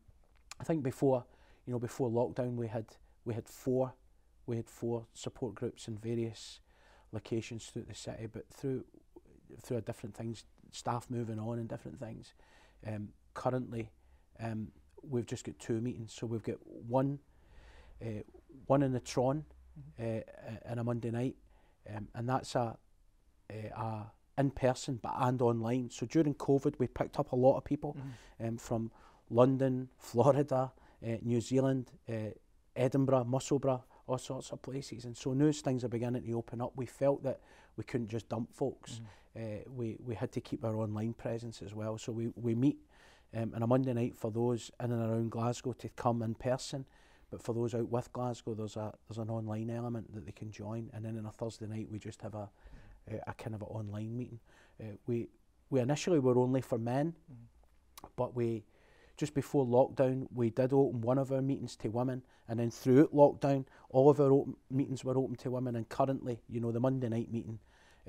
I 0.60 0.64
think 0.64 0.82
before 0.82 1.24
you 1.66 1.72
know 1.72 1.78
before 1.78 2.10
lockdown 2.10 2.56
we 2.56 2.66
had 2.66 2.86
we 3.24 3.34
had 3.34 3.48
four 3.48 3.92
we 4.46 4.56
had 4.56 4.68
four 4.68 5.06
support 5.14 5.54
groups 5.54 5.86
in 5.86 5.96
various 5.96 6.60
locations 7.12 7.66
throughout 7.66 7.88
the 7.88 7.94
city, 7.94 8.26
but 8.32 8.46
through 8.50 8.84
through 9.62 9.80
different 9.82 10.16
things, 10.16 10.44
staff 10.72 11.06
moving 11.08 11.38
on 11.38 11.58
and 11.58 11.68
different 11.68 12.00
things. 12.00 12.34
Um, 12.86 13.08
currently, 13.34 13.90
um, 14.40 14.68
we've 15.02 15.26
just 15.26 15.44
got 15.44 15.58
two 15.58 15.80
meetings, 15.80 16.14
so 16.14 16.26
we've 16.26 16.42
got 16.42 16.56
one 16.66 17.18
uh, 18.02 18.22
one 18.66 18.82
in 18.82 18.92
the 18.92 19.00
Tron 19.00 19.44
mm-hmm. 19.98 20.18
uh, 20.18 20.70
on 20.72 20.78
a 20.78 20.84
Monday 20.84 21.10
night, 21.10 21.36
um, 21.94 22.08
and 22.14 22.28
that's 22.28 22.54
a, 22.54 22.76
a, 23.50 23.54
a 23.76 24.12
in 24.38 24.50
person 24.50 24.98
but 25.02 25.14
and 25.18 25.42
online. 25.42 25.90
So 25.90 26.06
during 26.06 26.34
COVID, 26.34 26.74
we 26.78 26.86
picked 26.86 27.18
up 27.18 27.32
a 27.32 27.36
lot 27.36 27.56
of 27.56 27.64
people 27.64 27.96
mm-hmm. 27.98 28.46
um, 28.46 28.56
from 28.56 28.90
London, 29.30 29.88
Florida, 29.98 30.72
uh, 31.04 31.16
New 31.22 31.40
Zealand, 31.40 31.90
uh, 32.08 32.30
Edinburgh, 32.76 33.24
Musselburgh, 33.24 33.80
all 34.06 34.18
sorts 34.18 34.52
of 34.52 34.62
places. 34.62 35.04
And 35.04 35.16
so 35.16 35.32
now 35.32 35.46
as 35.46 35.60
things 35.60 35.84
are 35.84 35.88
beginning 35.88 36.22
to 36.22 36.32
open 36.32 36.60
up, 36.60 36.72
we 36.76 36.86
felt 36.86 37.22
that 37.24 37.40
we 37.76 37.84
couldn't 37.84 38.08
just 38.08 38.28
dump 38.28 38.54
folks. 38.54 39.00
Mm. 39.00 39.04
Uh, 39.36 39.64
we, 39.74 39.96
we 40.04 40.14
had 40.14 40.32
to 40.32 40.40
keep 40.40 40.64
our 40.64 40.76
online 40.76 41.12
presence 41.12 41.60
as 41.62 41.74
well. 41.74 41.98
So 41.98 42.12
we, 42.12 42.28
we 42.36 42.54
meet 42.54 42.78
um, 43.34 43.52
on 43.54 43.62
a 43.62 43.66
Monday 43.66 43.92
night 43.92 44.16
for 44.16 44.30
those 44.30 44.70
in 44.82 44.92
and 44.92 45.02
around 45.02 45.30
Glasgow 45.30 45.72
to 45.72 45.88
come 45.90 46.22
in 46.22 46.34
person. 46.34 46.84
But 47.30 47.42
for 47.42 47.54
those 47.54 47.74
out 47.74 47.90
with 47.90 48.12
Glasgow, 48.12 48.54
there's 48.54 48.76
a 48.76 48.92
there's 49.06 49.18
an 49.18 49.30
online 49.30 49.70
element 49.70 50.14
that 50.14 50.24
they 50.24 50.32
can 50.32 50.50
join. 50.50 50.90
And 50.94 51.04
then 51.04 51.18
on 51.18 51.26
a 51.26 51.30
Thursday 51.30 51.66
night, 51.66 51.88
we 51.90 51.98
just 51.98 52.22
have 52.22 52.34
a, 52.34 52.48
a, 53.10 53.30
a 53.30 53.34
kind 53.34 53.54
of 53.54 53.62
an 53.62 53.68
online 53.68 54.16
meeting. 54.16 54.40
Uh, 54.80 54.96
we 55.06 55.28
we 55.70 55.80
initially 55.80 56.18
were 56.18 56.38
only 56.38 56.62
for 56.62 56.78
men, 56.78 57.14
mm. 57.30 58.08
but 58.16 58.34
we 58.34 58.64
just 59.18 59.34
before 59.34 59.66
lockdown, 59.66 60.28
we 60.32 60.48
did 60.48 60.72
open 60.72 61.00
one 61.00 61.18
of 61.18 61.32
our 61.32 61.42
meetings 61.42 61.76
to 61.76 61.88
women, 61.88 62.22
and 62.48 62.58
then 62.58 62.70
throughout 62.70 63.12
lockdown, 63.12 63.66
all 63.90 64.08
of 64.08 64.20
our 64.20 64.32
open 64.32 64.56
meetings 64.70 65.04
were 65.04 65.18
open 65.18 65.34
to 65.36 65.50
women. 65.50 65.76
And 65.76 65.88
currently, 65.88 66.40
you 66.48 66.60
know, 66.60 66.70
the 66.70 66.80
Monday 66.80 67.08
night 67.08 67.30
meeting 67.30 67.58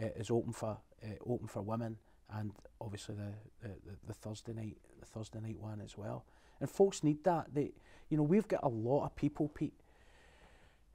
uh, 0.01 0.07
is 0.15 0.30
open 0.30 0.53
for 0.53 0.78
uh, 1.03 1.07
open 1.26 1.47
for 1.47 1.61
women, 1.61 1.97
and 2.34 2.51
obviously 2.82 3.15
the, 3.15 3.67
the, 3.67 3.75
the 4.07 4.13
Thursday 4.13 4.53
night 4.53 4.77
the 4.99 5.05
Thursday 5.05 5.39
night 5.39 5.59
one 5.59 5.82
as 5.82 5.97
well. 5.97 6.25
And 6.59 6.69
folks 6.69 7.03
need 7.03 7.23
that. 7.23 7.47
They, 7.53 7.71
you 8.09 8.17
know, 8.17 8.23
we've 8.23 8.47
got 8.47 8.63
a 8.63 8.69
lot 8.69 9.05
of 9.05 9.15
people, 9.15 9.47
Pete, 9.47 9.73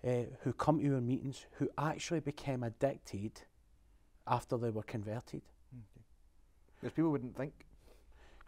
uh, 0.06 0.24
who 0.42 0.52
come 0.52 0.78
to 0.80 0.94
our 0.94 1.00
meetings 1.00 1.46
who 1.52 1.70
actually 1.78 2.20
became 2.20 2.62
addicted 2.62 3.40
after 4.26 4.58
they 4.58 4.70
were 4.70 4.82
converted. 4.82 5.42
Okay. 5.72 6.04
Because 6.80 6.94
people 6.94 7.10
wouldn't 7.10 7.36
think. 7.36 7.52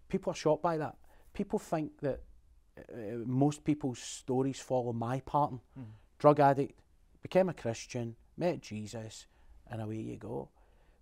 People 0.09 0.33
are 0.33 0.37
shocked 0.37 0.63
by 0.63 0.77
that 0.77 0.97
people 1.37 1.59
think 1.59 1.93
that 2.01 2.21
uh, 2.79 3.19
most 3.27 3.63
people's 3.63 3.99
stories 3.99 4.59
follow 4.59 4.93
my 4.93 5.21
pattern. 5.21 5.61
Mm. 5.79 5.85
Drug 6.19 6.41
addict, 6.41 6.81
became 7.23 7.49
a 7.51 7.55
Christian, 7.55 8.17
met 8.39 8.63
Jesus, 8.63 9.27
and 9.71 9.83
away 9.83 10.01
you 10.01 10.17
go. 10.17 10.49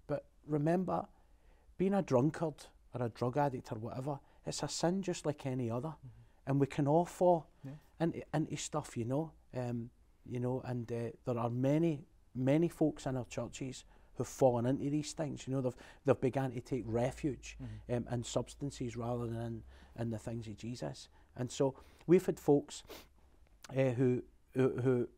But 0.09 0.24
remember, 0.47 1.07
being 1.79 1.95
a 1.95 2.03
drunkard 2.03 2.66
or 2.95 3.07
a 3.07 3.09
drug 3.09 3.37
addict 3.37 3.72
or 3.72 3.77
whatever, 3.77 4.18
it's 4.47 4.62
a 4.62 4.68
sin 4.68 5.03
just 5.03 5.27
like 5.27 5.47
any 5.47 5.70
other, 5.70 5.89
mm-hmm. 5.89 6.51
and 6.51 6.61
we 6.61 6.66
can 6.66 6.87
all 6.87 7.05
fall 7.05 7.47
yeah. 7.64 7.72
into, 8.01 8.22
into 8.33 8.57
stuff, 8.57 8.97
you 8.97 9.05
know. 9.05 9.33
Um, 9.57 9.91
you 10.27 10.41
know, 10.41 10.62
and 10.64 10.91
uh, 10.91 11.11
there 11.27 11.39
are 11.39 11.51
many, 11.51 12.07
many 12.35 12.68
folks 12.68 13.07
in 13.07 13.16
our 13.16 13.27
churches 13.27 13.85
who've 14.16 14.27
fallen 14.27 14.66
into 14.66 14.89
these 14.91 15.12
things. 15.12 15.47
You 15.47 15.55
know, 15.55 15.61
they've 15.61 15.77
they've 16.05 16.20
begun 16.20 16.53
to 16.53 16.61
take 16.61 16.85
refuge 16.87 17.57
mm-hmm. 17.62 17.97
um, 18.09 18.14
in 18.14 18.25
substances 18.25 18.97
rather 18.97 19.27
than 19.27 19.62
in 19.99 20.11
the 20.11 20.18
things 20.18 20.47
of 20.47 20.57
Jesus. 20.57 21.09
And 21.37 21.51
so 21.51 21.75
we've 22.07 22.25
had 22.25 22.39
folks 22.39 22.83
uh, 23.77 23.91
who, 23.91 24.22
who, 24.55 24.68
who 24.81 25.09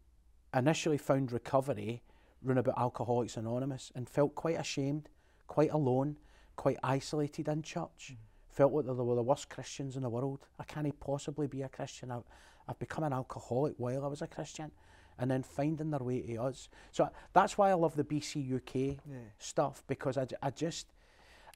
initially 0.55 0.99
found 0.99 1.33
recovery 1.33 2.03
run 2.43 2.59
about 2.59 2.79
Alcoholics 2.79 3.37
Anonymous 3.37 3.93
and 3.95 4.09
felt 4.09 4.35
quite 4.35 4.59
ashamed, 4.59 5.09
quite 5.47 5.71
alone, 5.71 6.17
quite 6.57 6.79
isolated 6.83 7.49
in 7.49 7.63
church. 7.63 8.13
Mm. 8.13 8.17
Felt 8.51 8.73
like 8.73 8.87
they 8.87 8.93
were 8.93 9.15
the 9.15 9.23
worst 9.23 9.51
Christians 9.51 9.97
in 9.97 10.03
the 10.03 10.09
world. 10.09 10.47
I 10.59 10.65
can't 10.65 10.99
possibly 11.01 11.47
be 11.47 11.63
a 11.63 11.69
Christian. 11.69 12.11
I've, 12.11 12.25
I've 12.69 12.79
become 12.79 13.05
an 13.05 13.13
alcoholic 13.13 13.75
while 13.77 14.05
I 14.05 14.09
was 14.09 14.23
a 14.23 14.27
Christian. 14.27 14.71
And 15.19 15.31
then 15.31 15.43
finding 15.43 15.91
their 15.91 16.01
way 16.01 16.21
to 16.21 16.37
us. 16.43 16.69
So 16.93 17.09
that's 17.33 17.57
why 17.57 17.71
I 17.71 17.75
love 17.75 17.97
the 17.97 18.05
BC 18.05 18.55
UK 18.55 18.99
yeah. 19.09 19.17
stuff 19.39 19.83
because 19.87 20.19
I, 20.19 20.27
I 20.43 20.51
just 20.51 20.89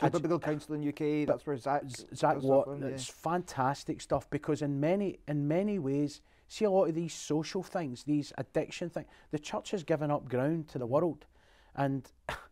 Biblical 0.01 0.39
Counselling 0.39 0.89
UK. 0.89 1.27
That's 1.27 1.47
where 1.47 1.57
Zach. 1.57 1.83
Zach 2.15 2.43
Watt. 2.43 2.69
It's 2.83 3.09
yeah. 3.09 3.15
fantastic 3.19 4.01
stuff 4.01 4.29
because 4.31 4.63
in 4.63 4.81
many 4.81 5.19
in 5.29 5.47
many 5.47 5.79
ways, 5.79 6.21
see 6.49 6.65
a 6.65 6.71
lot 6.71 6.89
of 6.89 6.95
these 6.95 7.15
social 7.15 7.63
things, 7.63 8.05
these 8.05 8.33
addiction 8.39 8.91
things. 8.91 9.07
The 9.31 9.39
church 9.39 9.71
has 9.73 9.85
given 9.85 10.11
up 10.11 10.29
ground 10.29 10.69
to 10.69 10.79
the 10.79 10.87
world, 10.87 11.27
and 11.75 12.11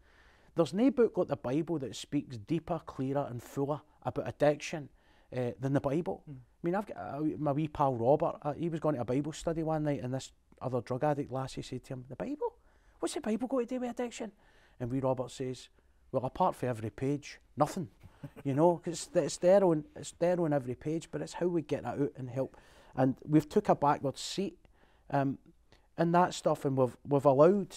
there's 0.59 0.75
no 0.75 0.91
book 0.91 1.17
like 1.17 1.29
the 1.29 1.37
Bible 1.37 1.79
that 1.79 1.97
speaks 1.97 2.37
deeper, 2.37 2.81
clearer, 2.85 3.27
and 3.31 3.43
fuller 3.43 3.81
about 4.03 4.29
addiction 4.29 4.89
uh, 5.37 5.53
than 5.61 5.73
the 5.73 5.81
Bible. 5.81 6.23
Mm. 6.31 6.35
I 6.35 6.61
mean, 6.63 6.75
I've 6.75 6.87
got 6.87 6.97
uh, 6.97 7.21
my 7.39 7.53
wee 7.53 7.69
pal 7.69 7.95
Robert. 7.95 8.37
Uh, 8.43 8.53
he 8.53 8.69
was 8.69 8.81
going 8.81 8.97
to 8.97 9.01
a 9.01 9.05
Bible 9.05 9.33
study 9.33 9.63
one 9.63 9.85
night, 9.85 10.03
and 10.03 10.13
this 10.13 10.33
other 10.61 10.81
drug 10.81 11.05
addict 11.05 11.33
lassie 11.33 11.63
said 11.63 11.85
to 11.85 11.95
him, 11.95 12.05
"The 12.09 12.17
Bible? 12.17 12.55
What's 12.99 13.15
the 13.15 13.21
Bible 13.21 13.49
got 13.49 13.61
to 13.61 13.67
do 13.67 13.81
with 13.81 13.91
addiction?" 13.91 14.33
And 14.81 14.91
wee 14.91 15.01
Robert 15.01 15.31
says, 15.31 15.69
well, 16.13 16.25
apart 16.25 16.57
from 16.57 16.71
every 16.71 16.91
page, 16.91 17.39
nothing. 17.57 17.89
you 18.45 18.55
know, 18.55 18.81
because 18.83 19.09
it's 19.15 19.37
there 19.37 19.65
on 19.65 19.85
it's 19.95 20.13
there 20.19 20.41
on 20.41 20.53
every 20.53 20.75
page, 20.75 21.09
but 21.11 21.21
it's 21.21 21.35
how 21.35 21.47
we 21.47 21.63
get 21.63 21.85
that 21.85 22.01
out 22.01 22.13
and 22.17 22.31
help. 22.31 22.57
And 22.97 23.17
we've 23.25 23.49
took 23.49 23.69
a 23.69 23.75
backward 23.75 24.19
seat 24.19 24.59
um, 25.11 25.39
in 25.97 26.13
that 26.13 26.35
stuff, 26.35 26.65
and 26.65 26.77
we've 26.77 26.97
we've 27.07 27.25
allowed 27.25 27.77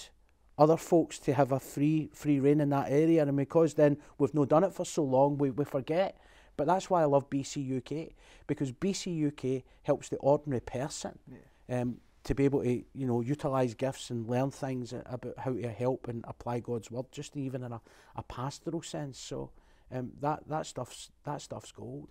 other 0.62 0.78
folks 0.78 1.18
to 1.18 1.34
have 1.34 1.52
a 1.52 1.60
free 1.60 2.10
free 2.14 2.40
rein 2.40 2.62
in 2.62 2.70
that 2.70 2.92
area, 2.92 3.24
and 3.24 3.36
because 3.36 3.74
then 3.74 3.98
we've 4.20 4.34
not 4.36 4.50
done 4.50 4.64
it 4.64 4.74
for 4.74 4.86
so 4.86 5.04
long, 5.04 5.38
we, 5.40 5.50
we 5.50 5.66
forget. 5.66 6.18
But 6.56 6.68
that's 6.68 6.88
why 6.88 7.02
I 7.02 7.06
love 7.06 7.30
BC 7.32 7.78
UK 7.78 8.14
because 8.46 8.72
BC 8.72 9.28
UK 9.30 9.64
helps 9.82 10.10
the 10.10 10.18
ordinary 10.18 10.62
person. 10.62 11.18
Yeah. 11.28 11.82
Um, 11.82 11.98
to 12.24 12.36
be 12.36 12.46
able 12.46 12.62
to 12.62 12.84
you 12.94 13.08
know 13.08 13.22
utilize 13.22 13.74
gifts 13.74 14.12
and 14.12 14.30
learn 14.30 14.52
things 14.52 14.94
about 14.94 15.34
how 15.40 15.54
to 15.54 15.70
help 15.70 16.08
and 16.08 16.24
apply 16.28 16.60
God's 16.60 16.92
word, 16.92 17.06
just 17.12 17.36
even 17.36 17.64
in 17.64 17.72
a, 17.72 17.82
a 18.16 18.22
pastoral 18.22 18.84
sense. 18.84 19.18
So 19.18 19.50
um, 19.92 20.12
that 20.22 20.48
that 20.48 20.68
stuff's 20.68 21.10
that 21.24 21.42
stuff's 21.42 21.72
gold. 21.72 22.10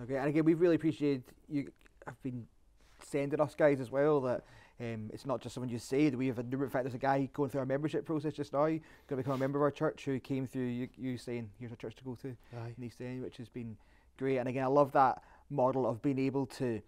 Okay, 0.00 0.16
and 0.16 0.28
again, 0.28 0.44
we've 0.44 0.60
really 0.60 0.76
appreciated 0.76 1.24
you 1.48 1.72
have 2.06 2.22
been 2.22 2.46
sending 3.02 3.40
us 3.40 3.56
guys 3.56 3.80
as 3.80 3.90
well 3.90 4.20
that. 4.20 4.44
Um, 4.80 5.10
it's 5.12 5.24
not 5.24 5.40
just 5.40 5.54
someone 5.54 5.68
you 5.68 5.78
say. 5.78 6.10
We 6.10 6.26
have 6.26 6.38
a 6.38 6.42
number. 6.42 6.64
in 6.64 6.70
fact, 6.70 6.84
there's 6.84 6.94
a 6.94 6.98
guy 6.98 7.28
going 7.32 7.48
through 7.50 7.60
our 7.60 7.66
membership 7.66 8.04
process 8.04 8.32
just 8.34 8.52
now, 8.52 8.66
going 8.66 8.80
to 9.08 9.16
become 9.16 9.34
a 9.34 9.38
member 9.38 9.58
of 9.58 9.62
our 9.62 9.70
church, 9.70 10.04
who 10.04 10.18
came 10.18 10.46
through 10.46 10.64
you, 10.64 10.88
you 10.96 11.16
saying, 11.16 11.50
"Here's 11.60 11.72
a 11.72 11.76
church 11.76 11.94
to 11.96 12.04
go 12.04 12.16
to," 12.22 12.28
Aye. 12.56 12.72
and 12.74 12.82
he's 12.82 12.94
saying, 12.94 13.22
which 13.22 13.36
has 13.36 13.48
been 13.48 13.76
great. 14.18 14.38
And 14.38 14.48
again, 14.48 14.64
I 14.64 14.68
love 14.68 14.90
that 14.92 15.22
model 15.48 15.86
of 15.86 16.02
being 16.02 16.18
able 16.18 16.46
to 16.46 16.80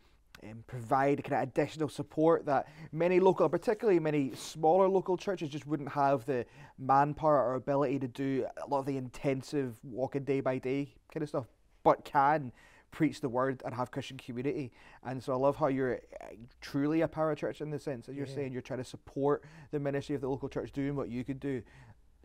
um, 0.43 0.65
provide 0.67 1.23
kind 1.23 1.43
of 1.43 1.49
additional 1.49 1.89
support 1.89 2.45
that 2.47 2.67
many 2.93 3.21
local, 3.21 3.49
particularly 3.49 4.01
many 4.01 4.35
smaller 4.35 4.89
local 4.89 5.17
churches, 5.17 5.49
just 5.49 5.67
wouldn't 5.67 5.91
have 5.91 6.27
the 6.27 6.45
manpower 6.79 7.41
or 7.43 7.55
ability 7.55 8.01
to 8.01 8.09
do 8.09 8.47
a 8.63 8.69
lot 8.69 8.81
of 8.81 8.87
the 8.87 8.97
intensive 8.97 9.77
walking 9.85 10.25
day 10.25 10.41
by 10.41 10.59
day 10.59 10.93
kind 11.13 11.23
of 11.23 11.29
stuff, 11.29 11.47
but 11.85 12.05
can 12.05 12.53
preach 12.97 13.21
the 13.21 13.29
word 13.29 13.61
and 13.67 13.75
have 13.75 13.91
Christian 13.91 14.17
community. 14.17 14.73
And 15.05 15.23
so 15.23 15.35
I 15.35 15.37
love 15.37 15.55
how 15.57 15.67
you're 15.67 15.97
uh, 16.19 16.29
truly 16.63 17.03
a 17.03 17.09
parachurch 17.09 17.61
in 17.61 17.69
the 17.69 17.79
sense, 17.79 18.09
as 18.09 18.17
you're 18.17 18.27
Yeah. 18.27 18.35
saying, 18.35 18.53
you're 18.55 18.63
trying 18.63 18.79
to 18.83 18.89
support 18.89 19.45
the 19.71 19.79
ministry 19.79 20.15
of 20.15 20.23
the 20.23 20.31
local 20.31 20.49
church 20.49 20.73
doing 20.73 20.97
what 20.97 21.11
you 21.11 21.23
could 21.23 21.39
do, 21.39 21.63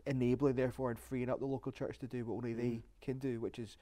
enabling 0.06 0.54
therefore 0.56 0.88
and 0.88 0.98
freeing 0.98 1.28
up 1.28 1.40
the 1.40 1.44
local 1.46 1.72
church 1.72 1.98
to 1.98 2.06
do 2.06 2.24
what 2.24 2.36
only 2.36 2.54
they 2.54 2.62
Mm. 2.76 2.82
can 3.02 3.18
do, 3.18 3.38
which 3.38 3.58
is 3.58 3.76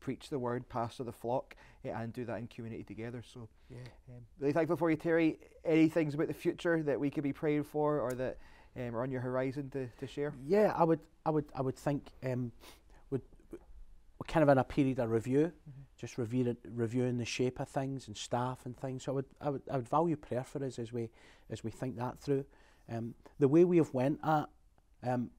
preach 0.00 0.30
the 0.30 0.38
word, 0.40 0.68
pastor 0.68 1.04
the 1.04 1.12
flock, 1.12 1.54
eh, 1.84 1.90
and 1.94 2.12
do 2.12 2.24
that 2.24 2.38
in 2.38 2.48
community 2.48 2.82
together. 2.82 3.22
So 3.22 3.48
Yeah. 3.70 3.76
um, 4.08 4.26
really 4.40 4.52
thankful 4.52 4.76
for 4.76 4.90
you, 4.90 4.96
Terry. 4.96 5.38
Any 5.64 5.88
things 5.88 6.12
about 6.14 6.26
the 6.26 6.34
future 6.34 6.82
that 6.82 6.98
we 6.98 7.08
could 7.08 7.22
be 7.22 7.32
praying 7.32 7.62
for 7.62 8.00
or 8.00 8.10
that 8.14 8.38
um, 8.74 8.96
are 8.96 9.02
on 9.02 9.12
your 9.12 9.20
horizon 9.20 9.70
to, 9.70 9.86
to 9.86 10.06
share? 10.08 10.34
Yeah, 10.44 10.72
I 10.76 10.82
would, 10.82 10.98
I 11.24 11.30
would, 11.30 11.44
I 11.54 11.62
would 11.62 11.76
think 11.76 12.10
um, 12.24 12.50
kind 14.26 14.42
of 14.42 14.48
in 14.48 14.58
a 14.58 14.64
period 14.64 14.98
of 14.98 15.10
review, 15.10 15.52
just 15.96 16.18
reviewing 16.18 16.56
reviewing 16.74 17.18
the 17.18 17.24
shape 17.24 17.60
of 17.60 17.68
things 17.68 18.08
and 18.08 18.16
staff 18.16 18.66
and 18.66 18.76
things. 18.76 19.04
So 19.04 19.12
I 19.12 19.14
would, 19.14 19.24
I 19.40 19.50
would, 19.50 19.62
I 19.70 19.76
would 19.76 19.88
value 19.88 20.16
prayer 20.16 20.44
for 20.44 20.64
us 20.64 20.78
as 20.78 20.92
we 20.92 21.10
as 21.50 21.64
we 21.64 21.70
think 21.70 21.96
that 21.96 22.18
through. 22.18 22.44
Um, 22.90 23.14
the 23.38 23.48
way 23.48 23.64
we 23.64 23.76
have 23.78 23.94
went 23.94 24.20
at 24.24 24.48
um, 25.02 25.30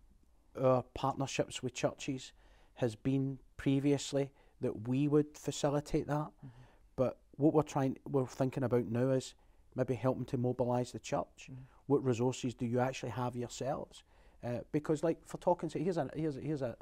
our 0.62 0.84
partnerships 0.94 1.62
with 1.62 1.74
churches 1.74 2.32
has 2.76 2.96
been 2.96 3.40
previously 3.58 4.30
that 4.62 4.88
we 4.88 5.08
would 5.08 5.38
facilitate 5.38 6.08
that, 6.08 6.32
but 6.96 7.18
what 7.36 7.54
we're 7.54 7.64
trying, 7.64 7.98
we're 8.10 8.26
thinking 8.26 8.64
about 8.64 8.86
now 8.86 9.10
is 9.10 9.34
maybe 9.76 9.96
helping 9.96 10.26
to 10.26 10.38
mobilise 10.38 10.92
the 10.92 11.00
church. 11.00 11.50
What 11.88 12.04
resources 12.04 12.54
do 12.54 12.66
you 12.66 12.80
actually 12.80 13.12
have 13.12 13.36
yourselves? 13.36 14.04
Uh, 14.44 14.60
because, 14.72 15.04
like, 15.04 15.18
for 15.26 15.38
talking 15.38 15.70
to 15.70 15.80
here's 15.80 15.98
a 15.98 16.10
here's 16.16 16.38
a, 16.38 16.42
here's 16.42 16.62
a, 16.62 16.76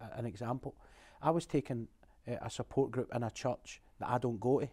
a, 0.00 0.18
an 0.18 0.26
example. 0.26 0.74
I 1.22 1.30
was 1.30 1.46
taking 1.46 1.88
uh, 2.28 2.34
a 2.42 2.50
support 2.50 2.90
group 2.90 3.10
in 3.14 3.22
a 3.22 3.30
church 3.30 3.80
that 4.00 4.08
I 4.08 4.18
don't 4.18 4.40
go 4.40 4.60
to, 4.60 4.68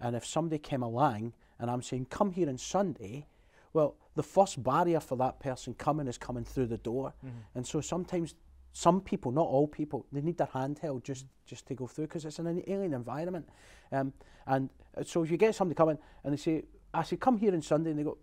and 0.00 0.16
if 0.16 0.24
somebody 0.24 0.58
came 0.58 0.82
along 0.82 1.32
and 1.58 1.70
I'm 1.70 1.82
saying, 1.82 2.06
"Come 2.06 2.32
here 2.32 2.48
on 2.48 2.58
Sunday," 2.58 3.26
well, 3.72 3.96
the 4.14 4.22
first 4.22 4.62
barrier 4.62 5.00
for 5.00 5.16
that 5.16 5.40
person 5.40 5.74
coming 5.74 6.06
is 6.06 6.18
coming 6.18 6.44
through 6.44 6.66
the 6.66 6.78
door, 6.78 7.12
and 7.54 7.66
so 7.66 7.80
sometimes 7.80 8.34
some 8.72 9.00
people, 9.00 9.32
not 9.32 9.46
all 9.46 9.66
people, 9.66 10.06
they 10.12 10.20
need 10.20 10.38
their 10.38 10.46
handheld 10.48 11.02
just 11.02 11.26
just 11.44 11.66
to 11.66 11.74
go 11.74 11.86
through 11.86 12.06
because 12.06 12.24
it's 12.24 12.38
in 12.38 12.46
an 12.46 12.62
alien 12.66 12.94
environment, 12.94 13.48
um, 13.92 14.12
and 14.46 14.70
uh, 14.96 15.02
so 15.02 15.22
if 15.22 15.30
you 15.30 15.36
get 15.36 15.54
somebody 15.54 15.76
coming 15.76 15.98
and 16.24 16.32
they 16.32 16.36
say, 16.36 16.64
"I 16.94 17.02
say, 17.02 17.16
come 17.16 17.38
here 17.38 17.52
on 17.52 17.62
Sunday," 17.62 17.90
and 17.90 17.98
they 17.98 18.04
go, 18.04 18.18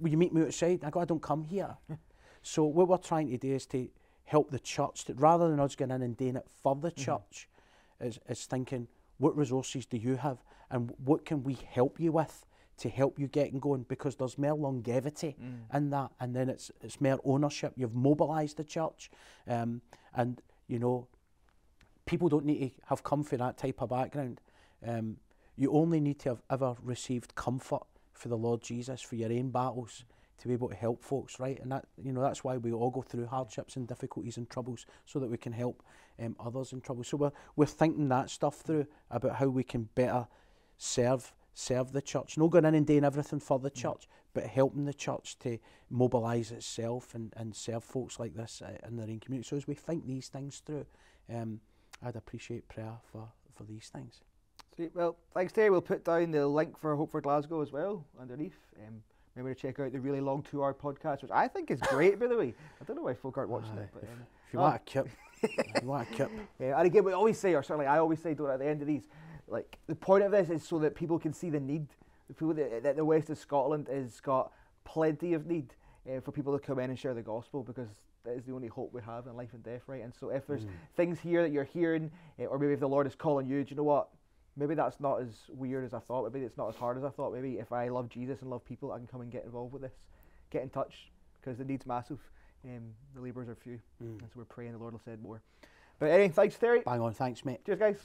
"Will 0.00 0.10
you 0.10 0.18
meet 0.18 0.32
me 0.32 0.42
outside?" 0.42 0.84
I 0.84 0.90
go, 0.90 1.00
"I 1.00 1.04
don't 1.04 1.22
come 1.22 1.44
here." 1.44 1.76
so 2.42 2.64
what 2.64 2.88
we're 2.88 2.98
trying 2.98 3.30
to 3.30 3.38
do 3.38 3.54
is 3.54 3.66
to 3.66 3.88
help 4.26 4.50
the 4.50 4.58
church, 4.58 5.04
to, 5.04 5.14
rather 5.14 5.48
than 5.48 5.58
us 5.60 5.74
going 5.74 5.90
in 5.90 6.02
and 6.02 6.16
doing 6.16 6.36
it 6.36 6.46
for 6.62 6.76
the 6.76 6.90
church, 6.90 7.48
is, 8.00 8.18
is 8.28 8.44
thinking, 8.44 8.86
what 9.18 9.36
resources 9.36 9.86
do 9.86 9.96
you 9.96 10.16
have 10.16 10.38
and 10.70 10.92
what 11.04 11.24
can 11.24 11.42
we 11.42 11.56
help 11.70 11.98
you 11.98 12.12
with 12.12 12.44
to 12.78 12.88
help 12.90 13.18
you 13.18 13.26
getting 13.26 13.58
going? 13.58 13.86
Because 13.88 14.16
there's 14.16 14.36
more 14.36 14.54
longevity 14.54 15.36
in 15.74 15.90
that, 15.90 16.10
and 16.20 16.36
then 16.36 16.50
it's 16.50 16.70
it's 16.82 17.00
more 17.00 17.18
ownership. 17.24 17.72
You've 17.76 17.94
mobilised 17.94 18.58
the 18.58 18.64
church, 18.64 19.10
um, 19.48 19.80
and 20.14 20.42
you 20.68 20.78
know, 20.78 21.06
people 22.04 22.28
don't 22.28 22.44
need 22.44 22.68
to 22.68 22.70
have 22.88 23.02
come 23.02 23.22
from 23.22 23.38
that 23.38 23.56
type 23.56 23.80
of 23.80 23.88
background. 23.88 24.40
Um, 24.86 25.16
you 25.56 25.72
only 25.72 26.00
need 26.00 26.18
to 26.20 26.30
have 26.30 26.42
ever 26.50 26.74
received 26.82 27.34
comfort 27.34 27.84
for 28.12 28.28
the 28.28 28.36
Lord 28.36 28.60
Jesus 28.62 29.00
for 29.00 29.14
your 29.14 29.32
own 29.32 29.50
battles 29.50 30.04
to 30.38 30.48
be 30.48 30.54
able 30.54 30.68
to 30.68 30.74
help 30.74 31.02
folks, 31.02 31.40
right? 31.40 31.58
And 31.60 31.70
that 31.72 31.86
you 32.02 32.12
know 32.12 32.20
that's 32.20 32.44
why 32.44 32.56
we 32.56 32.72
all 32.72 32.90
go 32.90 33.02
through 33.02 33.26
hardships 33.26 33.76
and 33.76 33.86
difficulties 33.86 34.36
and 34.36 34.48
troubles 34.48 34.86
so 35.04 35.18
that 35.18 35.30
we 35.30 35.38
can 35.38 35.52
help 35.52 35.82
um, 36.22 36.36
others 36.38 36.72
in 36.72 36.80
trouble. 36.80 37.04
So 37.04 37.16
we're 37.16 37.32
we're 37.56 37.66
thinking 37.66 38.08
that 38.08 38.30
stuff 38.30 38.60
through 38.60 38.86
about 39.10 39.36
how 39.36 39.46
we 39.48 39.64
can 39.64 39.88
better 39.94 40.26
serve 40.78 41.32
serve 41.54 41.92
the 41.92 42.02
church. 42.02 42.36
Not 42.36 42.50
going 42.50 42.66
in 42.66 42.74
and 42.74 42.86
doing 42.86 43.04
everything 43.04 43.40
for 43.40 43.58
the 43.58 43.70
church, 43.70 44.08
but 44.34 44.44
helping 44.44 44.84
the 44.84 44.94
church 44.94 45.38
to 45.40 45.58
mobilise 45.88 46.50
itself 46.50 47.14
and, 47.14 47.32
and 47.36 47.56
serve 47.56 47.82
folks 47.82 48.20
like 48.20 48.34
this 48.34 48.62
uh, 48.62 48.76
in 48.86 48.96
their 48.96 49.08
own 49.08 49.20
community. 49.20 49.48
So 49.48 49.56
as 49.56 49.66
we 49.66 49.74
think 49.74 50.06
these 50.06 50.28
things 50.28 50.62
through, 50.64 50.84
um, 51.34 51.60
I'd 52.04 52.16
appreciate 52.16 52.68
prayer 52.68 52.92
for, 53.10 53.28
for 53.54 53.64
these 53.64 53.88
things. 53.88 54.20
Sweet. 54.74 54.94
Well, 54.94 55.16
thanks, 55.32 55.54
Terry. 55.54 55.70
We'll 55.70 55.80
put 55.80 56.04
down 56.04 56.32
the 56.32 56.46
link 56.46 56.78
for 56.78 56.94
Hope 56.94 57.12
for 57.12 57.22
Glasgow 57.22 57.62
as 57.62 57.72
well 57.72 58.04
underneath. 58.20 58.58
Um, 58.86 59.02
remember 59.36 59.54
to 59.54 59.60
check 59.60 59.78
out 59.80 59.92
the 59.92 60.00
really 60.00 60.20
long 60.20 60.42
two 60.42 60.62
hour 60.62 60.74
podcast, 60.74 61.22
which 61.22 61.30
I 61.30 61.46
think 61.48 61.70
is 61.70 61.80
great, 61.80 62.18
by 62.18 62.26
the 62.26 62.36
way. 62.36 62.54
I 62.80 62.84
don't 62.84 62.96
know 62.96 63.02
why 63.02 63.14
folk 63.14 63.36
aren't 63.36 63.50
watching 63.50 63.76
it. 63.76 63.88
But, 63.92 64.04
um, 64.04 64.08
If 64.46 64.52
you 64.52 64.58
Oh. 64.58 64.62
want 64.62 64.76
a 64.76 64.78
kip, 64.80 65.08
if 65.42 65.82
you 65.82 65.88
want 65.88 66.08
a 66.10 66.14
kip. 66.14 66.30
Yeah, 66.58 66.78
and 66.78 66.86
again, 66.86 67.04
we 67.04 67.12
always 67.12 67.38
say, 67.38 67.54
or 67.54 67.62
certainly 67.62 67.86
I 67.86 67.98
always 67.98 68.20
say, 68.20 68.32
don't 68.34 68.50
at 68.50 68.58
the 68.58 68.66
end 68.66 68.80
of 68.80 68.86
these, 68.86 69.06
like 69.48 69.78
the 69.86 69.94
point 69.94 70.24
of 70.24 70.32
this 70.32 70.48
is 70.50 70.62
so 70.66 70.78
that 70.78 70.94
people 70.94 71.18
can 71.18 71.32
see 71.32 71.50
the 71.50 71.60
need. 71.60 71.88
The 72.28 72.34
people 72.34 72.54
that, 72.54 72.82
that 72.82 72.96
the 72.96 73.04
west 73.04 73.30
of 73.30 73.38
Scotland 73.38 73.88
has 73.88 74.20
got 74.20 74.52
plenty 74.84 75.34
of 75.34 75.46
need 75.46 75.74
uh, 76.10 76.20
for 76.20 76.32
people 76.32 76.56
to 76.58 76.64
come 76.64 76.78
in 76.78 76.90
and 76.90 76.98
share 76.98 77.14
the 77.14 77.22
gospel 77.22 77.62
because 77.62 77.88
that 78.24 78.32
is 78.32 78.44
the 78.44 78.52
only 78.52 78.68
hope 78.68 78.92
we 78.92 79.02
have 79.02 79.26
in 79.26 79.36
life 79.36 79.50
and 79.52 79.62
death, 79.62 79.82
right? 79.86 80.02
And 80.02 80.12
so 80.14 80.30
if 80.30 80.46
there's 80.46 80.66
things 80.96 81.20
here 81.20 81.42
that 81.42 81.52
you're 81.52 81.64
hearing, 81.64 82.10
uh, 82.40 82.44
or 82.46 82.58
maybe 82.58 82.72
if 82.72 82.80
the 82.80 82.88
Lord 82.88 83.06
is 83.06 83.14
calling 83.14 83.46
you, 83.46 83.62
do 83.62 83.70
you 83.70 83.76
know 83.76 83.84
what? 83.84 84.08
Maybe 84.56 84.74
that's 84.74 85.00
not 85.00 85.20
as 85.20 85.28
weird 85.48 85.84
as 85.84 85.92
I 85.92 85.98
thought. 85.98 86.32
Maybe 86.32 86.46
it's 86.46 86.56
not 86.56 86.68
as 86.68 86.76
hard 86.76 86.96
as 86.96 87.04
I 87.04 87.10
thought. 87.10 87.32
Maybe 87.32 87.58
if 87.58 87.72
I 87.72 87.88
love 87.88 88.08
Jesus 88.08 88.40
and 88.40 88.50
love 88.50 88.64
people, 88.64 88.92
I 88.92 88.98
can 88.98 89.06
come 89.06 89.20
and 89.20 89.30
get 89.30 89.44
involved 89.44 89.72
with 89.72 89.82
this. 89.82 89.92
Get 90.50 90.62
in 90.62 90.70
touch 90.70 91.10
because 91.40 91.58
the 91.58 91.64
need's 91.64 91.86
massive. 91.86 92.18
Um, 92.64 92.94
the 93.14 93.20
labourers 93.20 93.48
are 93.48 93.54
few, 93.54 93.78
and 94.00 94.20
so 94.20 94.28
we're 94.34 94.44
praying 94.44 94.72
the 94.72 94.78
Lord 94.78 94.92
will 94.92 95.00
send 95.04 95.22
more. 95.22 95.42
But 95.98 96.10
anyway, 96.10 96.28
thanks, 96.30 96.56
Terry. 96.56 96.80
Bang 96.80 97.00
on, 97.00 97.12
thanks, 97.14 97.44
mate. 97.44 97.64
Cheers, 97.64 97.78
guys. 97.78 97.96